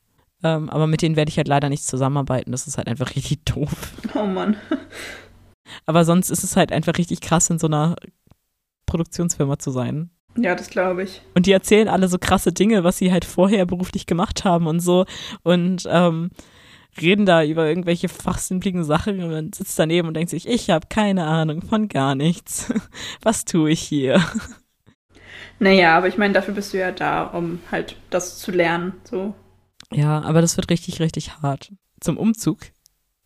Ähm, 0.44 0.70
aber 0.70 0.86
mit 0.86 1.02
denen 1.02 1.16
werde 1.16 1.30
ich 1.30 1.38
halt 1.38 1.48
leider 1.48 1.68
nicht 1.68 1.84
zusammenarbeiten. 1.84 2.52
Das 2.52 2.68
ist 2.68 2.78
halt 2.78 2.88
einfach 2.88 3.10
richtig 3.16 3.44
doof. 3.44 3.94
Oh 4.14 4.28
Mann. 4.28 4.56
Aber 5.88 6.06
sonst 6.06 6.30
ist 6.30 6.44
es 6.44 6.56
halt 6.56 6.72
einfach 6.72 6.96
richtig 7.00 7.22
krass, 7.22 7.50
in 7.50 7.58
so 7.58 7.66
einer 7.66 7.96
Produktionsfirma 8.86 9.58
zu 9.58 9.72
sein. 9.72 10.12
Ja, 10.38 10.54
das 10.54 10.70
glaube 10.70 11.02
ich. 11.02 11.24
Und 11.34 11.48
die 11.48 11.54
erzählen 11.54 11.88
alle 11.88 12.08
so 12.08 12.20
krasse 12.20 12.54
Dinge, 12.54 12.84
was 12.84 13.00
sie 13.00 13.12
halt 13.12 13.26
vorher 13.26 13.66
beruflich 13.66 14.06
gemacht 14.06 14.46
haben 14.46 14.68
und 14.68 14.80
so. 14.80 15.06
Und 15.42 15.88
ähm, 15.90 16.30
reden 17.02 17.26
da 17.26 17.44
über 17.44 17.68
irgendwelche 17.68 18.10
fachsinnlichen 18.10 18.84
Sachen 18.84 19.24
und 19.24 19.32
man 19.32 19.54
sitzt 19.54 19.78
daneben 19.78 20.08
und 20.08 20.14
denkt 20.14 20.30
sich, 20.30 20.48
ich 20.48 20.70
habe 20.70 20.88
keine 20.90 21.26
Ahnung 21.26 21.62
von 21.62 21.88
gar 21.88 22.16
nichts. 22.16 22.74
Was 23.22 23.46
tue 23.46 23.72
ich 23.72 23.82
hier? 23.82 24.24
Naja, 25.60 25.98
aber 25.98 26.08
ich 26.08 26.18
meine, 26.18 26.34
dafür 26.34 26.54
bist 26.54 26.74
du 26.74 26.80
ja 26.80 26.92
da, 26.92 27.24
um 27.24 27.60
halt 27.72 27.98
das 28.10 28.40
zu 28.40 28.52
lernen. 28.52 28.94
So. 29.04 29.34
Ja, 29.92 30.22
aber 30.22 30.42
das 30.42 30.58
wird 30.58 30.70
richtig, 30.70 31.00
richtig 31.00 31.42
hart. 31.42 31.72
Zum 32.00 32.18
Umzug. 32.18 32.60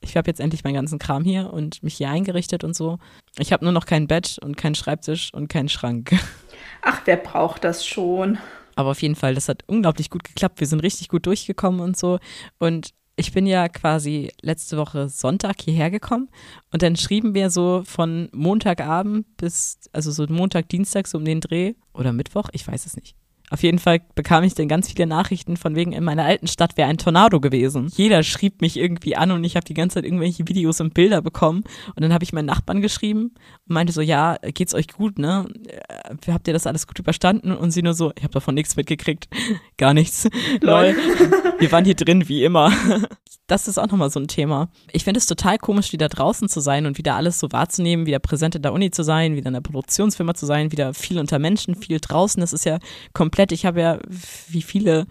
Ich 0.01 0.17
habe 0.17 0.29
jetzt 0.29 0.39
endlich 0.39 0.63
meinen 0.63 0.73
ganzen 0.73 0.99
Kram 0.99 1.23
hier 1.23 1.53
und 1.53 1.81
mich 1.83 1.95
hier 1.95 2.09
eingerichtet 2.09 2.63
und 2.63 2.75
so. 2.75 2.97
Ich 3.37 3.53
habe 3.53 3.63
nur 3.63 3.71
noch 3.71 3.85
kein 3.85 4.07
Bett 4.07 4.37
und 4.41 4.57
keinen 4.57 4.75
Schreibtisch 4.75 5.33
und 5.33 5.47
keinen 5.47 5.69
Schrank. 5.69 6.11
Ach, 6.81 7.01
wer 7.05 7.17
braucht 7.17 7.63
das 7.63 7.85
schon? 7.85 8.37
Aber 8.75 8.91
auf 8.91 9.01
jeden 9.01 9.15
Fall, 9.15 9.35
das 9.35 9.47
hat 9.47 9.63
unglaublich 9.67 10.09
gut 10.09 10.23
geklappt. 10.23 10.59
Wir 10.59 10.67
sind 10.67 10.81
richtig 10.81 11.07
gut 11.09 11.25
durchgekommen 11.25 11.79
und 11.79 11.95
so. 11.95 12.19
Und 12.59 12.93
ich 13.15 13.31
bin 13.31 13.45
ja 13.45 13.67
quasi 13.69 14.31
letzte 14.41 14.77
Woche 14.77 15.09
Sonntag 15.09 15.61
hierher 15.61 15.91
gekommen 15.91 16.29
und 16.71 16.81
dann 16.81 16.95
schrieben 16.95 17.33
wir 17.33 17.49
so 17.49 17.83
von 17.85 18.29
Montagabend 18.31 19.37
bis, 19.37 19.79
also 19.91 20.11
so 20.11 20.25
Montag, 20.27 20.69
Dienstag 20.69 21.07
so 21.07 21.17
um 21.17 21.25
den 21.25 21.41
Dreh 21.41 21.73
oder 21.93 22.11
Mittwoch, 22.11 22.49
ich 22.53 22.67
weiß 22.67 22.85
es 22.85 22.95
nicht. 22.95 23.15
Auf 23.53 23.61
jeden 23.61 23.77
Fall 23.77 24.01
bekam 24.15 24.43
ich 24.43 24.55
dann 24.55 24.67
ganz 24.67 24.91
viele 24.91 25.05
Nachrichten 25.05 25.57
von 25.57 25.75
wegen, 25.75 25.91
in 25.91 26.03
meiner 26.03 26.25
alten 26.25 26.47
Stadt 26.47 26.75
wäre 26.75 26.89
ein 26.89 26.97
Tornado 26.97 27.39
gewesen. 27.39 27.87
Jeder 27.95 28.23
schrieb 28.23 28.61
mich 28.61 28.77
irgendwie 28.77 29.15
an 29.15 29.29
und 29.29 29.43
ich 29.43 29.55
habe 29.55 29.63
die 29.63 29.75
ganze 29.75 29.95
Zeit 29.95 30.05
irgendwelche 30.05 30.47
Videos 30.47 30.81
und 30.81 30.95
Bilder 30.95 31.21
bekommen. 31.21 31.63
Und 31.95 32.01
dann 32.01 32.13
habe 32.13 32.23
ich 32.23 32.33
meinen 32.33 32.47
Nachbarn 32.47 32.81
geschrieben 32.81 33.35
und 33.67 33.73
meinte 33.75 33.93
so, 33.93 34.01
ja, 34.01 34.37
geht's 34.41 34.73
euch 34.73 34.87
gut, 34.87 35.19
ne? 35.19 35.45
Äh, 35.67 36.31
habt 36.31 36.47
ihr 36.47 36.53
das 36.53 36.65
alles 36.65 36.87
gut 36.87 36.97
überstanden? 36.97 37.51
Und 37.51 37.69
sie 37.69 37.83
nur 37.83 37.93
so, 37.93 38.11
ich 38.17 38.23
habe 38.23 38.33
davon 38.33 38.55
nichts 38.55 38.75
mitgekriegt. 38.75 39.27
Gar 39.77 39.93
nichts. 39.93 40.27
Lol. 40.61 40.95
Wir 41.59 41.71
waren 41.71 41.85
hier 41.85 41.95
drin, 41.95 42.27
wie 42.27 42.43
immer. 42.43 42.71
Das 43.47 43.67
ist 43.67 43.77
auch 43.77 43.87
nochmal 43.87 44.09
so 44.09 44.21
ein 44.21 44.29
Thema. 44.29 44.69
Ich 44.93 45.03
finde 45.03 45.17
es 45.17 45.25
total 45.25 45.57
komisch, 45.57 45.91
wieder 45.91 46.07
draußen 46.07 46.47
zu 46.47 46.61
sein 46.61 46.85
und 46.85 46.97
wieder 46.97 47.15
alles 47.15 47.39
so 47.39 47.51
wahrzunehmen, 47.51 48.05
wieder 48.05 48.19
präsent 48.19 48.55
in 48.55 48.61
der 48.61 48.71
Uni 48.71 48.89
zu 48.89 49.03
sein, 49.03 49.35
wieder 49.35 49.47
in 49.47 49.53
der 49.53 49.61
Produktionsfirma 49.61 50.33
zu 50.33 50.45
sein, 50.45 50.71
wieder 50.71 50.93
viel 50.93 51.19
unter 51.19 51.39
Menschen, 51.39 51.75
viel 51.75 51.99
draußen. 51.99 52.39
Das 52.39 52.53
ist 52.53 52.63
ja 52.63 52.79
komplett, 53.11 53.42
ich 53.51 53.65
habe 53.65 53.81
ja, 53.81 53.99
wie 54.47 54.61
viele 54.61 55.07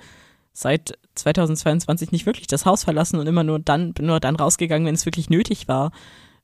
seit 0.53 0.99
2022 1.15 2.13
nicht 2.13 2.27
wirklich 2.27 2.47
das 2.47 2.67
Haus 2.67 2.85
verlassen 2.85 3.19
und 3.19 3.27
immer 3.27 3.45
nur 3.45 3.59
dann, 3.59 3.93
bin 3.93 4.07
nur 4.07 4.21
dann 4.21 4.37
rausgegangen, 4.37 4.87
wenn 4.87 4.95
es 4.95 5.07
wirklich 5.07 5.31
nötig 5.31 5.69
war. 5.69 5.93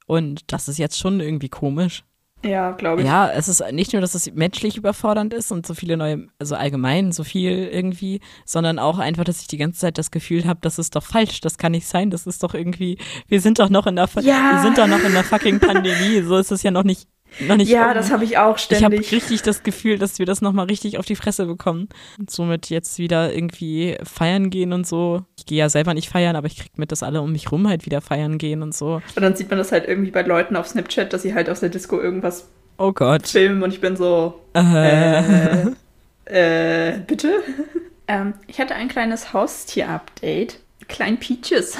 Und 0.07 0.53
das 0.53 0.69
ist 0.69 0.79
jetzt 0.79 0.99
schon 0.99 1.21
irgendwie 1.21 1.49
komisch. 1.51 2.05
Ja, 2.45 2.71
glaube 2.71 3.03
ich. 3.03 3.07
Ja, 3.07 3.29
es 3.31 3.49
ist 3.49 3.65
nicht 3.73 3.93
nur, 3.93 4.01
dass 4.01 4.15
es 4.15 4.33
menschlich 4.33 4.77
überfordernd 4.77 5.35
ist 5.35 5.51
und 5.51 5.67
so 5.67 5.75
viele 5.75 5.97
neue, 5.97 6.29
also 6.39 6.55
allgemein 6.55 7.11
so 7.11 7.25
viel 7.25 7.51
irgendwie, 7.51 8.21
sondern 8.45 8.79
auch 8.79 8.99
einfach, 8.99 9.25
dass 9.25 9.41
ich 9.41 9.49
die 9.49 9.57
ganze 9.57 9.81
Zeit 9.81 9.99
das 9.99 10.13
Gefühl 10.13 10.45
habe, 10.45 10.61
das 10.63 10.79
ist 10.79 10.95
doch 10.95 11.03
falsch, 11.03 11.41
das 11.41 11.59
kann 11.59 11.73
nicht 11.73 11.89
sein, 11.89 12.11
das 12.11 12.27
ist 12.27 12.45
doch 12.45 12.55
irgendwie, 12.55 12.99
wir 13.27 13.41
sind 13.41 13.59
doch 13.59 13.71
noch 13.71 13.87
in 13.87 13.97
der, 13.97 14.09
ja. 14.21 14.53
wir 14.53 14.63
sind 14.63 14.79
doch 14.79 14.87
noch 14.87 15.03
in 15.03 15.13
der 15.13 15.25
fucking 15.25 15.59
Pandemie, 15.59 16.23
so 16.23 16.37
ist 16.37 16.53
es 16.53 16.63
ja 16.63 16.71
noch 16.71 16.85
nicht 16.85 17.09
noch 17.41 17.57
nicht 17.57 17.69
ja, 17.69 17.89
um. 17.89 17.95
das 17.95 18.11
habe 18.11 18.25
ich 18.25 18.39
auch 18.39 18.59
ständig. 18.59 18.81
Ich 18.81 18.85
habe 18.85 19.17
richtig 19.17 19.43
das 19.43 19.63
Gefühl, 19.63 19.99
dass 19.99 20.19
wir 20.19 20.27
das 20.27 20.41
nochmal 20.41 20.67
richtig 20.67 20.99
auf 20.99 21.07
die 21.07 21.17
Fresse 21.17 21.47
bekommen. 21.47 21.89
Und 22.19 22.31
somit 22.31 22.71
jetzt 22.71 22.99
wieder 22.99 23.33
irgendwie 23.33 23.97
feiern 24.03 24.51
gehen 24.51 24.73
und 24.73 24.87
so. 24.87 25.23
Ich 25.37 25.47
gehe 25.47 25.59
ja 25.59 25.69
selber 25.69 25.95
nicht 25.95 26.09
feiern, 26.09 26.37
aber 26.37 26.47
ich 26.47 26.57
krieg 26.57 26.79
mit, 26.79 26.93
dass 26.93 27.03
alle 27.03 27.23
um 27.23 27.33
mich 27.33 27.53
rum 27.53 27.69
halt 27.69 27.87
wieder 27.87 28.01
feiern 28.01 28.39
gehen 28.39 28.63
und 28.63 28.75
so. 28.75 29.01
Und 29.15 29.23
dann 29.23 29.37
sieht 29.37 29.51
man 29.51 29.59
das 29.59 29.73
halt 29.73 29.87
irgendwie 29.87 30.11
bei 30.11 30.23
Leuten 30.23 30.57
auf 30.57 30.69
Snapchat, 30.69 31.13
dass 31.13 31.23
sie 31.23 31.35
halt 31.35 31.49
aus 31.51 31.61
der 31.61 31.69
Disco 31.69 32.01
irgendwas 32.01 32.49
oh 32.79 32.93
Gott. 32.93 33.29
filmen 33.29 33.63
und 33.63 33.73
ich 33.73 33.81
bin 33.81 33.97
so. 33.97 34.41
Äh, 34.55 35.71
äh, 36.25 36.99
bitte? 37.07 37.33
ähm, 38.09 38.35
ich 38.47 38.61
hatte 38.61 38.75
ein 38.75 38.89
kleines 38.89 39.33
Haustier-Update. 39.33 40.59
Klein 40.89 41.19
Peaches. 41.19 41.79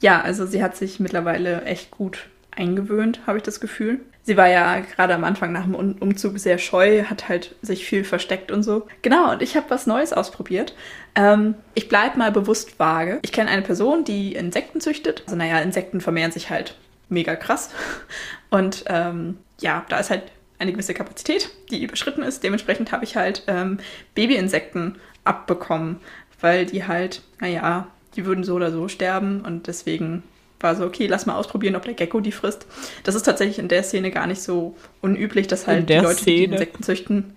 ja, 0.00 0.20
also 0.20 0.46
sie 0.46 0.62
hat 0.62 0.76
sich 0.76 1.00
mittlerweile 1.00 1.62
echt 1.62 1.90
gut 1.90 2.28
eingewöhnt, 2.50 3.20
habe 3.26 3.38
ich 3.38 3.44
das 3.44 3.60
Gefühl. 3.60 4.00
Sie 4.28 4.36
war 4.36 4.50
ja 4.50 4.80
gerade 4.80 5.14
am 5.14 5.24
Anfang 5.24 5.52
nach 5.52 5.62
dem 5.62 5.74
Umzug 5.74 6.38
sehr 6.38 6.58
scheu, 6.58 7.04
hat 7.04 7.30
halt 7.30 7.54
sich 7.62 7.86
viel 7.86 8.04
versteckt 8.04 8.52
und 8.52 8.62
so. 8.62 8.86
Genau, 9.00 9.32
und 9.32 9.40
ich 9.40 9.56
habe 9.56 9.70
was 9.70 9.86
Neues 9.86 10.12
ausprobiert. 10.12 10.74
Ähm, 11.14 11.54
ich 11.72 11.88
bleibe 11.88 12.18
mal 12.18 12.30
bewusst 12.30 12.78
vage. 12.78 13.20
Ich 13.22 13.32
kenne 13.32 13.48
eine 13.48 13.62
Person, 13.62 14.04
die 14.04 14.34
Insekten 14.34 14.82
züchtet. 14.82 15.22
Also 15.24 15.34
naja, 15.34 15.60
Insekten 15.60 16.02
vermehren 16.02 16.30
sich 16.30 16.50
halt 16.50 16.76
mega 17.08 17.36
krass. 17.36 17.70
Und 18.50 18.84
ähm, 18.88 19.38
ja, 19.62 19.86
da 19.88 19.98
ist 19.98 20.10
halt 20.10 20.24
eine 20.58 20.72
gewisse 20.72 20.92
Kapazität, 20.92 21.48
die 21.70 21.82
überschritten 21.82 22.22
ist. 22.22 22.44
Dementsprechend 22.44 22.92
habe 22.92 23.04
ich 23.04 23.16
halt 23.16 23.44
ähm, 23.46 23.78
Babyinsekten 24.14 24.98
abbekommen, 25.24 26.00
weil 26.42 26.66
die 26.66 26.86
halt, 26.86 27.22
naja, 27.40 27.86
die 28.14 28.26
würden 28.26 28.44
so 28.44 28.56
oder 28.56 28.72
so 28.72 28.88
sterben 28.88 29.40
und 29.40 29.68
deswegen 29.68 30.22
war 30.60 30.76
so, 30.76 30.84
okay, 30.84 31.06
lass 31.06 31.26
mal 31.26 31.36
ausprobieren, 31.36 31.76
ob 31.76 31.84
der 31.84 31.94
Gecko 31.94 32.20
die 32.20 32.32
frisst. 32.32 32.66
Das 33.04 33.14
ist 33.14 33.22
tatsächlich 33.22 33.58
in 33.58 33.68
der 33.68 33.82
Szene 33.82 34.10
gar 34.10 34.26
nicht 34.26 34.42
so 34.42 34.76
unüblich, 35.00 35.46
dass 35.46 35.66
halt 35.66 35.88
die 35.88 35.94
Leute, 35.94 36.20
Szene. 36.20 36.36
die 36.36 36.44
Insekten 36.44 36.82
züchten, 36.82 37.36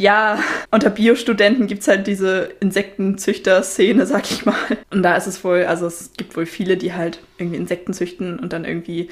ja, 0.00 0.42
unter 0.70 0.88
Biostudenten 0.88 1.66
gibt 1.66 1.82
es 1.82 1.88
halt 1.88 2.06
diese 2.06 2.54
Insektenzüchter-Szene, 2.60 4.06
sag 4.06 4.30
ich 4.30 4.46
mal. 4.46 4.56
Und 4.90 5.02
da 5.02 5.14
ist 5.14 5.26
es 5.26 5.44
wohl, 5.44 5.64
also 5.64 5.86
es 5.86 6.12
gibt 6.16 6.36
wohl 6.38 6.46
viele, 6.46 6.78
die 6.78 6.94
halt 6.94 7.20
irgendwie 7.36 7.58
Insekten 7.58 7.92
züchten 7.92 8.38
und 8.38 8.54
dann 8.54 8.64
irgendwie 8.64 9.10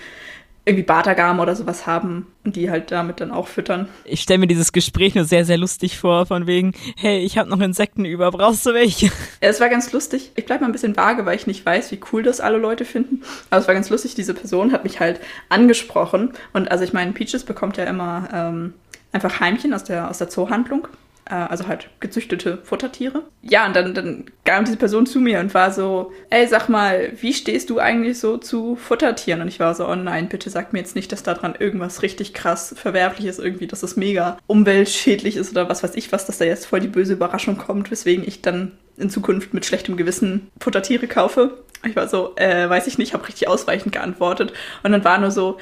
irgendwie 0.69 0.85
Bartagam 0.85 1.41
oder 1.41 1.57
sowas 1.57 1.87
haben 1.87 2.27
und 2.45 2.55
die 2.55 2.71
halt 2.71 2.91
damit 2.91 3.21
dann 3.21 3.31
auch 3.31 3.49
füttern. 3.49 3.89
Ich 4.05 4.21
stelle 4.21 4.39
mir 4.39 4.47
dieses 4.47 4.73
Gespräch 4.73 5.15
nur 5.15 5.25
sehr, 5.25 5.45
sehr 5.45 5.57
lustig 5.57 5.99
vor, 5.99 6.27
von 6.27 6.47
wegen, 6.47 6.73
hey, 6.97 7.19
ich 7.19 7.39
habe 7.39 7.49
noch 7.49 7.61
Insekten 7.61 8.05
über, 8.05 8.31
brauchst 8.31 8.67
du 8.67 8.75
welche? 8.75 9.07
Ja, 9.41 9.49
es 9.49 9.61
war 9.61 9.69
ganz 9.69 9.93
lustig. 9.93 10.33
Ich 10.37 10.45
bleibe 10.45 10.63
mal 10.63 10.69
ein 10.69 10.73
bisschen 10.73 10.97
vage, 10.97 11.25
weil 11.25 11.37
ich 11.37 11.47
nicht 11.47 11.65
weiß, 11.65 11.91
wie 11.91 12.01
cool 12.13 12.23
das 12.23 12.41
alle 12.41 12.59
Leute 12.59 12.85
finden. 12.85 13.23
Aber 13.51 13.61
es 13.61 13.67
war 13.67 13.75
ganz 13.75 13.89
lustig, 13.89 14.15
diese 14.15 14.35
Person 14.35 14.73
hat 14.73 14.85
mich 14.85 15.01
halt 15.01 15.21
angesprochen. 15.49 16.33
Und 16.53 16.71
also 16.71 16.85
ich 16.85 16.93
meine, 16.93 17.13
Peaches 17.13 17.45
bekommt 17.45 17.77
ja 17.77 17.85
immer 17.85 18.29
ähm, 18.33 18.75
einfach 19.13 19.41
Heimchen 19.41 19.73
aus 19.73 19.85
der, 19.85 20.11
aus 20.11 20.19
der 20.19 20.29
Zoohandlung 20.29 20.89
also 21.35 21.67
halt 21.69 21.91
gezüchtete 22.01 22.59
Futtertiere. 22.63 23.25
Ja, 23.43 23.67
und 23.67 23.77
dann, 23.77 23.95
dann 23.95 24.25
kam 24.45 24.65
diese 24.65 24.77
Person 24.77 25.07
zu 25.07 25.21
mir 25.21 25.41
und 25.41 25.55
war 25.55 25.73
so, 25.73 26.13
ey, 26.31 26.47
sag 26.47 26.69
mal, 26.69 27.13
wie 27.21 27.33
stehst 27.33 27.71
du 27.71 27.79
eigentlich 27.79 28.19
so 28.19 28.37
zu 28.39 28.77
Futtertieren? 28.77 29.43
Und 29.43 29.49
ich 29.49 29.61
war 29.61 29.75
so, 29.75 29.87
oh 29.87 29.95
nein, 29.95 30.29
bitte 30.29 30.51
sag 30.51 30.73
mir 30.73 30.79
jetzt 30.81 30.97
nicht, 30.97 31.13
dass 31.13 31.23
daran 31.23 31.55
irgendwas 31.59 32.03
richtig 32.03 32.35
krass 32.35 32.75
verwerflich 32.77 33.27
ist, 33.27 33.39
irgendwie, 33.39 33.67
dass 33.67 33.83
es 33.83 33.97
mega 33.97 34.39
umweltschädlich 34.47 35.37
ist 35.37 35.53
oder 35.53 35.69
was 35.69 35.83
weiß 35.83 35.95
ich 35.95 36.13
was, 36.13 36.27
dass 36.27 36.39
da 36.39 36.45
jetzt 36.45 36.67
voll 36.67 36.81
die 36.81 36.89
böse 36.89 37.15
Überraschung 37.15 37.59
kommt, 37.59 37.91
weswegen 37.91 38.27
ich 38.27 38.43
dann 38.43 38.73
in 38.99 39.11
Zukunft 39.11 39.55
mit 39.55 39.65
schlechtem 39.65 39.97
Gewissen 39.97 40.51
Futtertiere 40.61 41.07
kaufe. 41.07 41.59
Ich 41.87 41.95
war 41.95 42.09
so, 42.09 42.35
äh, 42.37 42.69
weiß 42.69 42.87
ich 42.89 42.99
nicht, 42.99 43.15
habe 43.15 43.27
richtig 43.29 43.49
ausweichend 43.49 43.93
geantwortet. 43.93 44.53
Und 44.83 44.93
dann 44.93 45.05
war 45.05 45.19
nur 45.19 45.31
so, 45.31 45.59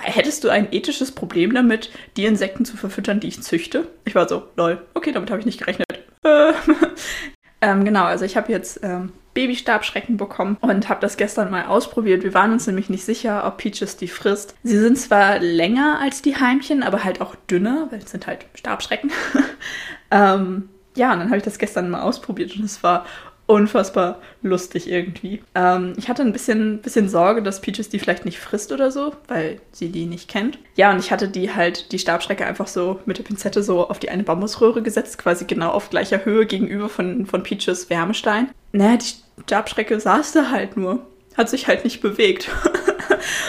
hättest 0.00 0.42
du 0.42 0.48
ein 0.48 0.68
ethisches 0.72 1.12
Problem 1.12 1.54
damit, 1.54 1.90
die 2.16 2.24
Insekten 2.24 2.64
zu 2.64 2.76
verfüttern, 2.76 3.20
die 3.20 3.28
ich 3.28 3.42
züchte? 3.42 3.86
Ich 4.04 4.14
war 4.14 4.28
so, 4.28 4.44
lol, 4.56 4.82
okay, 4.94 5.12
damit 5.12 5.30
habe 5.30 5.40
ich 5.40 5.46
nicht 5.46 5.60
gerechnet. 5.60 5.86
ähm, 7.60 7.84
genau, 7.84 8.04
also 8.04 8.24
ich 8.24 8.36
habe 8.36 8.50
jetzt 8.50 8.80
ähm, 8.82 9.12
Babystabschrecken 9.34 10.16
bekommen 10.16 10.56
und 10.60 10.88
habe 10.88 11.00
das 11.00 11.16
gestern 11.16 11.50
mal 11.50 11.66
ausprobiert. 11.66 12.24
Wir 12.24 12.34
waren 12.34 12.52
uns 12.52 12.66
nämlich 12.66 12.90
nicht 12.90 13.04
sicher, 13.04 13.46
ob 13.46 13.58
Peaches 13.58 13.96
die 13.96 14.08
frisst. 14.08 14.54
Sie 14.64 14.78
sind 14.78 14.98
zwar 14.98 15.38
länger 15.38 16.00
als 16.00 16.20
die 16.20 16.36
Heimchen, 16.36 16.82
aber 16.82 17.04
halt 17.04 17.20
auch 17.20 17.36
dünner, 17.48 17.88
weil 17.90 18.00
es 18.00 18.10
sind 18.10 18.26
halt 18.26 18.46
Stabschrecken. 18.54 19.12
ähm, 20.10 20.68
ja, 20.96 21.12
und 21.12 21.20
dann 21.20 21.28
habe 21.28 21.38
ich 21.38 21.44
das 21.44 21.58
gestern 21.58 21.90
mal 21.90 22.02
ausprobiert 22.02 22.56
und 22.56 22.64
es 22.64 22.82
war 22.82 23.04
unfassbar 23.50 24.18
lustig 24.42 24.88
irgendwie. 24.88 25.42
Ähm, 25.56 25.94
ich 25.96 26.08
hatte 26.08 26.22
ein 26.22 26.32
bisschen, 26.32 26.78
bisschen 26.78 27.08
Sorge, 27.08 27.42
dass 27.42 27.60
Peaches 27.60 27.88
die 27.88 27.98
vielleicht 27.98 28.24
nicht 28.24 28.38
frisst 28.38 28.70
oder 28.70 28.92
so, 28.92 29.12
weil 29.26 29.60
sie 29.72 29.88
die 29.88 30.06
nicht 30.06 30.28
kennt. 30.28 30.58
Ja, 30.76 30.92
und 30.92 31.00
ich 31.00 31.10
hatte 31.10 31.28
die 31.28 31.52
halt, 31.52 31.90
die 31.90 31.98
Stabschrecke 31.98 32.46
einfach 32.46 32.68
so 32.68 33.00
mit 33.06 33.18
der 33.18 33.24
Pinzette 33.24 33.64
so 33.64 33.88
auf 33.88 33.98
die 33.98 34.08
eine 34.08 34.22
Bambusröhre 34.22 34.82
gesetzt, 34.82 35.18
quasi 35.18 35.46
genau 35.46 35.70
auf 35.70 35.90
gleicher 35.90 36.24
Höhe 36.24 36.46
gegenüber 36.46 36.88
von, 36.88 37.26
von 37.26 37.42
Peaches 37.42 37.90
Wärmestein. 37.90 38.50
Naja, 38.70 38.98
die 38.98 39.42
Stabschrecke 39.42 39.98
saß 39.98 40.30
da 40.32 40.50
halt 40.50 40.76
nur, 40.76 41.04
hat 41.36 41.50
sich 41.50 41.66
halt 41.66 41.82
nicht 41.82 42.00
bewegt. 42.00 42.48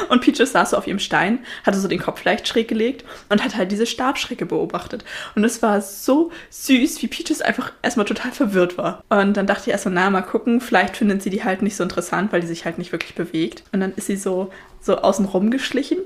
Und 0.10 0.22
Peaches 0.22 0.52
saß 0.52 0.72
so 0.72 0.78
auf 0.78 0.88
ihrem 0.88 1.00
Stein, 1.00 1.40
hatte 1.66 1.80
so 1.80 1.88
den 1.88 2.00
Kopf 2.02 2.24
leicht 2.24 2.48
schräg 2.48 2.68
gelegt 2.68 3.06
und 3.30 3.44
hat 3.44 3.56
halt 3.56 3.72
diese 3.72 3.86
Stabschrecke 3.86 4.46
beobachtet. 4.46 5.04
Und 5.36 5.44
es 5.44 5.62
war 5.62 5.82
so 5.82 6.32
süß, 6.50 7.02
wie 7.02 7.08
Peaches 7.08 7.42
einfach 7.42 7.72
erstmal 7.82 8.06
total 8.06 8.32
verwirrt 8.32 8.78
war. 8.78 9.04
Und 9.10 9.38
dann 9.38 9.48
dachte 9.48 9.64
ich 9.66 9.72
erstmal, 9.72 9.94
na, 9.94 10.10
mal 10.10 10.22
gucken, 10.22 10.62
vielleicht 10.62 10.98
findet 10.98 11.22
sie 11.22 11.30
die 11.30 11.44
halt 11.44 11.62
nicht 11.62 11.76
so 11.76 11.84
interessant, 11.84 12.32
weil 12.32 12.42
die 12.42 12.48
sich 12.48 12.66
halt 12.66 12.78
nicht 12.78 12.92
wirklich 12.92 13.16
bewegt. 13.16 13.64
Und 13.72 13.82
dann 13.82 13.94
ist 13.96 14.08
sie 14.08 14.18
so, 14.18 14.52
so 14.80 14.98
außen 14.98 15.26
rum 15.26 15.52
geschlichen. 15.52 16.00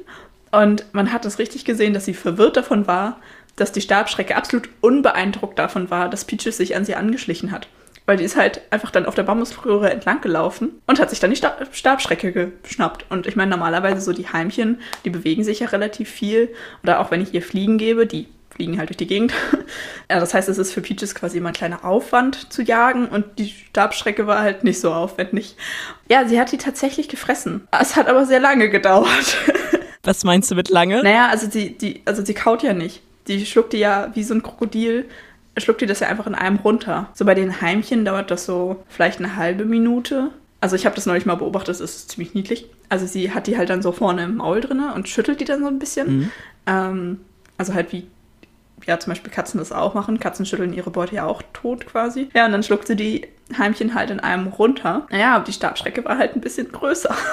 Und 0.52 0.86
man 0.94 1.12
hat 1.12 1.26
es 1.26 1.40
richtig 1.40 1.66
gesehen, 1.66 1.94
dass 1.94 2.06
sie 2.06 2.14
verwirrt 2.14 2.58
davon 2.58 2.88
war, 2.88 3.20
dass 3.56 3.72
die 3.72 3.82
Stabschrecke 3.82 4.36
absolut 4.36 4.70
unbeeindruckt 4.82 5.58
davon 5.58 5.90
war, 5.90 6.10
dass 6.10 6.26
Peaches 6.26 6.58
sich 6.58 6.76
an 6.76 6.86
sie 6.86 6.96
angeschlichen 6.96 7.52
hat 7.52 7.68
weil 8.06 8.18
die 8.18 8.24
ist 8.24 8.36
halt 8.36 8.62
einfach 8.70 8.92
dann 8.92 9.06
auf 9.06 9.16
der 9.16 9.24
Bambusröhre 9.24 9.92
entlang 9.92 10.22
gelaufen 10.22 10.82
und 10.88 11.00
hat 11.00 11.10
sich 11.10 11.20
dann 11.20 11.32
die 11.32 11.36
Stab 11.36 11.68
Stabschrecke 11.72 12.52
geschnappt. 12.64 13.06
Und 13.10 13.28
ich 13.28 13.36
meine, 13.36 13.52
normalerweise 13.52 14.02
so 14.02 14.14
die 14.14 14.28
Heimchen, 14.28 14.80
die 15.04 15.10
bewegen 15.10 15.44
sich 15.44 15.60
ja 15.60 15.68
relativ 15.68 16.10
viel. 16.10 16.54
Oder 16.84 17.00
auch 17.00 17.12
wenn 17.12 17.22
ich 17.22 17.34
ihr 17.34 17.42
Fliegen 17.42 17.78
gebe, 17.78 18.06
die 18.06 18.28
fliegen 18.56 18.78
halt 18.78 18.90
durch 18.90 18.98
die 18.98 19.08
Gegend. 19.08 19.34
ja, 20.10 20.20
das 20.20 20.34
heißt, 20.34 20.48
es 20.48 20.58
ist 20.58 20.72
für 20.72 20.82
Peaches 20.82 21.14
quasi 21.14 21.38
immer 21.38 21.50
ein 21.50 21.54
kleiner 21.54 21.84
Aufwand 21.84 22.52
zu 22.54 22.62
jagen 22.62 23.08
und 23.08 23.26
die 23.38 23.50
Stabschrecke 23.50 24.28
war 24.28 24.40
halt 24.40 24.64
nicht 24.64 24.80
so 24.80 24.94
aufwendig. 24.94 25.58
Ja, 26.10 26.28
sie 26.28 26.40
hat 26.40 26.52
die 26.52 26.58
tatsächlich 26.58 27.10
gefressen. 27.10 27.68
Es 27.78 27.96
hat 27.96 28.08
aber 28.08 28.26
sehr 28.26 28.40
lange 28.40 28.70
gedauert. 28.70 29.38
Was 30.04 30.24
meinst 30.24 30.52
du 30.52 30.56
mit 30.56 30.70
lange? 30.70 31.04
Naja, 31.04 31.28
also 31.28 31.50
sie, 31.50 31.78
die, 31.78 32.02
also 32.06 32.24
sie 32.24 32.34
kaut 32.34 32.64
ja 32.64 32.74
nicht. 32.74 33.02
Die 33.28 33.46
schluckt 33.46 33.74
die 33.74 33.80
ja 33.80 34.12
wie 34.14 34.24
so 34.24 34.36
ein 34.36 34.44
Krokodil 34.44 35.10
schluckt 35.58 35.82
die 35.82 35.86
das 35.86 36.00
ja 36.00 36.08
einfach 36.08 36.28
in 36.28 36.36
einem 36.36 36.58
runter. 36.58 37.10
So 37.14 37.26
bei 37.26 37.34
den 37.34 37.62
Heimchen 37.62 38.06
dauert 38.06 38.32
das 38.32 38.46
so 38.46 38.84
vielleicht 38.88 39.20
eine 39.20 39.36
halbe 39.36 39.66
Minute. 39.66 40.32
Also 40.62 40.76
ich 40.76 40.86
habe 40.86 40.96
das 40.96 41.06
neulich 41.06 41.26
mal 41.26 41.36
beobachtet, 41.36 41.70
das 41.70 41.82
ist 41.82 42.12
ziemlich 42.12 42.34
niedlich. 42.34 42.66
Also 42.90 43.06
sie 43.06 43.32
hat 43.32 43.48
die 43.48 43.58
halt 43.58 43.70
dann 43.70 43.82
so 43.82 43.92
vorne 43.92 44.24
im 44.24 44.38
Maul 44.38 44.62
drin 44.62 44.82
und 44.94 45.08
schüttelt 45.08 45.40
die 45.40 45.46
dann 45.46 45.62
so 45.62 45.68
ein 45.68 45.80
bisschen. 45.80 46.18
Mhm. 46.18 46.32
Ähm, 46.66 47.20
also 47.58 47.74
halt 47.74 47.92
wie 47.92 48.08
ja 48.86 49.00
zum 49.00 49.12
Beispiel 49.12 49.32
Katzen 49.32 49.60
das 49.60 49.72
auch 49.72 49.94
machen. 49.94 50.20
Katzen 50.20 50.46
schütteln 50.46 50.74
ihre 50.74 50.92
Beute 50.92 51.16
ja 51.16 51.26
auch 51.26 51.42
tot 51.54 51.86
quasi. 51.88 52.30
Ja, 52.34 52.46
und 52.46 52.52
dann 52.52 52.64
schluckt 52.64 52.88
sie 52.88 52.96
die 52.96 53.28
Heimchen 53.58 53.96
halt 53.96 54.10
in 54.10 54.20
einem 54.20 54.48
runter. 54.48 55.08
Naja, 55.10 55.36
aber 55.36 55.46
die 55.46 55.54
Stabschrecke 55.54 56.04
war 56.06 56.18
halt 56.18 56.36
ein 56.36 56.42
bisschen 56.42 56.72
größer. 56.72 57.16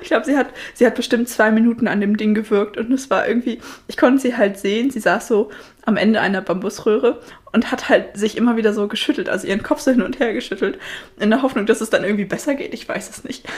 Ich 0.00 0.08
glaube, 0.08 0.24
sie 0.24 0.36
hat, 0.36 0.48
sie 0.74 0.86
hat 0.86 0.94
bestimmt 0.94 1.28
zwei 1.28 1.50
Minuten 1.50 1.88
an 1.88 2.00
dem 2.00 2.16
Ding 2.16 2.34
gewirkt 2.34 2.76
und 2.76 2.92
es 2.92 3.10
war 3.10 3.26
irgendwie, 3.26 3.60
ich 3.86 3.96
konnte 3.96 4.20
sie 4.20 4.36
halt 4.36 4.58
sehen, 4.58 4.90
sie 4.90 5.00
saß 5.00 5.28
so 5.28 5.50
am 5.84 5.96
Ende 5.96 6.20
einer 6.20 6.40
Bambusröhre 6.40 7.20
und 7.52 7.70
hat 7.70 7.88
halt 7.88 8.16
sich 8.16 8.36
immer 8.36 8.56
wieder 8.56 8.72
so 8.72 8.88
geschüttelt, 8.88 9.28
also 9.28 9.46
ihren 9.46 9.62
Kopf 9.62 9.80
so 9.80 9.90
hin 9.90 10.02
und 10.02 10.20
her 10.20 10.32
geschüttelt, 10.32 10.78
in 11.18 11.30
der 11.30 11.42
Hoffnung, 11.42 11.66
dass 11.66 11.80
es 11.80 11.90
dann 11.90 12.04
irgendwie 12.04 12.24
besser 12.24 12.54
geht. 12.54 12.72
Ich 12.72 12.88
weiß 12.88 13.10
es 13.10 13.24
nicht. 13.24 13.46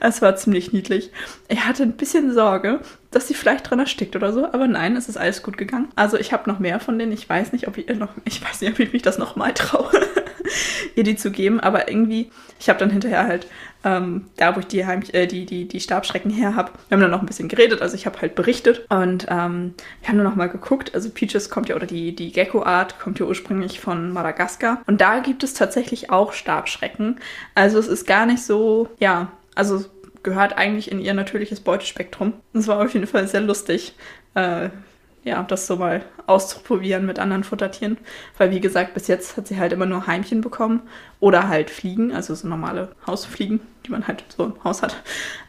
Es 0.00 0.20
war 0.20 0.34
ziemlich 0.34 0.72
niedlich. 0.72 1.12
Er 1.46 1.68
hatte 1.68 1.84
ein 1.84 1.92
bisschen 1.92 2.34
Sorge, 2.34 2.80
dass 3.12 3.28
sie 3.28 3.34
vielleicht 3.34 3.70
dran 3.70 3.78
erstickt 3.78 4.16
oder 4.16 4.32
so, 4.32 4.46
aber 4.46 4.66
nein, 4.66 4.96
es 4.96 5.08
ist 5.08 5.16
alles 5.16 5.44
gut 5.44 5.56
gegangen. 5.56 5.88
Also 5.94 6.18
ich 6.18 6.32
habe 6.32 6.50
noch 6.50 6.58
mehr 6.58 6.80
von 6.80 6.98
denen. 6.98 7.12
Ich 7.12 7.28
weiß 7.28 7.52
nicht, 7.52 7.68
ob 7.68 7.78
ich 7.78 7.88
noch, 7.96 8.10
ich 8.24 8.44
weiß 8.44 8.60
nicht, 8.60 8.72
ob 8.72 8.80
ich 8.80 8.92
mich 8.92 9.02
das 9.02 9.16
noch 9.16 9.36
mal 9.36 9.54
traue, 9.54 9.92
ihr 10.96 11.04
die 11.04 11.14
zu 11.14 11.30
geben, 11.30 11.60
aber 11.60 11.88
irgendwie, 11.88 12.32
ich 12.58 12.68
habe 12.68 12.80
dann 12.80 12.90
hinterher 12.90 13.28
halt 13.28 13.46
ähm, 13.84 14.26
da 14.36 14.56
wo 14.56 14.60
ich 14.60 14.66
die, 14.66 14.86
Heim 14.86 15.02
äh, 15.12 15.26
die, 15.26 15.46
die, 15.46 15.68
die 15.68 15.80
Stabschrecken 15.80 16.30
her 16.30 16.56
habe. 16.56 16.72
Wir 16.88 16.96
haben 16.96 17.02
dann 17.02 17.10
noch 17.10 17.20
ein 17.20 17.26
bisschen 17.26 17.48
geredet, 17.48 17.82
also 17.82 17.94
ich 17.94 18.06
habe 18.06 18.20
halt 18.20 18.34
berichtet 18.34 18.86
und 18.88 19.26
ähm, 19.28 19.74
wir 20.00 20.08
haben 20.08 20.16
dann 20.16 20.24
noch 20.24 20.36
mal 20.36 20.48
geguckt. 20.48 20.94
Also 20.94 21.10
Peaches 21.10 21.50
kommt 21.50 21.68
ja, 21.68 21.76
oder 21.76 21.86
die, 21.86 22.14
die 22.14 22.32
Gecko-Art 22.32 22.98
kommt 22.98 23.18
ja 23.18 23.26
ursprünglich 23.26 23.80
von 23.80 24.12
Madagaskar 24.12 24.82
und 24.86 25.00
da 25.00 25.18
gibt 25.20 25.44
es 25.44 25.54
tatsächlich 25.54 26.10
auch 26.10 26.32
Stabschrecken. 26.32 27.20
Also 27.54 27.78
es 27.78 27.88
ist 27.88 28.06
gar 28.06 28.26
nicht 28.26 28.42
so, 28.42 28.88
ja, 28.98 29.32
also 29.54 29.84
gehört 30.22 30.56
eigentlich 30.56 30.90
in 30.90 31.00
ihr 31.00 31.14
natürliches 31.14 31.60
Beutespektrum. 31.60 32.32
Das 32.52 32.66
war 32.66 32.82
auf 32.84 32.94
jeden 32.94 33.06
Fall 33.06 33.28
sehr 33.28 33.42
lustig. 33.42 33.94
Äh, 34.34 34.70
ja, 35.24 35.42
das 35.42 35.66
so 35.66 35.76
mal 35.76 36.04
auszuprobieren 36.26 37.06
mit 37.06 37.18
anderen 37.18 37.44
Futtertieren. 37.44 37.96
Weil, 38.38 38.50
wie 38.50 38.60
gesagt, 38.60 38.94
bis 38.94 39.08
jetzt 39.08 39.36
hat 39.36 39.48
sie 39.48 39.58
halt 39.58 39.72
immer 39.72 39.86
nur 39.86 40.06
Heimchen 40.06 40.40
bekommen 40.40 40.82
oder 41.18 41.48
halt 41.48 41.70
Fliegen, 41.70 42.12
also 42.12 42.34
so 42.34 42.46
normale 42.46 42.92
Hausfliegen, 43.06 43.60
die 43.86 43.90
man 43.90 44.06
halt 44.06 44.24
so 44.36 44.44
im 44.44 44.64
Haus 44.64 44.82
hat. 44.82 45.02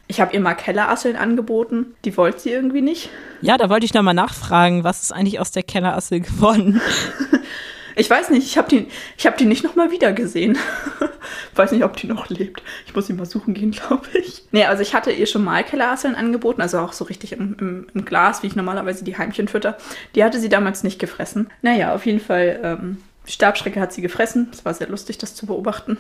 Ich 0.08 0.22
habe 0.22 0.34
ihr 0.34 0.40
mal 0.40 0.54
Kellerasseln 0.54 1.16
angeboten, 1.16 1.96
die 2.06 2.16
wollte 2.16 2.40
sie 2.40 2.52
irgendwie 2.52 2.82
nicht. 2.82 3.10
Ja, 3.42 3.58
da 3.58 3.70
wollte 3.70 3.86
ich 3.86 3.94
nochmal 3.94 4.14
nachfragen, 4.14 4.84
was 4.84 5.02
ist 5.02 5.12
eigentlich 5.12 5.40
aus 5.40 5.52
der 5.52 5.64
Kellerassel 5.64 6.22
geworden? 6.22 6.80
Ich 7.96 8.10
weiß 8.10 8.30
nicht, 8.30 8.46
ich 8.46 8.58
habe 8.58 8.68
die, 8.70 8.88
hab 9.26 9.38
die 9.38 9.46
nicht 9.46 9.64
nochmal 9.64 9.92
wieder 9.92 10.12
gesehen. 10.14 10.58
weiß 11.56 11.72
nicht, 11.72 11.84
ob 11.84 11.96
die 11.98 12.08
noch 12.08 12.30
lebt. 12.30 12.62
Ich 12.86 12.96
muss 12.96 13.08
sie 13.08 13.14
mal 13.14 13.26
suchen 13.26 13.54
gehen, 13.54 13.72
glaube 13.88 14.08
ich. 14.14 14.44
Nee, 14.52 14.66
also 14.66 14.82
ich 14.82 14.94
hatte 14.94 15.12
ihr 15.12 15.26
schon 15.26 15.44
mal 15.44 15.64
Kellerasseln 15.64 16.16
angeboten, 16.16 16.62
also 16.62 16.80
auch 16.80 16.94
so 16.94 17.06
richtig 17.06 17.34
im, 17.34 17.56
im, 17.60 17.88
im, 17.94 18.06
Glas, 18.06 18.44
wie 18.44 18.48
ich 18.48 18.56
normalerweise 18.56 19.04
die 19.04 19.18
Heimchen 19.18 19.48
fütter. 19.48 19.78
Die 20.16 20.24
hatte 20.24 20.40
sie 20.40 20.50
damals 20.50 20.84
nicht 20.84 21.00
gefressen. 21.00 21.50
Naja, 21.62 21.96
auf 21.96 22.06
jeden 22.06 22.20
Fall, 22.20 22.60
ähm, 22.64 22.98
Stabschrecke 23.28 23.80
hat 23.80 23.94
sie 23.94 24.02
gefressen. 24.02 24.50
Es 24.52 24.66
war 24.66 24.74
sehr 24.74 24.88
lustig, 24.88 25.18
das 25.18 25.36
zu 25.36 25.46
beobachten. 25.46 25.98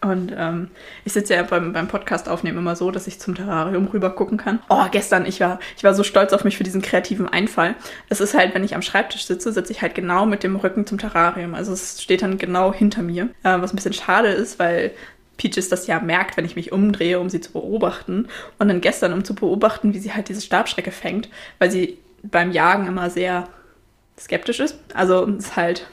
Und 0.00 0.34
ähm, 0.36 0.68
ich 1.04 1.14
sitze 1.14 1.34
ja 1.34 1.42
beim, 1.42 1.72
beim 1.72 1.88
Podcast 1.88 2.28
aufnehmen 2.28 2.58
immer 2.58 2.76
so, 2.76 2.90
dass 2.90 3.06
ich 3.06 3.20
zum 3.20 3.34
Terrarium 3.34 3.86
rüber 3.86 4.10
gucken 4.10 4.36
kann. 4.36 4.60
Oh, 4.68 4.84
gestern, 4.90 5.24
ich 5.24 5.40
war, 5.40 5.58
ich 5.76 5.84
war 5.84 5.94
so 5.94 6.02
stolz 6.02 6.32
auf 6.32 6.44
mich 6.44 6.58
für 6.58 6.64
diesen 6.64 6.82
kreativen 6.82 7.26
Einfall. 7.26 7.74
Es 8.10 8.20
ist 8.20 8.34
halt, 8.34 8.54
wenn 8.54 8.64
ich 8.64 8.74
am 8.74 8.82
Schreibtisch 8.82 9.24
sitze, 9.24 9.52
sitze 9.52 9.72
ich 9.72 9.80
halt 9.80 9.94
genau 9.94 10.26
mit 10.26 10.42
dem 10.42 10.56
Rücken 10.56 10.86
zum 10.86 10.98
Terrarium. 10.98 11.54
Also 11.54 11.72
es 11.72 12.02
steht 12.02 12.22
dann 12.22 12.36
genau 12.36 12.72
hinter 12.72 13.02
mir. 13.02 13.30
Äh, 13.42 13.60
was 13.60 13.72
ein 13.72 13.76
bisschen 13.76 13.94
schade 13.94 14.28
ist, 14.28 14.58
weil 14.58 14.92
Peaches 15.36 15.68
das 15.68 15.86
ja 15.86 16.00
merkt, 16.00 16.36
wenn 16.36 16.44
ich 16.44 16.56
mich 16.56 16.70
umdrehe, 16.70 17.18
um 17.18 17.30
sie 17.30 17.40
zu 17.40 17.52
beobachten. 17.52 18.28
Und 18.58 18.68
dann 18.68 18.80
gestern, 18.80 19.12
um 19.12 19.24
zu 19.24 19.34
beobachten, 19.34 19.94
wie 19.94 19.98
sie 19.98 20.12
halt 20.12 20.28
diese 20.28 20.42
Stabschrecke 20.42 20.90
fängt, 20.90 21.28
weil 21.58 21.70
sie 21.70 21.98
beim 22.22 22.52
Jagen 22.52 22.86
immer 22.86 23.10
sehr 23.10 23.48
skeptisch 24.18 24.60
ist. 24.60 24.78
Also 24.92 25.26
es 25.28 25.46
ist 25.46 25.56
halt 25.56 25.86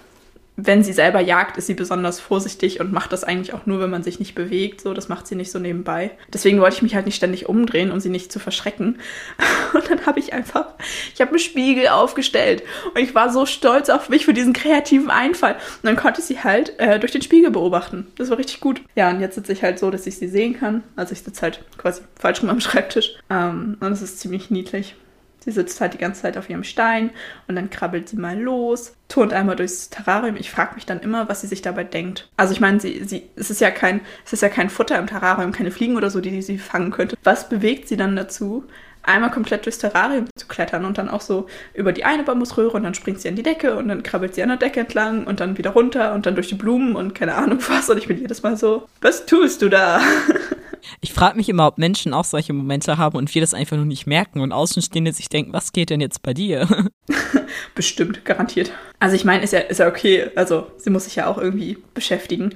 wenn 0.64 0.84
sie 0.84 0.94
selber 0.94 1.20
jagt, 1.20 1.58
ist 1.58 1.68
sie 1.68 1.74
besonders 1.74 2.20
vorsichtig 2.20 2.80
und 2.80 2.92
macht 2.92 3.12
das 3.12 3.24
eigentlich 3.24 3.54
auch 3.54 3.66
nur, 3.66 3.80
wenn 3.80 3.90
man 3.90 4.04
sich 4.04 4.20
nicht 4.20 4.36
bewegt. 4.36 4.82
So, 4.82 4.94
das 4.94 5.10
macht 5.10 5.28
sie 5.28 5.36
nicht 5.36 5.52
so 5.52 5.60
nebenbei. 5.60 6.12
Deswegen 6.32 6.62
wollte 6.62 6.76
ich 6.76 6.82
mich 6.82 6.96
halt 6.96 7.06
nicht 7.06 7.16
ständig 7.16 7.50
umdrehen, 7.50 7.92
um 7.92 8.00
sie 8.00 8.10
nicht 8.10 8.32
zu 8.32 8.40
verschrecken. 8.40 9.00
Und 9.74 9.90
dann 9.90 10.06
habe 10.06 10.20
ich 10.20 10.34
einfach, 10.34 10.68
ich 11.14 11.22
habe 11.22 11.32
einen 11.32 11.40
Spiegel 11.40 11.88
aufgestellt 11.88 12.64
und 12.94 13.02
ich 13.02 13.16
war 13.16 13.32
so 13.32 13.46
stolz 13.46 13.90
auf 13.90 14.10
mich 14.10 14.26
für 14.26 14.34
diesen 14.34 14.54
kreativen 14.54 15.10
Einfall. 15.10 15.54
Und 15.54 15.84
dann 15.84 15.96
konnte 15.96 16.20
ich 16.20 16.28
sie 16.28 16.40
halt 16.44 16.78
äh, 16.80 17.00
durch 17.00 17.12
den 17.12 17.22
Spiegel 17.22 17.52
beobachten. 17.52 18.08
Das 18.18 18.30
war 18.30 18.38
richtig 18.38 18.60
gut. 18.60 18.82
Ja, 18.96 19.10
und 19.10 19.22
jetzt 19.22 19.36
sitze 19.36 19.54
ich 19.54 19.64
halt 19.64 19.80
so, 19.80 19.90
dass 19.90 20.06
ich 20.08 20.18
sie 20.18 20.28
sehen 20.28 20.60
kann. 20.60 20.84
Also 20.96 21.14
ich 21.14 21.22
sitze 21.22 21.42
halt 21.42 21.64
quasi 21.78 22.02
falsch 22.20 22.42
rum 22.42 22.50
am 22.50 22.60
Schreibtisch. 22.60 23.16
Ähm, 23.30 23.78
und 23.80 23.92
es 23.92 24.02
ist 24.02 24.20
ziemlich 24.20 24.52
niedlich. 24.52 24.96
Sie 25.44 25.52
sitzt 25.52 25.82
halt 25.82 25.94
die 25.94 25.98
ganze 25.98 26.22
Zeit 26.22 26.38
auf 26.38 26.50
ihrem 26.50 26.64
Stein 26.64 27.10
und 27.48 27.56
dann 27.56 27.70
krabbelt 27.70 28.10
sie 28.10 28.18
mal 28.18 28.40
los, 28.40 28.94
turnt 29.08 29.34
einmal 29.34 29.56
durchs 29.56 29.90
Terrarium. 29.90 30.36
Ich 30.36 30.52
frage 30.52 30.76
mich 30.76 30.86
dann 30.86 31.00
immer, 31.00 31.28
was 31.30 31.42
sie 31.42 31.48
sich 31.48 31.62
dabei 31.62 31.84
denkt. 31.84 32.30
Also 32.38 32.54
ich 32.54 32.60
meine, 32.60 32.80
sie, 32.80 33.04
sie, 33.04 33.24
es, 33.36 33.50
ist 33.50 33.60
ja 33.60 33.72
kein, 33.72 34.02
es 34.24 34.34
ist 34.34 34.42
ja 34.42 34.50
kein 34.50 34.70
Futter 34.70 35.00
im 35.00 35.08
Terrarium, 35.08 35.52
keine 35.52 35.72
Fliegen 35.72 35.98
oder 35.98 36.12
so, 36.12 36.22
die, 36.22 36.42
sie 36.42 36.60
fangen 36.60 36.92
könnte. 36.92 37.18
Was 37.24 37.50
bewegt 37.50 37.88
sie 37.88 37.98
dann 37.98 38.16
dazu, 38.16 38.66
einmal 39.04 39.32
komplett 39.32 39.66
durchs 39.66 39.80
Terrarium 39.80 40.28
zu 40.36 40.48
klettern 40.48 40.86
und 40.86 40.98
dann 40.98 41.10
auch 41.10 41.22
so 41.22 41.48
über 41.74 41.92
die 41.92 42.06
eine 42.06 42.24
Bambusröhre 42.24 42.78
und 42.78 42.84
dann 42.84 42.94
springt 42.94 43.20
sie 43.20 43.30
an 43.30 43.36
die 43.36 43.44
Decke 43.44 43.76
und 43.76 43.88
dann 43.88 44.04
krabbelt 44.04 44.36
sie 44.36 44.44
an 44.44 44.50
der 44.50 44.58
Decke 44.58 44.82
entlang 44.82 45.26
und 45.26 45.40
dann 45.40 45.58
wieder 45.58 45.72
runter 45.72 46.14
und 46.14 46.26
dann 46.26 46.36
durch 46.36 46.48
die 46.48 46.56
Blumen 46.56 46.96
und 46.96 47.16
keine 47.16 47.36
Ahnung 47.36 47.60
was. 47.68 47.90
Und 47.90 47.98
ich 47.98 48.08
bin 48.08 48.20
jedes 48.20 48.44
Mal 48.44 48.58
so, 48.58 48.88
was 49.02 49.26
tust 49.26 49.62
du 49.62 49.70
da? 49.70 50.02
Ich 51.00 51.14
frage 51.14 51.38
mich 51.38 51.50
immer, 51.50 51.68
ob 51.68 51.78
Menschen 51.78 52.14
auch 52.14 52.26
solche 52.26 52.54
Momente 52.54 52.98
haben 52.98 53.18
und 53.18 53.34
wir 53.34 53.42
das 53.42 53.54
einfach 53.54 53.78
nur 53.78 53.86
nicht 53.86 54.08
merken 54.08 54.42
und 54.42 54.52
Außenstehende 54.52 55.14
sich 55.14 55.30
denken, 55.30 55.54
was 55.54 55.74
geht 55.74 55.90
denn 55.90 56.02
jetzt 56.02 56.24
bei 56.24 56.34
dir? 56.34 56.68
Bestimmt, 57.76 58.26
garantiert. 58.26 58.72
Also 59.00 59.16
ich 59.16 59.26
meine, 59.26 59.44
ist 59.44 59.54
ja, 59.54 59.60
ist 59.60 59.80
ja 59.80 59.88
okay. 59.88 60.30
Also 60.36 60.72
sie 60.78 60.90
muss 60.90 61.06
sich 61.06 61.16
ja 61.16 61.28
auch 61.28 61.38
irgendwie 61.38 61.78
beschäftigen. 61.94 62.54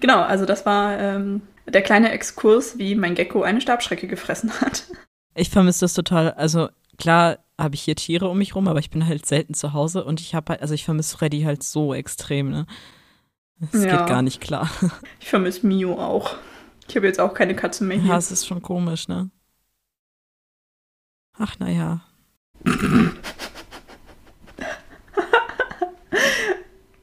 Genau, 0.00 0.20
also 0.20 0.46
das 0.46 0.66
war 0.66 0.98
ähm, 0.98 1.42
der 1.66 1.82
kleine 1.82 2.10
Exkurs, 2.10 2.78
wie 2.78 2.94
mein 2.94 3.14
Gecko 3.14 3.42
eine 3.42 3.60
Stabschrecke 3.60 4.06
gefressen 4.06 4.60
hat. 4.60 4.84
Ich 5.34 5.50
vermisse 5.50 5.80
das 5.80 5.94
total. 5.94 6.32
Also 6.32 6.68
klar 6.98 7.38
habe 7.58 7.74
ich 7.74 7.82
hier 7.82 7.96
Tiere 7.96 8.28
um 8.28 8.38
mich 8.38 8.54
rum, 8.54 8.68
aber 8.68 8.78
ich 8.78 8.90
bin 8.90 9.06
halt 9.06 9.26
selten 9.26 9.54
zu 9.54 9.72
Hause 9.72 10.04
und 10.04 10.20
ich 10.20 10.34
habe 10.34 10.50
halt, 10.50 10.62
also 10.62 10.74
ich 10.74 10.84
vermisse 10.84 11.16
Freddy 11.16 11.42
halt 11.42 11.62
so 11.62 11.94
extrem, 11.94 12.50
ne? 12.50 12.66
Das 13.72 13.84
ja. 13.84 13.98
geht 13.98 14.06
gar 14.06 14.22
nicht 14.22 14.40
klar. 14.40 14.70
Ich 15.20 15.28
vermisse 15.28 15.66
Mio 15.66 16.00
auch. 16.00 16.36
Ich 16.90 16.96
habe 16.96 17.06
jetzt 17.06 17.20
auch 17.20 17.34
keine 17.34 17.54
Katze 17.54 17.84
mehr 17.84 17.98
hier. 17.98 18.10
Ja, 18.10 18.18
es 18.18 18.32
ist 18.32 18.48
schon 18.48 18.62
komisch, 18.62 19.06
ne? 19.06 19.30
Ach, 21.38 21.56
naja. 21.60 22.00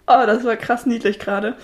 oh, 0.08 0.24
das 0.26 0.44
war 0.44 0.58
krass 0.58 0.86
niedlich 0.86 1.20
gerade. 1.20 1.56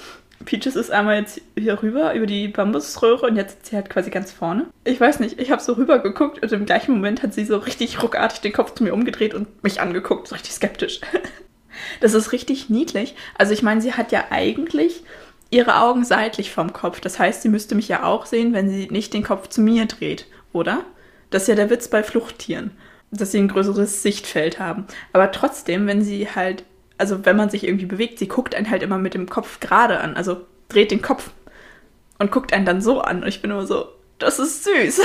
Peaches 0.45 0.77
ist 0.77 0.89
einmal 0.89 1.17
jetzt 1.19 1.41
hier 1.57 1.83
rüber 1.83 2.13
über 2.13 2.25
die 2.25 2.47
Bambusröhre 2.47 3.25
und 3.25 3.36
jetzt 3.36 3.57
ist 3.57 3.65
sie 3.65 3.75
halt 3.75 3.89
quasi 3.89 4.09
ganz 4.09 4.31
vorne. 4.31 4.67
Ich 4.86 5.01
weiß 5.01 5.19
nicht, 5.19 5.38
ich 5.38 5.51
habe 5.51 5.62
so 5.62 5.73
rüber 5.73 5.99
geguckt 5.99 6.41
und 6.41 6.49
im 6.53 6.65
gleichen 6.65 6.93
Moment 6.93 7.23
hat 7.23 7.33
sie 7.33 7.43
so 7.43 7.57
richtig 7.57 8.01
ruckartig 8.01 8.39
den 8.39 8.53
Kopf 8.53 8.73
zu 8.73 8.86
mir 8.86 8.93
umgedreht 8.93 9.33
und 9.33 9.62
mich 9.65 9.81
angeguckt, 9.81 10.29
so 10.29 10.36
richtig 10.36 10.53
skeptisch. 10.53 11.01
Das 11.99 12.13
ist 12.13 12.31
richtig 12.31 12.69
niedlich. 12.69 13.15
Also 13.36 13.51
ich 13.51 13.63
meine, 13.63 13.81
sie 13.81 13.93
hat 13.93 14.12
ja 14.12 14.25
eigentlich 14.29 15.03
ihre 15.53 15.81
Augen 15.81 16.03
seitlich 16.03 16.51
vom 16.51 16.73
Kopf. 16.73 16.99
Das 16.99 17.19
heißt, 17.19 17.41
sie 17.41 17.49
müsste 17.49 17.75
mich 17.75 17.87
ja 17.87 18.03
auch 18.03 18.25
sehen, 18.25 18.53
wenn 18.53 18.69
sie 18.69 18.87
nicht 18.89 19.13
den 19.13 19.23
Kopf 19.23 19.47
zu 19.49 19.61
mir 19.61 19.85
dreht, 19.85 20.27
oder? 20.51 20.83
Das 21.29 21.43
ist 21.43 21.47
ja 21.47 21.55
der 21.55 21.69
Witz 21.69 21.87
bei 21.87 22.03
Fluchttieren, 22.03 22.71
dass 23.11 23.31
sie 23.31 23.39
ein 23.39 23.47
größeres 23.47 24.03
Sichtfeld 24.03 24.59
haben. 24.59 24.85
Aber 25.13 25.31
trotzdem, 25.31 25.87
wenn 25.87 26.01
sie 26.01 26.27
halt 26.29 26.63
also 26.97 27.25
wenn 27.25 27.35
man 27.35 27.49
sich 27.49 27.65
irgendwie 27.65 27.85
bewegt, 27.85 28.19
sie 28.19 28.27
guckt 28.27 28.55
einen 28.55 28.69
halt 28.69 28.83
immer 28.83 28.97
mit 28.97 29.13
dem 29.13 29.29
Kopf 29.29 29.59
gerade 29.59 29.99
an, 29.99 30.15
also 30.15 30.45
dreht 30.69 30.91
den 30.91 31.01
Kopf 31.01 31.31
und 32.19 32.31
guckt 32.31 32.53
einen 32.53 32.65
dann 32.65 32.81
so 32.81 33.01
an. 33.01 33.23
Und 33.23 33.27
ich 33.27 33.41
bin 33.41 33.51
immer 33.51 33.67
so, 33.67 33.87
das 34.19 34.39
ist 34.39 34.63
süß. 34.63 35.01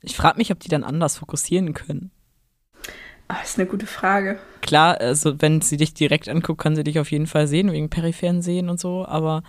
Ich 0.00 0.16
frage 0.16 0.38
mich, 0.38 0.50
ob 0.50 0.60
die 0.60 0.68
dann 0.68 0.84
anders 0.84 1.18
fokussieren 1.18 1.74
können. 1.74 2.10
Ach, 3.28 3.44
ist 3.44 3.58
eine 3.58 3.68
gute 3.68 3.86
Frage. 3.86 4.38
Klar, 4.62 5.00
also 5.00 5.40
wenn 5.40 5.60
sie 5.60 5.76
dich 5.76 5.94
direkt 5.94 6.28
anguckt, 6.28 6.60
kann 6.60 6.74
sie 6.74 6.84
dich 6.84 6.98
auf 6.98 7.10
jeden 7.10 7.26
Fall 7.26 7.46
sehen, 7.46 7.70
wegen 7.72 7.90
peripheren 7.90 8.40
Sehen 8.42 8.70
und 8.70 8.80
so, 8.80 9.06
aber 9.06 9.42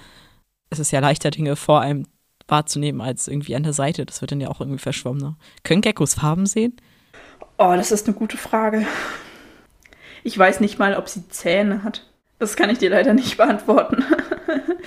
es 0.69 0.79
ist 0.79 0.91
ja 0.91 0.99
leichter, 0.99 1.31
Dinge 1.31 1.55
vor 1.55 1.81
einem 1.81 2.05
wahrzunehmen 2.47 3.01
als 3.01 3.27
irgendwie 3.27 3.55
an 3.55 3.63
der 3.63 3.73
Seite. 3.73 4.05
Das 4.05 4.21
wird 4.21 4.31
dann 4.31 4.41
ja 4.41 4.49
auch 4.49 4.59
irgendwie 4.59 4.79
verschwommen. 4.79 5.21
Ne? 5.21 5.35
Können 5.63 5.81
Geckos 5.81 6.15
Farben 6.15 6.45
sehen? 6.45 6.75
Oh, 7.57 7.73
das 7.75 7.91
ist 7.91 8.07
eine 8.07 8.15
gute 8.15 8.37
Frage. 8.37 8.85
Ich 10.23 10.37
weiß 10.37 10.59
nicht 10.59 10.79
mal, 10.79 10.95
ob 10.95 11.07
sie 11.07 11.27
Zähne 11.29 11.83
hat. 11.83 12.05
Das 12.39 12.55
kann 12.55 12.69
ich 12.69 12.77
dir 12.79 12.89
leider 12.89 13.13
nicht 13.13 13.37
beantworten. 13.37 14.03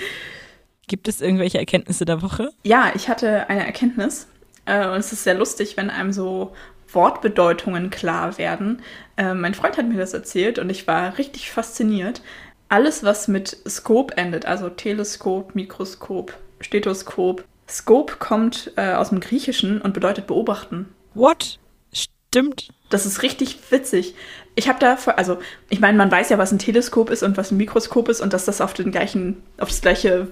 Gibt 0.89 1.09
es 1.09 1.21
irgendwelche 1.21 1.59
Erkenntnisse 1.59 2.05
der 2.05 2.23
Woche? 2.23 2.51
Ja, 2.65 2.93
ich 2.95 3.09
hatte 3.09 3.49
eine 3.49 3.65
Erkenntnis. 3.65 4.27
Äh, 4.65 4.89
und 4.89 4.97
es 4.97 5.13
ist 5.13 5.25
sehr 5.25 5.35
lustig, 5.35 5.77
wenn 5.77 5.91
einem 5.91 6.13
so 6.13 6.55
Wortbedeutungen 6.93 7.91
klar 7.91 8.39
werden. 8.39 8.83
Äh, 9.17 9.35
mein 9.35 9.55
Freund 9.55 9.77
hat 9.79 9.89
mir 9.89 9.99
das 9.99 10.15
erzählt 10.15 10.59
und 10.59 10.71
ich 10.71 10.87
war 10.87 11.19
richtig 11.19 11.51
fasziniert. 11.51 12.23
Alles, 12.69 13.05
was 13.05 13.29
mit 13.29 13.57
Scope 13.69 14.17
endet, 14.17 14.47
also 14.47 14.69
Teleskop, 14.69 15.55
Mikroskop, 15.55 16.35
Stethoskop. 16.61 17.45
Scope 17.69 18.17
kommt 18.19 18.73
äh, 18.77 18.93
aus 18.95 19.11
dem 19.11 19.21
Griechischen 19.21 19.81
und 19.81 19.95
bedeutet 19.95 20.27
beobachten. 20.27 20.89
What? 21.15 21.59
Stimmt. 21.93 22.71
Das 22.89 23.05
ist 23.05 23.23
richtig 23.23 23.59
witzig. 23.71 24.15
Ich 24.55 24.69
habe 24.69 24.79
da, 24.79 24.97
also 25.17 25.39
ich 25.69 25.81
meine, 25.81 25.99
man 25.99 26.11
weiß 26.11 26.31
ja, 26.31 26.39
was 26.39 26.53
ein 26.53 26.59
Teleskop 26.59 27.11
ist 27.11 27.23
und 27.23 27.37
was 27.37 27.51
ein 27.51 27.59
Mikroskop 27.59 28.09
ist 28.09 28.21
und 28.21 28.33
dass 28.33 28.47
das 28.47 28.61
auf 28.61 28.75
den 28.75 28.91
gleichen, 28.91 29.43
auf 29.59 29.69
das 29.69 29.83
gleiche 29.83 30.29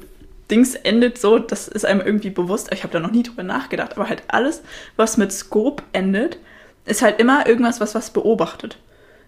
Dings 0.50 0.74
endet, 0.74 1.18
so, 1.18 1.38
das 1.38 1.68
ist 1.68 1.84
einem 1.86 2.00
irgendwie 2.00 2.30
bewusst. 2.30 2.72
Ich 2.72 2.82
habe 2.82 2.92
da 2.92 3.00
noch 3.00 3.12
nie 3.12 3.22
drüber 3.22 3.42
nachgedacht, 3.42 3.96
aber 3.96 4.08
halt 4.08 4.22
alles, 4.28 4.62
was 4.96 5.16
mit 5.16 5.32
Scope 5.32 5.82
endet, 5.92 6.38
ist 6.90 7.02
halt 7.02 7.20
immer 7.20 7.46
irgendwas, 7.46 7.80
was 7.80 7.94
was 7.94 8.10
beobachtet. 8.10 8.78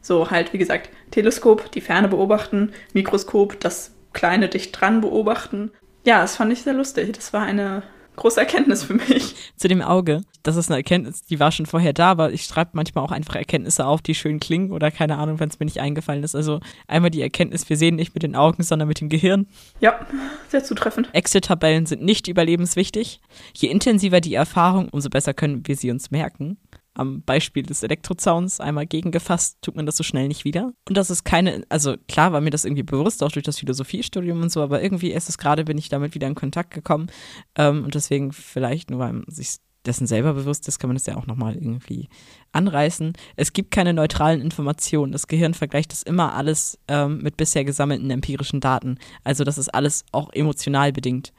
So 0.00 0.30
halt, 0.30 0.52
wie 0.52 0.58
gesagt, 0.58 0.90
Teleskop, 1.12 1.70
die 1.70 1.80
Ferne 1.80 2.08
beobachten, 2.08 2.72
Mikroskop, 2.92 3.60
das 3.60 3.92
kleine 4.12 4.48
dicht 4.48 4.78
dran 4.78 5.00
beobachten. 5.00 5.70
Ja, 6.04 6.22
das 6.22 6.36
fand 6.36 6.52
ich 6.52 6.62
sehr 6.62 6.74
lustig. 6.74 7.12
Das 7.12 7.32
war 7.32 7.42
eine 7.42 7.84
große 8.16 8.40
Erkenntnis 8.40 8.84
für 8.84 8.94
mich. 8.94 9.34
Zu 9.56 9.68
dem 9.68 9.80
Auge. 9.80 10.22
Das 10.42 10.56
ist 10.56 10.68
eine 10.68 10.78
Erkenntnis, 10.78 11.22
die 11.22 11.38
war 11.38 11.52
schon 11.52 11.66
vorher 11.66 11.92
da, 11.92 12.10
aber 12.10 12.32
ich 12.32 12.44
schreibe 12.44 12.72
manchmal 12.74 13.04
auch 13.04 13.12
einfach 13.12 13.36
Erkenntnisse 13.36 13.86
auf, 13.86 14.02
die 14.02 14.16
schön 14.16 14.40
klingen 14.40 14.72
oder 14.72 14.90
keine 14.90 15.18
Ahnung, 15.18 15.38
wenn 15.38 15.48
es 15.48 15.60
mir 15.60 15.66
nicht 15.66 15.80
eingefallen 15.80 16.24
ist. 16.24 16.34
Also 16.34 16.58
einmal 16.88 17.10
die 17.10 17.22
Erkenntnis, 17.22 17.68
wir 17.70 17.76
sehen 17.76 17.94
nicht 17.94 18.12
mit 18.12 18.24
den 18.24 18.34
Augen, 18.34 18.64
sondern 18.64 18.88
mit 18.88 19.00
dem 19.00 19.08
Gehirn. 19.08 19.46
Ja, 19.80 20.04
sehr 20.48 20.64
zutreffend. 20.64 21.10
Excel-Tabellen 21.12 21.86
sind 21.86 22.02
nicht 22.02 22.26
überlebenswichtig. 22.26 23.20
Je 23.54 23.68
intensiver 23.68 24.20
die 24.20 24.34
Erfahrung, 24.34 24.88
umso 24.88 25.08
besser 25.08 25.32
können 25.32 25.66
wir 25.66 25.76
sie 25.76 25.92
uns 25.92 26.10
merken 26.10 26.58
am 26.94 27.22
Beispiel 27.22 27.62
des 27.62 27.82
Elektrozauns 27.82 28.60
einmal 28.60 28.86
gegengefasst, 28.86 29.58
tut 29.62 29.76
man 29.76 29.86
das 29.86 29.96
so 29.96 30.02
schnell 30.02 30.28
nicht 30.28 30.44
wieder. 30.44 30.72
Und 30.88 30.96
das 30.96 31.10
ist 31.10 31.24
keine, 31.24 31.64
also 31.68 31.96
klar 32.08 32.32
war 32.32 32.40
mir 32.40 32.50
das 32.50 32.64
irgendwie 32.64 32.82
bewusst, 32.82 33.22
auch 33.22 33.32
durch 33.32 33.44
das 33.44 33.58
Philosophiestudium 33.58 34.42
und 34.42 34.52
so, 34.52 34.62
aber 34.62 34.82
irgendwie 34.82 35.12
ist 35.12 35.28
es 35.28 35.38
gerade, 35.38 35.64
bin 35.64 35.78
ich 35.78 35.88
damit 35.88 36.14
wieder 36.14 36.26
in 36.26 36.34
Kontakt 36.34 36.72
gekommen. 36.72 37.10
Ähm, 37.56 37.84
und 37.84 37.94
deswegen 37.94 38.32
vielleicht, 38.32 38.90
nur 38.90 39.00
weil 39.00 39.12
man 39.14 39.24
sich 39.28 39.56
dessen 39.86 40.06
selber 40.06 40.34
bewusst 40.34 40.68
ist, 40.68 40.78
kann 40.78 40.88
man 40.88 40.96
das 40.96 41.06
ja 41.06 41.16
auch 41.16 41.26
nochmal 41.26 41.54
irgendwie 41.54 42.08
anreißen. 42.52 43.14
Es 43.36 43.52
gibt 43.52 43.70
keine 43.70 43.92
neutralen 43.92 44.40
Informationen. 44.40 45.12
Das 45.12 45.26
Gehirn 45.26 45.54
vergleicht 45.54 45.92
das 45.92 46.02
immer 46.02 46.34
alles 46.34 46.78
ähm, 46.88 47.18
mit 47.18 47.36
bisher 47.36 47.64
gesammelten 47.64 48.10
empirischen 48.10 48.60
Daten. 48.60 48.98
Also 49.24 49.44
das 49.44 49.58
ist 49.58 49.74
alles 49.74 50.04
auch 50.12 50.32
emotional 50.32 50.92
bedingt. 50.92 51.32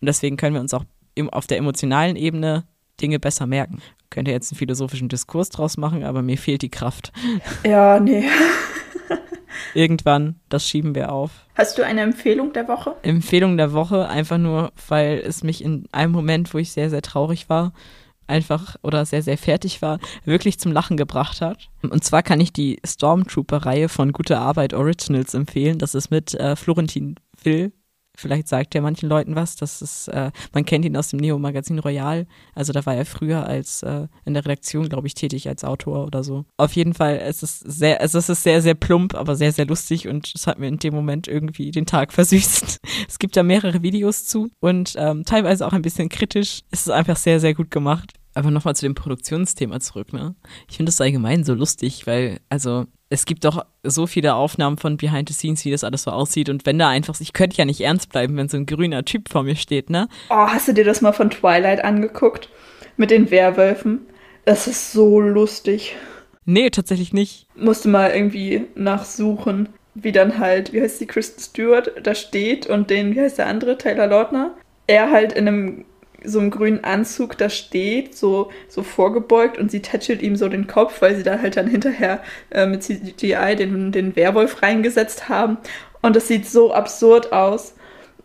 Und 0.00 0.06
deswegen 0.06 0.36
können 0.36 0.54
wir 0.54 0.62
uns 0.62 0.72
auch 0.72 0.84
auf 1.32 1.46
der 1.46 1.58
emotionalen 1.58 2.16
Ebene 2.16 2.64
Dinge 3.00 3.18
besser 3.18 3.46
merken. 3.46 3.82
Könnte 4.10 4.32
jetzt 4.32 4.52
einen 4.52 4.58
philosophischen 4.58 5.08
Diskurs 5.08 5.50
draus 5.50 5.76
machen, 5.76 6.04
aber 6.04 6.22
mir 6.22 6.36
fehlt 6.36 6.62
die 6.62 6.68
Kraft. 6.68 7.12
Ja, 7.64 8.00
nee. 8.00 8.24
Irgendwann, 9.74 10.36
das 10.48 10.66
schieben 10.66 10.94
wir 10.94 11.12
auf. 11.12 11.30
Hast 11.54 11.78
du 11.78 11.84
eine 11.84 12.00
Empfehlung 12.00 12.52
der 12.52 12.66
Woche? 12.66 12.96
Empfehlung 13.02 13.56
der 13.56 13.72
Woche, 13.72 14.08
einfach 14.08 14.38
nur, 14.38 14.72
weil 14.88 15.18
es 15.18 15.42
mich 15.42 15.62
in 15.62 15.84
einem 15.92 16.12
Moment, 16.12 16.52
wo 16.52 16.58
ich 16.58 16.72
sehr, 16.72 16.90
sehr 16.90 17.02
traurig 17.02 17.48
war, 17.48 17.72
einfach 18.26 18.76
oder 18.82 19.04
sehr, 19.04 19.22
sehr 19.22 19.38
fertig 19.38 19.82
war, 19.82 19.98
wirklich 20.24 20.58
zum 20.58 20.72
Lachen 20.72 20.96
gebracht 20.96 21.40
hat. 21.40 21.68
Und 21.82 22.02
zwar 22.04 22.22
kann 22.22 22.40
ich 22.40 22.52
die 22.52 22.80
Stormtrooper-Reihe 22.84 23.88
von 23.88 24.12
Gute 24.12 24.38
Arbeit 24.38 24.74
Originals 24.74 25.34
empfehlen. 25.34 25.78
Das 25.78 25.94
ist 25.94 26.10
mit 26.10 26.34
äh, 26.34 26.56
Florentin 26.56 27.16
Will 27.42 27.72
Vielleicht 28.20 28.48
sagt 28.48 28.74
er 28.74 28.82
manchen 28.82 29.08
Leuten 29.08 29.34
was. 29.34 29.56
Das 29.56 29.80
ist, 29.80 30.08
äh, 30.08 30.30
man 30.52 30.64
kennt 30.64 30.84
ihn 30.84 30.96
aus 30.96 31.08
dem 31.08 31.18
Neo-Magazin 31.20 31.78
Royal. 31.78 32.26
Also 32.54 32.72
da 32.72 32.84
war 32.84 32.94
er 32.94 33.06
früher 33.06 33.46
als 33.46 33.82
äh, 33.82 34.08
in 34.24 34.34
der 34.34 34.44
Redaktion, 34.44 34.88
glaube 34.88 35.06
ich, 35.06 35.14
tätig 35.14 35.48
als 35.48 35.64
Autor 35.64 36.06
oder 36.06 36.22
so. 36.22 36.44
Auf 36.56 36.72
jeden 36.72 36.94
Fall, 36.94 37.18
es 37.18 37.42
ist 37.42 37.60
sehr, 37.60 38.00
also 38.00 38.18
es 38.18 38.28
ist 38.28 38.42
sehr, 38.42 38.60
sehr 38.62 38.74
plump, 38.74 39.14
aber 39.14 39.36
sehr, 39.36 39.52
sehr 39.52 39.66
lustig 39.66 40.08
und 40.08 40.32
es 40.34 40.46
hat 40.46 40.58
mir 40.58 40.68
in 40.68 40.78
dem 40.78 40.94
Moment 40.94 41.28
irgendwie 41.28 41.70
den 41.70 41.86
Tag 41.86 42.12
versüßt. 42.20 42.78
es 43.08 43.18
gibt 43.18 43.36
da 43.36 43.42
mehrere 43.42 43.82
Videos 43.82 44.26
zu 44.26 44.50
und 44.60 44.94
ähm, 44.96 45.24
teilweise 45.24 45.66
auch 45.66 45.72
ein 45.72 45.82
bisschen 45.82 46.08
kritisch. 46.08 46.60
Es 46.70 46.82
ist 46.82 46.90
einfach 46.90 47.16
sehr, 47.16 47.40
sehr 47.40 47.54
gut 47.54 47.70
gemacht. 47.70 48.12
Aber 48.34 48.50
nochmal 48.50 48.76
zu 48.76 48.86
dem 48.86 48.94
Produktionsthema 48.94 49.80
zurück, 49.80 50.12
ne? 50.12 50.36
Ich 50.68 50.76
finde 50.76 50.90
das 50.90 51.00
allgemein 51.00 51.42
so 51.42 51.52
lustig, 51.54 52.06
weil, 52.06 52.38
also, 52.48 52.86
es 53.12 53.26
gibt 53.26 53.44
doch 53.44 53.66
so 53.82 54.06
viele 54.06 54.34
Aufnahmen 54.34 54.78
von 54.78 54.96
Behind 54.96 55.28
the 55.28 55.34
Scenes, 55.34 55.64
wie 55.64 55.72
das 55.72 55.82
alles 55.82 56.04
so 56.04 56.12
aussieht. 56.12 56.48
Und 56.48 56.64
wenn 56.64 56.78
da 56.78 56.88
einfach, 56.88 57.20
ich 57.20 57.32
könnte 57.32 57.56
ja 57.56 57.64
nicht 57.64 57.80
ernst 57.80 58.10
bleiben, 58.10 58.36
wenn 58.36 58.48
so 58.48 58.56
ein 58.56 58.66
grüner 58.66 59.04
Typ 59.04 59.28
vor 59.28 59.42
mir 59.42 59.56
steht, 59.56 59.90
ne? 59.90 60.08
Oh, 60.30 60.46
hast 60.46 60.68
du 60.68 60.72
dir 60.72 60.84
das 60.84 61.00
mal 61.00 61.12
von 61.12 61.28
Twilight 61.28 61.84
angeguckt? 61.84 62.48
Mit 62.96 63.10
den 63.10 63.30
Werwölfen? 63.30 64.06
Das 64.44 64.68
ist 64.68 64.92
so 64.92 65.20
lustig. 65.20 65.96
Nee, 66.44 66.70
tatsächlich 66.70 67.12
nicht. 67.12 67.46
Musste 67.56 67.88
mal 67.88 68.10
irgendwie 68.10 68.66
nachsuchen, 68.76 69.68
wie 69.94 70.12
dann 70.12 70.38
halt, 70.38 70.72
wie 70.72 70.80
heißt 70.80 71.00
die, 71.00 71.06
Kristen 71.06 71.40
Stewart 71.40 71.92
da 72.02 72.14
steht 72.14 72.66
und 72.68 72.90
den, 72.90 73.14
wie 73.14 73.20
heißt 73.20 73.38
der 73.38 73.48
andere, 73.48 73.76
Taylor 73.76 74.06
Lautner? 74.06 74.54
Er 74.86 75.10
halt 75.10 75.32
in 75.32 75.48
einem 75.48 75.84
so 76.24 76.38
einem 76.38 76.50
grünen 76.50 76.84
Anzug 76.84 77.38
da 77.38 77.48
steht, 77.48 78.16
so, 78.16 78.50
so 78.68 78.82
vorgebeugt 78.82 79.58
und 79.58 79.70
sie 79.70 79.82
tätschelt 79.82 80.22
ihm 80.22 80.36
so 80.36 80.48
den 80.48 80.66
Kopf, 80.66 81.00
weil 81.02 81.16
sie 81.16 81.22
da 81.22 81.38
halt 81.38 81.56
dann 81.56 81.66
hinterher 81.66 82.22
äh, 82.50 82.66
mit 82.66 82.82
CGI 82.82 83.56
den, 83.56 83.92
den 83.92 84.16
Werwolf 84.16 84.62
reingesetzt 84.62 85.28
haben. 85.28 85.58
Und 86.02 86.16
das 86.16 86.28
sieht 86.28 86.46
so 86.46 86.72
absurd 86.72 87.32
aus. 87.32 87.74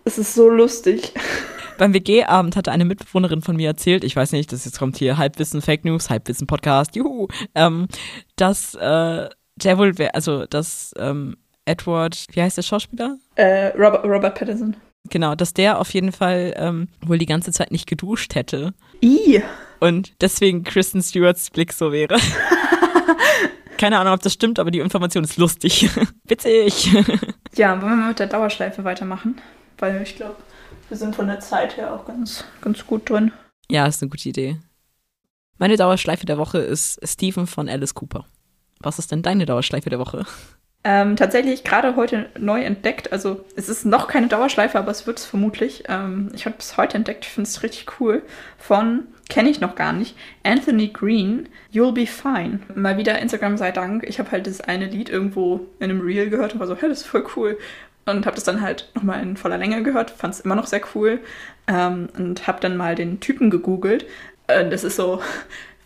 Es 0.04 0.18
ist 0.18 0.34
so 0.34 0.50
lustig. 0.50 1.14
Beim 1.78 1.94
WG-Abend 1.94 2.56
hatte 2.56 2.72
eine 2.72 2.86
Mitbewohnerin 2.86 3.42
von 3.42 3.58
mir 3.58 3.68
erzählt, 3.68 4.06
ich 4.06 4.16
weiß 4.16 4.32
nicht, 4.32 4.54
das 4.54 4.64
jetzt 4.64 4.80
kommt 4.80 4.98
hier 4.98 5.18
Halbwissen 5.18 5.62
Fake 5.62 5.84
News, 5.84 6.10
Halbwissen 6.10 6.48
Podcast, 6.48 6.96
juhu, 6.96 7.28
ähm, 7.54 7.88
dass 8.38 8.76
äh, 8.76 9.30
der 9.58 9.78
wohl, 9.78 9.94
also 10.14 10.46
dass 10.46 10.94
ähm, 10.98 11.36
Edward, 11.66 12.28
wie 12.32 12.42
heißt 12.42 12.58
der 12.58 12.62
Schauspieler? 12.62 13.18
Äh, 13.36 13.68
Robert, 13.78 14.06
Robert 14.06 14.36
Pattinson. 14.36 14.78
Genau, 15.10 15.36
dass 15.36 15.54
der 15.54 15.80
auf 15.80 15.94
jeden 15.94 16.12
Fall 16.12 16.54
ähm, 16.58 16.88
wohl 17.06 17.18
die 17.18 17.26
ganze 17.26 17.52
Zeit 17.52 17.72
nicht 17.72 17.88
geduscht 17.88 18.36
hätte. 18.36 18.74
I. 19.04 19.42
Und 19.80 20.14
deswegen 20.22 20.64
Kristen 20.64 21.02
Stewarts 21.02 21.52
Blick 21.52 21.74
so 21.74 21.92
wäre. 21.92 22.18
Keine 23.78 24.00
Ahnung, 24.00 24.14
ob 24.14 24.22
das 24.22 24.34
stimmt, 24.34 24.58
aber 24.58 24.72
die 24.72 24.80
Information 24.80 25.24
ist 25.24 25.38
lustig. 25.38 25.90
Witzig. 26.24 26.92
ja, 27.56 27.82
wollen 27.82 27.92
wir 27.92 27.98
mal 27.98 28.08
mit 28.10 28.20
der 28.20 28.28
Dauerschleife 28.28 28.84
weitermachen? 28.84 29.42
Weil 29.78 30.02
ich 30.02 30.16
glaube, 30.16 30.38
wir 30.90 30.98
sind 30.98 31.16
von 31.16 31.28
der 31.28 31.40
Zeit 31.40 31.78
her 31.78 31.94
auch 31.94 32.06
ganz, 32.06 32.46
ganz 32.62 32.86
gut 32.86 33.10
drin. 33.10 33.32
Ja, 33.70 33.86
ist 33.86 34.02
eine 34.02 34.10
gute 34.10 34.30
Idee. 34.30 34.60
Meine 35.58 35.78
Dauerschleife 35.78 36.26
der 36.26 36.38
Woche 36.38 36.60
ist 36.60 37.00
Stephen 37.04 37.48
von 37.48 37.70
Alice 37.70 37.94
Cooper. 37.94 38.26
Was 38.80 39.00
ist 39.00 39.12
denn 39.12 39.24
deine 39.24 39.46
Dauerschleife 39.46 39.90
der 39.90 40.00
Woche? 40.00 40.26
Ähm, 40.88 41.16
tatsächlich 41.16 41.64
gerade 41.64 41.96
heute 41.96 42.30
neu 42.38 42.62
entdeckt. 42.62 43.12
Also 43.12 43.44
es 43.56 43.70
ist 43.70 43.86
noch 43.86 44.08
keine 44.08 44.28
Dauerschleife, 44.28 44.78
aber 44.78 44.92
es 44.92 45.08
wird 45.08 45.18
es 45.18 45.26
vermutlich. 45.26 45.86
Ähm, 45.88 46.30
ich 46.36 46.46
habe 46.46 46.58
es 46.60 46.78
heute 46.78 46.96
entdeckt, 46.96 47.26
ich 47.26 47.32
finde 47.32 47.50
es 47.50 47.64
richtig 47.64 48.00
cool. 48.00 48.22
Von, 48.60 49.08
kenne 49.28 49.50
ich 49.50 49.60
noch 49.60 49.74
gar 49.74 49.94
nicht, 49.94 50.16
Anthony 50.44 50.90
Green, 50.90 51.50
You'll 51.74 51.94
Be 51.94 52.06
Fine. 52.06 52.60
Mal 52.76 53.00
wieder 53.00 53.18
Instagram 53.18 53.58
sei 53.58 53.72
Dank. 53.72 54.04
Ich 54.08 54.20
habe 54.20 54.30
halt 54.30 54.46
das 54.46 54.62
eine 54.62 54.86
Lied 54.86 55.10
irgendwo 55.10 55.66
in 55.80 55.90
einem 55.90 56.02
Reel 56.02 56.30
gehört 56.30 56.54
und 56.54 56.60
war 56.60 56.68
so, 56.68 56.76
hey, 56.76 56.88
das 56.88 57.02
ist 57.02 57.08
voll 57.08 57.26
cool. 57.36 57.58
und 58.06 58.28
habe 58.28 58.36
das 58.36 58.44
dann 58.44 58.62
halt 58.62 58.92
nochmal 58.94 59.24
in 59.24 59.38
voller 59.38 59.58
Länge 59.58 59.82
gehört, 59.82 60.12
fand 60.12 60.36
es 60.36 60.42
immer 60.42 60.54
noch 60.54 60.68
sehr 60.68 60.82
cool 60.94 61.20
ähm, 61.68 62.10
und 62.16 62.46
habe 62.46 62.60
dann 62.62 62.78
mal 62.78 62.94
den 62.94 63.20
Typen 63.20 63.50
gegoogelt. 63.50 64.06
Äh, 64.46 64.70
das 64.70 64.84
ist 64.84 64.98
so, 64.98 65.22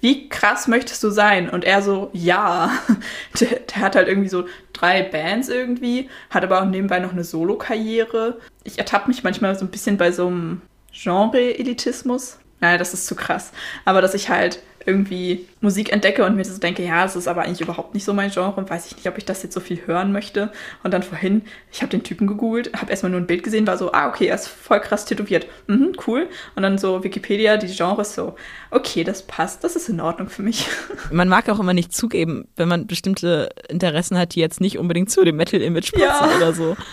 wie 0.02 0.30
krass 0.30 0.68
möchtest 0.68 1.04
du 1.04 1.10
sein? 1.10 1.50
Und 1.50 1.66
er 1.66 1.82
so, 1.82 2.10
ja. 2.14 2.72
Der, 3.40 3.60
der, 3.60 3.82
hat 3.82 3.96
halt 3.96 4.08
irgendwie 4.08 4.30
so 4.30 4.46
drei 4.74 5.04
Bands 5.04 5.50
irgendwie, 5.50 6.10
hat 6.30 6.44
aber 6.44 6.62
auch 6.62 6.66
nebenbei 6.66 7.00
noch 7.00 7.12
eine 7.12 7.24
Solo-Karriere. 7.24 8.40
Ich 8.64 8.78
ertappe 8.78 9.08
mich 9.08 9.24
manchmal 9.24 9.58
so 9.58 9.66
ein 9.66 9.72
bisschen 9.72 9.98
bei 9.98 10.12
so 10.12 10.28
einem 10.28 10.62
Genre-Elitismus. 10.92 12.40
Naja, 12.60 12.78
das 12.78 12.94
ist 12.94 13.08
zu 13.08 13.16
krass. 13.16 13.52
Aber 13.86 14.02
dass 14.02 14.14
ich 14.14 14.30
halt 14.30 14.62
irgendwie 14.90 15.46
Musik 15.62 15.92
entdecke 15.92 16.26
und 16.26 16.36
mir 16.36 16.44
so 16.44 16.60
denke, 16.60 16.84
ja, 16.84 17.06
es 17.06 17.16
ist 17.16 17.28
aber 17.28 17.44
eigentlich 17.44 17.62
überhaupt 17.62 17.94
nicht 17.94 18.04
so 18.04 18.14
mein 18.14 18.32
Genre 18.32 18.54
und 18.56 18.70
weiß 18.70 18.88
ich 18.88 18.96
nicht, 18.96 19.08
ob 19.08 19.18
ich 19.18 19.26
das 19.26 19.44
jetzt 19.44 19.54
so 19.54 19.60
viel 19.60 19.86
hören 19.86 20.12
möchte. 20.12 20.52
Und 20.84 20.94
dann 20.94 21.04
vorhin, 21.04 21.44
ich 21.72 21.82
habe 21.82 21.92
den 21.92 22.04
Typen 22.04 22.28
gegoogelt, 22.28 22.72
habe 22.74 22.90
erstmal 22.90 23.12
nur 23.12 23.22
ein 23.22 23.28
Bild 23.28 23.44
gesehen, 23.44 23.68
war 23.68 23.78
so, 23.78 23.92
ah, 23.92 24.08
okay, 24.10 24.28
er 24.28 24.36
ist 24.36 24.48
voll 24.48 24.80
krass 24.80 25.06
tätowiert. 25.06 25.46
Mhm, 25.68 25.94
cool. 26.08 26.28
Und 26.56 26.64
dann 26.64 26.78
so 26.78 27.04
Wikipedia, 27.04 27.58
die 27.58 27.68
Genres 27.68 28.16
so, 28.16 28.36
okay, 28.72 29.04
das 29.04 29.22
passt, 29.22 29.64
das 29.64 29.76
ist 29.76 29.90
in 29.90 30.02
Ordnung 30.02 30.30
für 30.30 30.42
mich. 30.42 30.66
Man 31.12 31.30
mag 31.30 31.48
auch 31.50 31.60
immer 31.60 31.74
nicht 31.74 31.94
zugeben, 31.94 32.48
wenn 32.56 32.68
man 32.68 32.88
bestimmte 32.88 33.50
Interessen 33.70 34.18
hat, 34.18 34.36
die 34.36 34.40
jetzt 34.40 34.62
nicht 34.62 34.78
unbedingt 34.78 35.12
zu 35.12 35.24
dem 35.24 35.36
Metal-Image 35.36 35.94
passen 35.94 36.30
ja. 36.30 36.38
oder 36.38 36.54
so. 36.54 36.76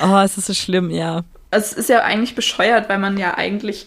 Oh, 0.00 0.18
es 0.18 0.38
ist 0.38 0.46
so 0.46 0.54
schlimm, 0.54 0.90
ja. 0.90 1.24
Also 1.50 1.66
es 1.66 1.72
ist 1.72 1.88
ja 1.88 2.02
eigentlich 2.02 2.34
bescheuert, 2.34 2.88
weil 2.88 2.98
man 2.98 3.16
ja 3.16 3.36
eigentlich 3.36 3.86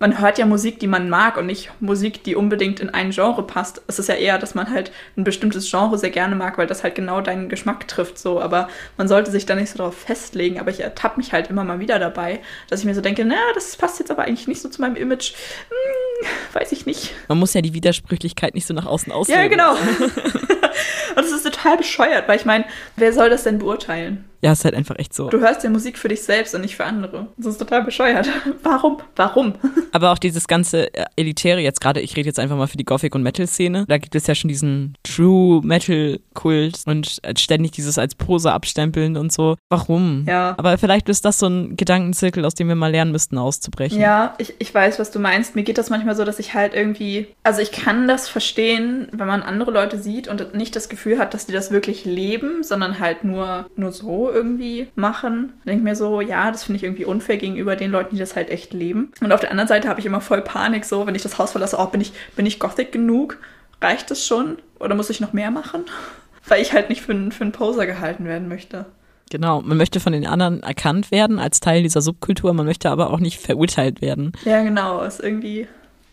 man 0.00 0.18
hört 0.18 0.38
ja 0.38 0.46
Musik, 0.46 0.80
die 0.80 0.86
man 0.86 1.10
mag 1.10 1.36
und 1.36 1.46
nicht 1.46 1.70
Musik, 1.80 2.24
die 2.24 2.34
unbedingt 2.34 2.80
in 2.80 2.88
ein 2.88 3.10
Genre 3.10 3.46
passt. 3.46 3.82
Es 3.86 3.98
ist 3.98 4.08
ja 4.08 4.14
eher, 4.14 4.38
dass 4.38 4.54
man 4.54 4.70
halt 4.70 4.90
ein 5.16 5.24
bestimmtes 5.24 5.70
Genre 5.70 5.98
sehr 5.98 6.08
gerne 6.08 6.34
mag, 6.34 6.56
weil 6.56 6.66
das 6.66 6.82
halt 6.82 6.94
genau 6.94 7.20
deinen 7.20 7.50
Geschmack 7.50 7.86
trifft, 7.86 8.18
so. 8.18 8.40
Aber 8.40 8.68
man 8.96 9.08
sollte 9.08 9.30
sich 9.30 9.44
da 9.44 9.54
nicht 9.54 9.70
so 9.70 9.76
darauf 9.76 9.94
festlegen. 9.94 10.58
Aber 10.58 10.70
ich 10.70 10.80
ertappe 10.80 11.18
mich 11.18 11.34
halt 11.34 11.50
immer 11.50 11.64
mal 11.64 11.80
wieder 11.80 11.98
dabei, 11.98 12.40
dass 12.68 12.80
ich 12.80 12.86
mir 12.86 12.94
so 12.94 13.02
denke, 13.02 13.26
na, 13.26 13.36
das 13.54 13.76
passt 13.76 13.98
jetzt 13.98 14.10
aber 14.10 14.22
eigentlich 14.22 14.48
nicht 14.48 14.62
so 14.62 14.70
zu 14.70 14.80
meinem 14.80 14.96
Image. 14.96 15.34
Hm, 15.68 16.28
weiß 16.54 16.72
ich 16.72 16.86
nicht. 16.86 17.12
Man 17.28 17.38
muss 17.38 17.52
ja 17.52 17.60
die 17.60 17.74
Widersprüchlichkeit 17.74 18.54
nicht 18.54 18.66
so 18.66 18.72
nach 18.72 18.86
außen 18.86 19.12
ausleben. 19.12 19.42
Ja, 19.42 19.48
genau. 19.48 19.72
und 21.16 21.16
das 21.16 21.30
ist 21.30 21.42
total 21.42 21.76
bescheuert, 21.76 22.26
weil 22.26 22.36
ich 22.36 22.46
meine, 22.46 22.64
wer 22.96 23.12
soll 23.12 23.28
das 23.28 23.42
denn 23.42 23.58
beurteilen? 23.58 24.29
Ja, 24.42 24.52
ist 24.52 24.64
halt 24.64 24.74
einfach 24.74 24.98
echt 24.98 25.14
so. 25.14 25.28
Du 25.28 25.40
hörst 25.40 25.64
ja 25.64 25.70
Musik 25.70 25.98
für 25.98 26.08
dich 26.08 26.22
selbst 26.22 26.54
und 26.54 26.62
nicht 26.62 26.76
für 26.76 26.84
andere. 26.84 27.26
Das 27.36 27.46
ist 27.46 27.58
total 27.58 27.84
bescheuert. 27.84 28.28
Warum? 28.62 28.98
Warum? 29.16 29.54
Aber 29.92 30.12
auch 30.12 30.18
dieses 30.18 30.48
ganze 30.48 30.92
äh, 30.94 31.04
Elitäre 31.16 31.60
jetzt 31.60 31.80
gerade, 31.80 32.00
ich 32.00 32.16
rede 32.16 32.26
jetzt 32.26 32.38
einfach 32.38 32.56
mal 32.56 32.66
für 32.66 32.78
die 32.78 32.84
Gothic- 32.84 33.14
und 33.14 33.22
Metal-Szene. 33.22 33.84
Da 33.86 33.98
gibt 33.98 34.14
es 34.14 34.26
ja 34.26 34.34
schon 34.34 34.48
diesen 34.48 34.96
True 35.02 35.60
Metal-Kult 35.62 36.82
und 36.86 37.18
äh, 37.22 37.34
ständig 37.36 37.72
dieses 37.72 37.98
als 37.98 38.14
Pose 38.14 38.52
abstempeln 38.52 39.16
und 39.16 39.30
so. 39.32 39.56
Warum? 39.68 40.24
Ja. 40.26 40.54
Aber 40.56 40.78
vielleicht 40.78 41.08
ist 41.10 41.24
das 41.24 41.38
so 41.38 41.46
ein 41.46 41.76
Gedankenzirkel, 41.76 42.44
aus 42.44 42.54
dem 42.54 42.68
wir 42.68 42.74
mal 42.74 42.90
lernen 42.90 43.12
müssten, 43.12 43.36
auszubrechen. 43.36 44.00
Ja, 44.00 44.34
ich, 44.38 44.54
ich 44.58 44.74
weiß, 44.74 44.98
was 44.98 45.10
du 45.10 45.18
meinst. 45.18 45.54
Mir 45.54 45.64
geht 45.64 45.76
das 45.76 45.90
manchmal 45.90 46.16
so, 46.16 46.24
dass 46.24 46.38
ich 46.38 46.54
halt 46.54 46.74
irgendwie, 46.74 47.26
also 47.42 47.60
ich 47.60 47.72
kann 47.72 48.08
das 48.08 48.28
verstehen, 48.28 49.08
wenn 49.12 49.26
man 49.26 49.42
andere 49.42 49.70
Leute 49.70 49.98
sieht 49.98 50.28
und 50.28 50.54
nicht 50.54 50.74
das 50.76 50.88
Gefühl 50.88 51.18
hat, 51.18 51.34
dass 51.34 51.46
die 51.46 51.52
das 51.52 51.70
wirklich 51.70 52.04
leben, 52.06 52.62
sondern 52.62 52.98
halt 52.98 53.24
nur, 53.24 53.66
nur 53.76 53.92
so 53.92 54.29
irgendwie 54.30 54.88
machen. 54.94 55.52
Denke 55.66 55.84
mir 55.84 55.96
so, 55.96 56.20
ja, 56.20 56.50
das 56.50 56.64
finde 56.64 56.78
ich 56.78 56.84
irgendwie 56.84 57.04
unfair 57.04 57.36
gegenüber 57.36 57.76
den 57.76 57.90
Leuten, 57.90 58.14
die 58.14 58.20
das 58.20 58.36
halt 58.36 58.50
echt 58.50 58.72
leben. 58.72 59.12
Und 59.20 59.32
auf 59.32 59.40
der 59.40 59.50
anderen 59.50 59.68
Seite 59.68 59.88
habe 59.88 60.00
ich 60.00 60.06
immer 60.06 60.20
voll 60.20 60.42
Panik, 60.42 60.84
so, 60.84 61.06
wenn 61.06 61.14
ich 61.14 61.22
das 61.22 61.38
Haus 61.38 61.52
verlasse, 61.52 61.76
oh, 61.78 61.86
bin 61.86 62.00
ich, 62.00 62.12
bin 62.36 62.46
ich 62.46 62.58
Gothic 62.58 62.92
genug? 62.92 63.38
Reicht 63.80 64.10
das 64.10 64.26
schon? 64.26 64.58
Oder 64.78 64.94
muss 64.94 65.10
ich 65.10 65.20
noch 65.20 65.32
mehr 65.32 65.50
machen? 65.50 65.84
Weil 66.48 66.62
ich 66.62 66.72
halt 66.72 66.88
nicht 66.88 67.02
für, 67.02 67.14
für 67.30 67.44
einen 67.44 67.52
Poser 67.52 67.86
gehalten 67.86 68.24
werden 68.24 68.48
möchte. 68.48 68.86
Genau, 69.30 69.62
man 69.62 69.76
möchte 69.76 70.00
von 70.00 70.12
den 70.12 70.26
anderen 70.26 70.62
erkannt 70.62 71.12
werden 71.12 71.38
als 71.38 71.60
Teil 71.60 71.84
dieser 71.84 72.02
Subkultur, 72.02 72.52
man 72.52 72.66
möchte 72.66 72.90
aber 72.90 73.10
auch 73.10 73.20
nicht 73.20 73.40
verurteilt 73.40 74.00
werden. 74.00 74.32
Ja, 74.44 74.62
genau, 74.62 75.02
ist 75.02 75.20
irgendwie. 75.20 75.68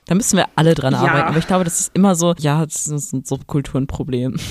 Da 0.06 0.14
müssen 0.14 0.38
wir 0.38 0.46
alle 0.56 0.76
dran 0.76 0.94
ja. 0.94 1.00
arbeiten. 1.00 1.30
Aber 1.30 1.38
ich 1.40 1.48
glaube, 1.48 1.64
das 1.64 1.80
ist 1.80 1.96
immer 1.96 2.16
so, 2.16 2.36
ja, 2.38 2.64
das 2.64 2.86
ist 2.86 3.14
ein 3.14 3.24
Subkulturenproblem. 3.26 4.36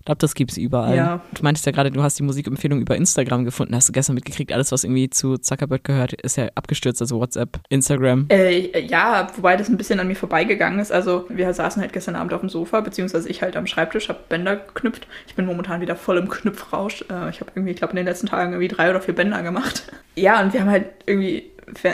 Ich 0.00 0.06
glaube, 0.06 0.18
das 0.18 0.34
gibt 0.34 0.50
es 0.50 0.56
überall. 0.56 0.96
Ja. 0.96 1.20
Du 1.34 1.42
meintest 1.42 1.66
ja 1.66 1.72
gerade, 1.72 1.90
du 1.90 2.02
hast 2.02 2.18
die 2.18 2.22
Musikempfehlung 2.22 2.80
über 2.80 2.96
Instagram 2.96 3.44
gefunden. 3.44 3.76
Hast 3.76 3.90
du 3.90 3.92
gestern 3.92 4.14
mitgekriegt, 4.14 4.50
alles, 4.50 4.72
was 4.72 4.82
irgendwie 4.82 5.10
zu 5.10 5.36
Zuckerberg 5.36 5.84
gehört, 5.84 6.14
ist 6.14 6.38
ja 6.38 6.48
abgestürzt, 6.54 7.02
also 7.02 7.20
WhatsApp, 7.20 7.60
Instagram. 7.68 8.24
Äh, 8.30 8.80
ja, 8.80 9.26
wobei 9.36 9.58
das 9.58 9.68
ein 9.68 9.76
bisschen 9.76 10.00
an 10.00 10.08
mir 10.08 10.16
vorbeigegangen 10.16 10.80
ist. 10.80 10.90
Also 10.90 11.26
wir 11.28 11.52
saßen 11.52 11.82
halt 11.82 11.92
gestern 11.92 12.16
Abend 12.16 12.32
auf 12.32 12.40
dem 12.40 12.48
Sofa, 12.48 12.80
beziehungsweise 12.80 13.28
ich 13.28 13.42
halt 13.42 13.58
am 13.58 13.66
Schreibtisch, 13.66 14.08
habe 14.08 14.20
Bänder 14.30 14.56
geknüpft. 14.56 15.06
Ich 15.26 15.34
bin 15.34 15.44
momentan 15.44 15.82
wieder 15.82 15.96
voll 15.96 16.16
im 16.16 16.30
Knüpfrausch. 16.30 17.02
Äh, 17.10 17.28
ich 17.28 17.40
habe 17.42 17.50
irgendwie, 17.54 17.72
ich 17.72 17.76
glaube, 17.76 17.90
in 17.90 17.96
den 17.96 18.06
letzten 18.06 18.26
Tagen 18.26 18.52
irgendwie 18.52 18.68
drei 18.68 18.88
oder 18.88 19.02
vier 19.02 19.14
Bänder 19.14 19.42
gemacht. 19.42 19.84
Ja, 20.16 20.42
und 20.42 20.52
wir 20.52 20.60
haben 20.60 20.70
halt 20.70 20.86
irgendwie, 21.06 21.50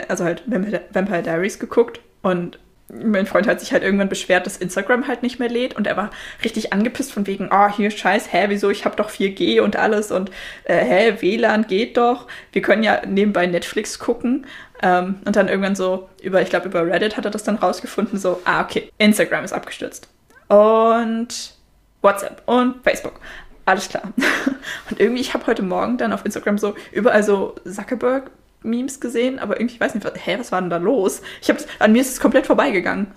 also 0.09 0.25
halt 0.25 0.43
Vampire 0.47 1.21
Diaries 1.21 1.59
geguckt 1.59 2.01
und 2.23 2.59
mein 2.89 3.25
Freund 3.25 3.47
hat 3.47 3.59
sich 3.59 3.73
halt 3.73 3.83
irgendwann 3.83 4.09
beschwert, 4.09 4.45
dass 4.45 4.57
Instagram 4.57 5.07
halt 5.07 5.21
nicht 5.21 5.39
mehr 5.39 5.49
lädt 5.49 5.75
und 5.75 5.87
er 5.87 5.97
war 5.97 6.09
richtig 6.43 6.71
angepisst 6.71 7.11
von 7.11 7.27
wegen, 7.27 7.49
oh, 7.51 7.69
hier 7.69 7.91
scheiß, 7.91 8.31
hä, 8.31 8.45
wieso, 8.47 8.69
ich 8.69 8.85
hab 8.85 8.95
doch 8.95 9.09
4G 9.09 9.61
und 9.61 9.75
alles 9.75 10.11
und 10.11 10.31
äh, 10.63 10.77
hä, 10.77 11.15
WLAN 11.19 11.67
geht 11.67 11.97
doch, 11.97 12.27
wir 12.53 12.61
können 12.61 12.83
ja 12.83 13.01
nebenbei 13.05 13.45
Netflix 13.45 13.99
gucken 13.99 14.45
ähm, 14.81 15.15
und 15.25 15.35
dann 15.35 15.49
irgendwann 15.49 15.75
so 15.75 16.09
über, 16.21 16.41
ich 16.41 16.49
glaube 16.49 16.67
über 16.67 16.85
Reddit 16.85 17.17
hat 17.17 17.25
er 17.25 17.31
das 17.31 17.43
dann 17.43 17.55
rausgefunden, 17.55 18.17
so, 18.17 18.39
ah, 18.45 18.61
okay, 18.61 18.89
Instagram 18.97 19.43
ist 19.43 19.53
abgestürzt 19.53 20.07
und 20.47 21.53
WhatsApp 22.01 22.41
und 22.45 22.83
Facebook. 22.83 23.19
Alles 23.65 23.89
klar. 23.89 24.13
Und 24.89 24.97
irgendwie, 24.97 25.19
ich 25.19 25.33
habe 25.33 25.45
heute 25.45 25.61
Morgen 25.61 25.97
dann 25.97 26.13
auf 26.13 26.23
Instagram 26.23 26.57
so 26.57 26.73
überall 26.93 27.21
so 27.21 27.55
Zuckerberg 27.65 28.31
Memes 28.63 28.99
gesehen, 28.99 29.39
aber 29.39 29.59
irgendwie, 29.59 29.75
ich 29.75 29.81
weiß 29.81 29.95
nicht, 29.95 30.05
was, 30.05 30.13
hä, 30.25 30.37
was 30.39 30.51
war 30.51 30.61
denn 30.61 30.69
da 30.69 30.77
los? 30.77 31.21
Ich 31.41 31.49
habe 31.49 31.59
an 31.79 31.91
mir 31.91 32.01
ist 32.01 32.11
es 32.11 32.19
komplett 32.19 32.45
vorbeigegangen. 32.45 33.07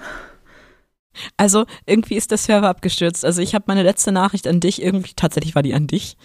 Also 1.37 1.67
irgendwie 1.87 2.15
ist 2.15 2.31
der 2.31 2.39
Server 2.39 2.69
abgestürzt. 2.69 3.25
Also 3.25 3.43
ich 3.43 3.55
habe 3.55 3.65
meine 3.67 3.83
letzte 3.83 4.13
Nachricht 4.13 4.47
an 4.47 4.61
dich, 4.61 4.81
irgendwie, 4.81 5.13
tatsächlich 5.15 5.55
war 5.55 5.63
die 5.63 5.75
an 5.75 5.87
dich, 5.87 6.17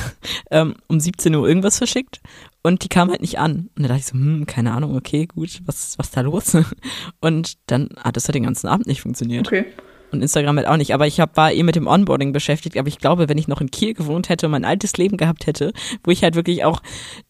ähm, 0.50 0.74
um 0.86 1.00
17 1.00 1.34
Uhr 1.34 1.48
irgendwas 1.48 1.78
verschickt 1.78 2.20
und 2.62 2.84
die 2.84 2.88
kam 2.88 3.10
halt 3.10 3.22
nicht 3.22 3.38
an. 3.38 3.70
Und 3.76 3.82
da 3.82 3.88
dachte 3.88 4.00
ich 4.00 4.06
so, 4.06 4.14
hm, 4.14 4.46
keine 4.46 4.72
Ahnung, 4.72 4.96
okay, 4.96 5.26
gut, 5.26 5.62
was, 5.64 5.98
was 5.98 6.06
ist 6.06 6.16
da 6.16 6.20
los? 6.20 6.56
Und 7.20 7.54
dann 7.66 7.90
hat 7.98 8.16
es 8.16 8.26
halt 8.26 8.34
den 8.34 8.44
ganzen 8.44 8.68
Abend 8.68 8.86
nicht 8.86 9.02
funktioniert. 9.02 9.46
Okay 9.46 9.66
und 10.14 10.22
Instagram 10.22 10.56
halt 10.56 10.68
auch 10.68 10.76
nicht. 10.76 10.94
Aber 10.94 11.06
ich 11.06 11.20
hab, 11.20 11.36
war 11.36 11.52
eh 11.52 11.62
mit 11.62 11.76
dem 11.76 11.86
Onboarding 11.86 12.32
beschäftigt. 12.32 12.78
Aber 12.78 12.88
ich 12.88 12.98
glaube, 12.98 13.28
wenn 13.28 13.38
ich 13.38 13.48
noch 13.48 13.60
in 13.60 13.70
Kiel 13.70 13.94
gewohnt 13.94 14.28
hätte 14.28 14.46
und 14.46 14.52
mein 14.52 14.64
altes 14.64 14.96
Leben 14.96 15.16
gehabt 15.16 15.46
hätte, 15.46 15.72
wo 16.02 16.10
ich 16.10 16.22
halt 16.22 16.34
wirklich 16.34 16.64
auch, 16.64 16.80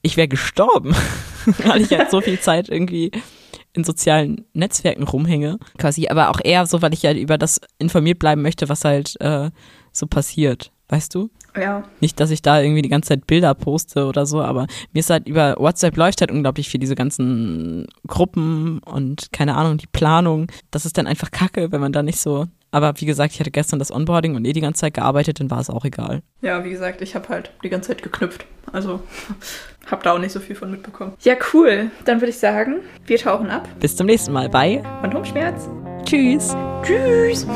ich 0.03 0.17
wäre 0.17 0.29
gestorben, 0.29 0.95
weil 1.65 1.83
ich 1.83 1.91
halt 1.91 2.11
so 2.11 2.21
viel 2.21 2.39
Zeit 2.41 2.69
irgendwie 2.69 3.11
in 3.73 3.85
sozialen 3.85 4.45
Netzwerken 4.53 5.03
rumhänge, 5.03 5.59
quasi. 5.79 6.09
Aber 6.09 6.31
auch 6.31 6.41
eher 6.43 6.67
so, 6.67 6.81
weil 6.81 6.95
ich 6.95 7.05
halt 7.05 7.19
über 7.19 7.39
das 7.39 7.61
informiert 7.79 8.19
bleiben 8.19 8.43
möchte, 8.43 8.69
was 8.69 8.85
halt 8.85 9.21
äh, 9.21 9.51
so 9.93 10.07
passiert. 10.07 10.71
Weißt 10.89 11.15
du? 11.15 11.31
Ja. 11.57 11.85
Nicht, 12.01 12.21
dass 12.21 12.31
ich 12.31 12.43
da 12.43 12.61
irgendwie 12.61 12.83
die 12.83 12.89
ganze 12.89 13.09
Zeit 13.09 13.27
Bilder 13.27 13.55
poste 13.55 14.07
oder 14.07 14.27
so, 14.27 14.43
aber 14.43 14.67
mir 14.93 15.01
ist 15.01 15.11
halt 15.11 15.27
über 15.29 15.57
WhatsApp 15.59 15.97
läuft 15.97 16.21
halt 16.21 16.31
unglaublich 16.31 16.69
viel 16.69 16.81
diese 16.81 16.95
ganzen 16.95 17.87
Gruppen 18.07 18.81
und 18.81 19.33
keine 19.33 19.57
Ahnung, 19.57 19.79
die 19.79 19.87
Planung. 19.87 20.49
Das 20.71 20.85
ist 20.85 20.99
dann 20.99 21.07
einfach 21.07 21.31
kacke, 21.31 21.73
wenn 21.73 21.81
man 21.81 21.93
da 21.93 22.03
nicht 22.03 22.21
so 22.21 22.47
aber 22.75 23.01
wie 23.01 23.07
gesagt, 23.07 23.33
ich 23.35 23.39
hatte 23.39 23.53
gestern 23.53 23.79
das 23.79 23.93
Onboarding 23.93 24.35
und 24.35 24.45
eh 24.45 24.53
die 24.53 24.61
ganze 24.61 24.81
Zeit 24.81 24.95
gearbeitet, 24.95 25.39
dann 25.39 25.49
war 25.49 25.61
es 25.61 25.71
auch 25.71 25.85
egal. 25.85 26.23
Ja, 26.41 26.65
wie 26.65 26.71
gesagt, 26.71 27.03
ich 27.03 27.15
habe 27.15 27.29
halt 27.29 27.53
die 27.63 27.69
ganze 27.69 27.89
Zeit 27.89 28.03
geknüpft. 28.03 28.47
Also 28.73 29.01
habe 29.87 30.03
da 30.03 30.13
auch 30.13 30.19
nicht 30.19 30.33
so 30.33 30.41
viel 30.41 30.57
von 30.57 30.73
mitbekommen. 30.73 31.13
Ja, 31.21 31.37
cool. 31.53 31.93
Dann 32.05 32.21
würde 32.21 32.31
ich 32.31 32.39
sagen, 32.39 32.81
wir 33.07 33.19
tauchen 33.19 33.49
ab. 33.49 33.69
Bis 33.79 33.95
zum 33.95 34.07
nächsten 34.07 34.33
Mal 34.33 34.49
bei 34.49 34.83
Phantomschmerz. 35.03 35.69
Tschüss. 36.05 36.57
Tschüss. 36.83 37.47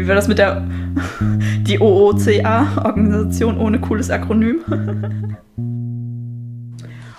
Wie 0.00 0.08
war 0.08 0.14
das 0.14 0.28
mit 0.28 0.38
der 0.38 0.66
die 1.60 1.78
OOCA, 1.78 2.84
Organisation 2.84 3.58
ohne 3.58 3.78
cooles 3.80 4.08
Akronym? 4.08 4.64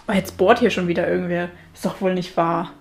oh, 0.07 0.11
jetzt 0.11 0.35
bohrt 0.35 0.57
hier 0.57 0.71
schon 0.71 0.87
wieder 0.87 1.07
irgendwer. 1.07 1.49
Ist 1.75 1.85
doch 1.85 2.01
wohl 2.01 2.15
nicht 2.15 2.35
wahr. 2.35 2.71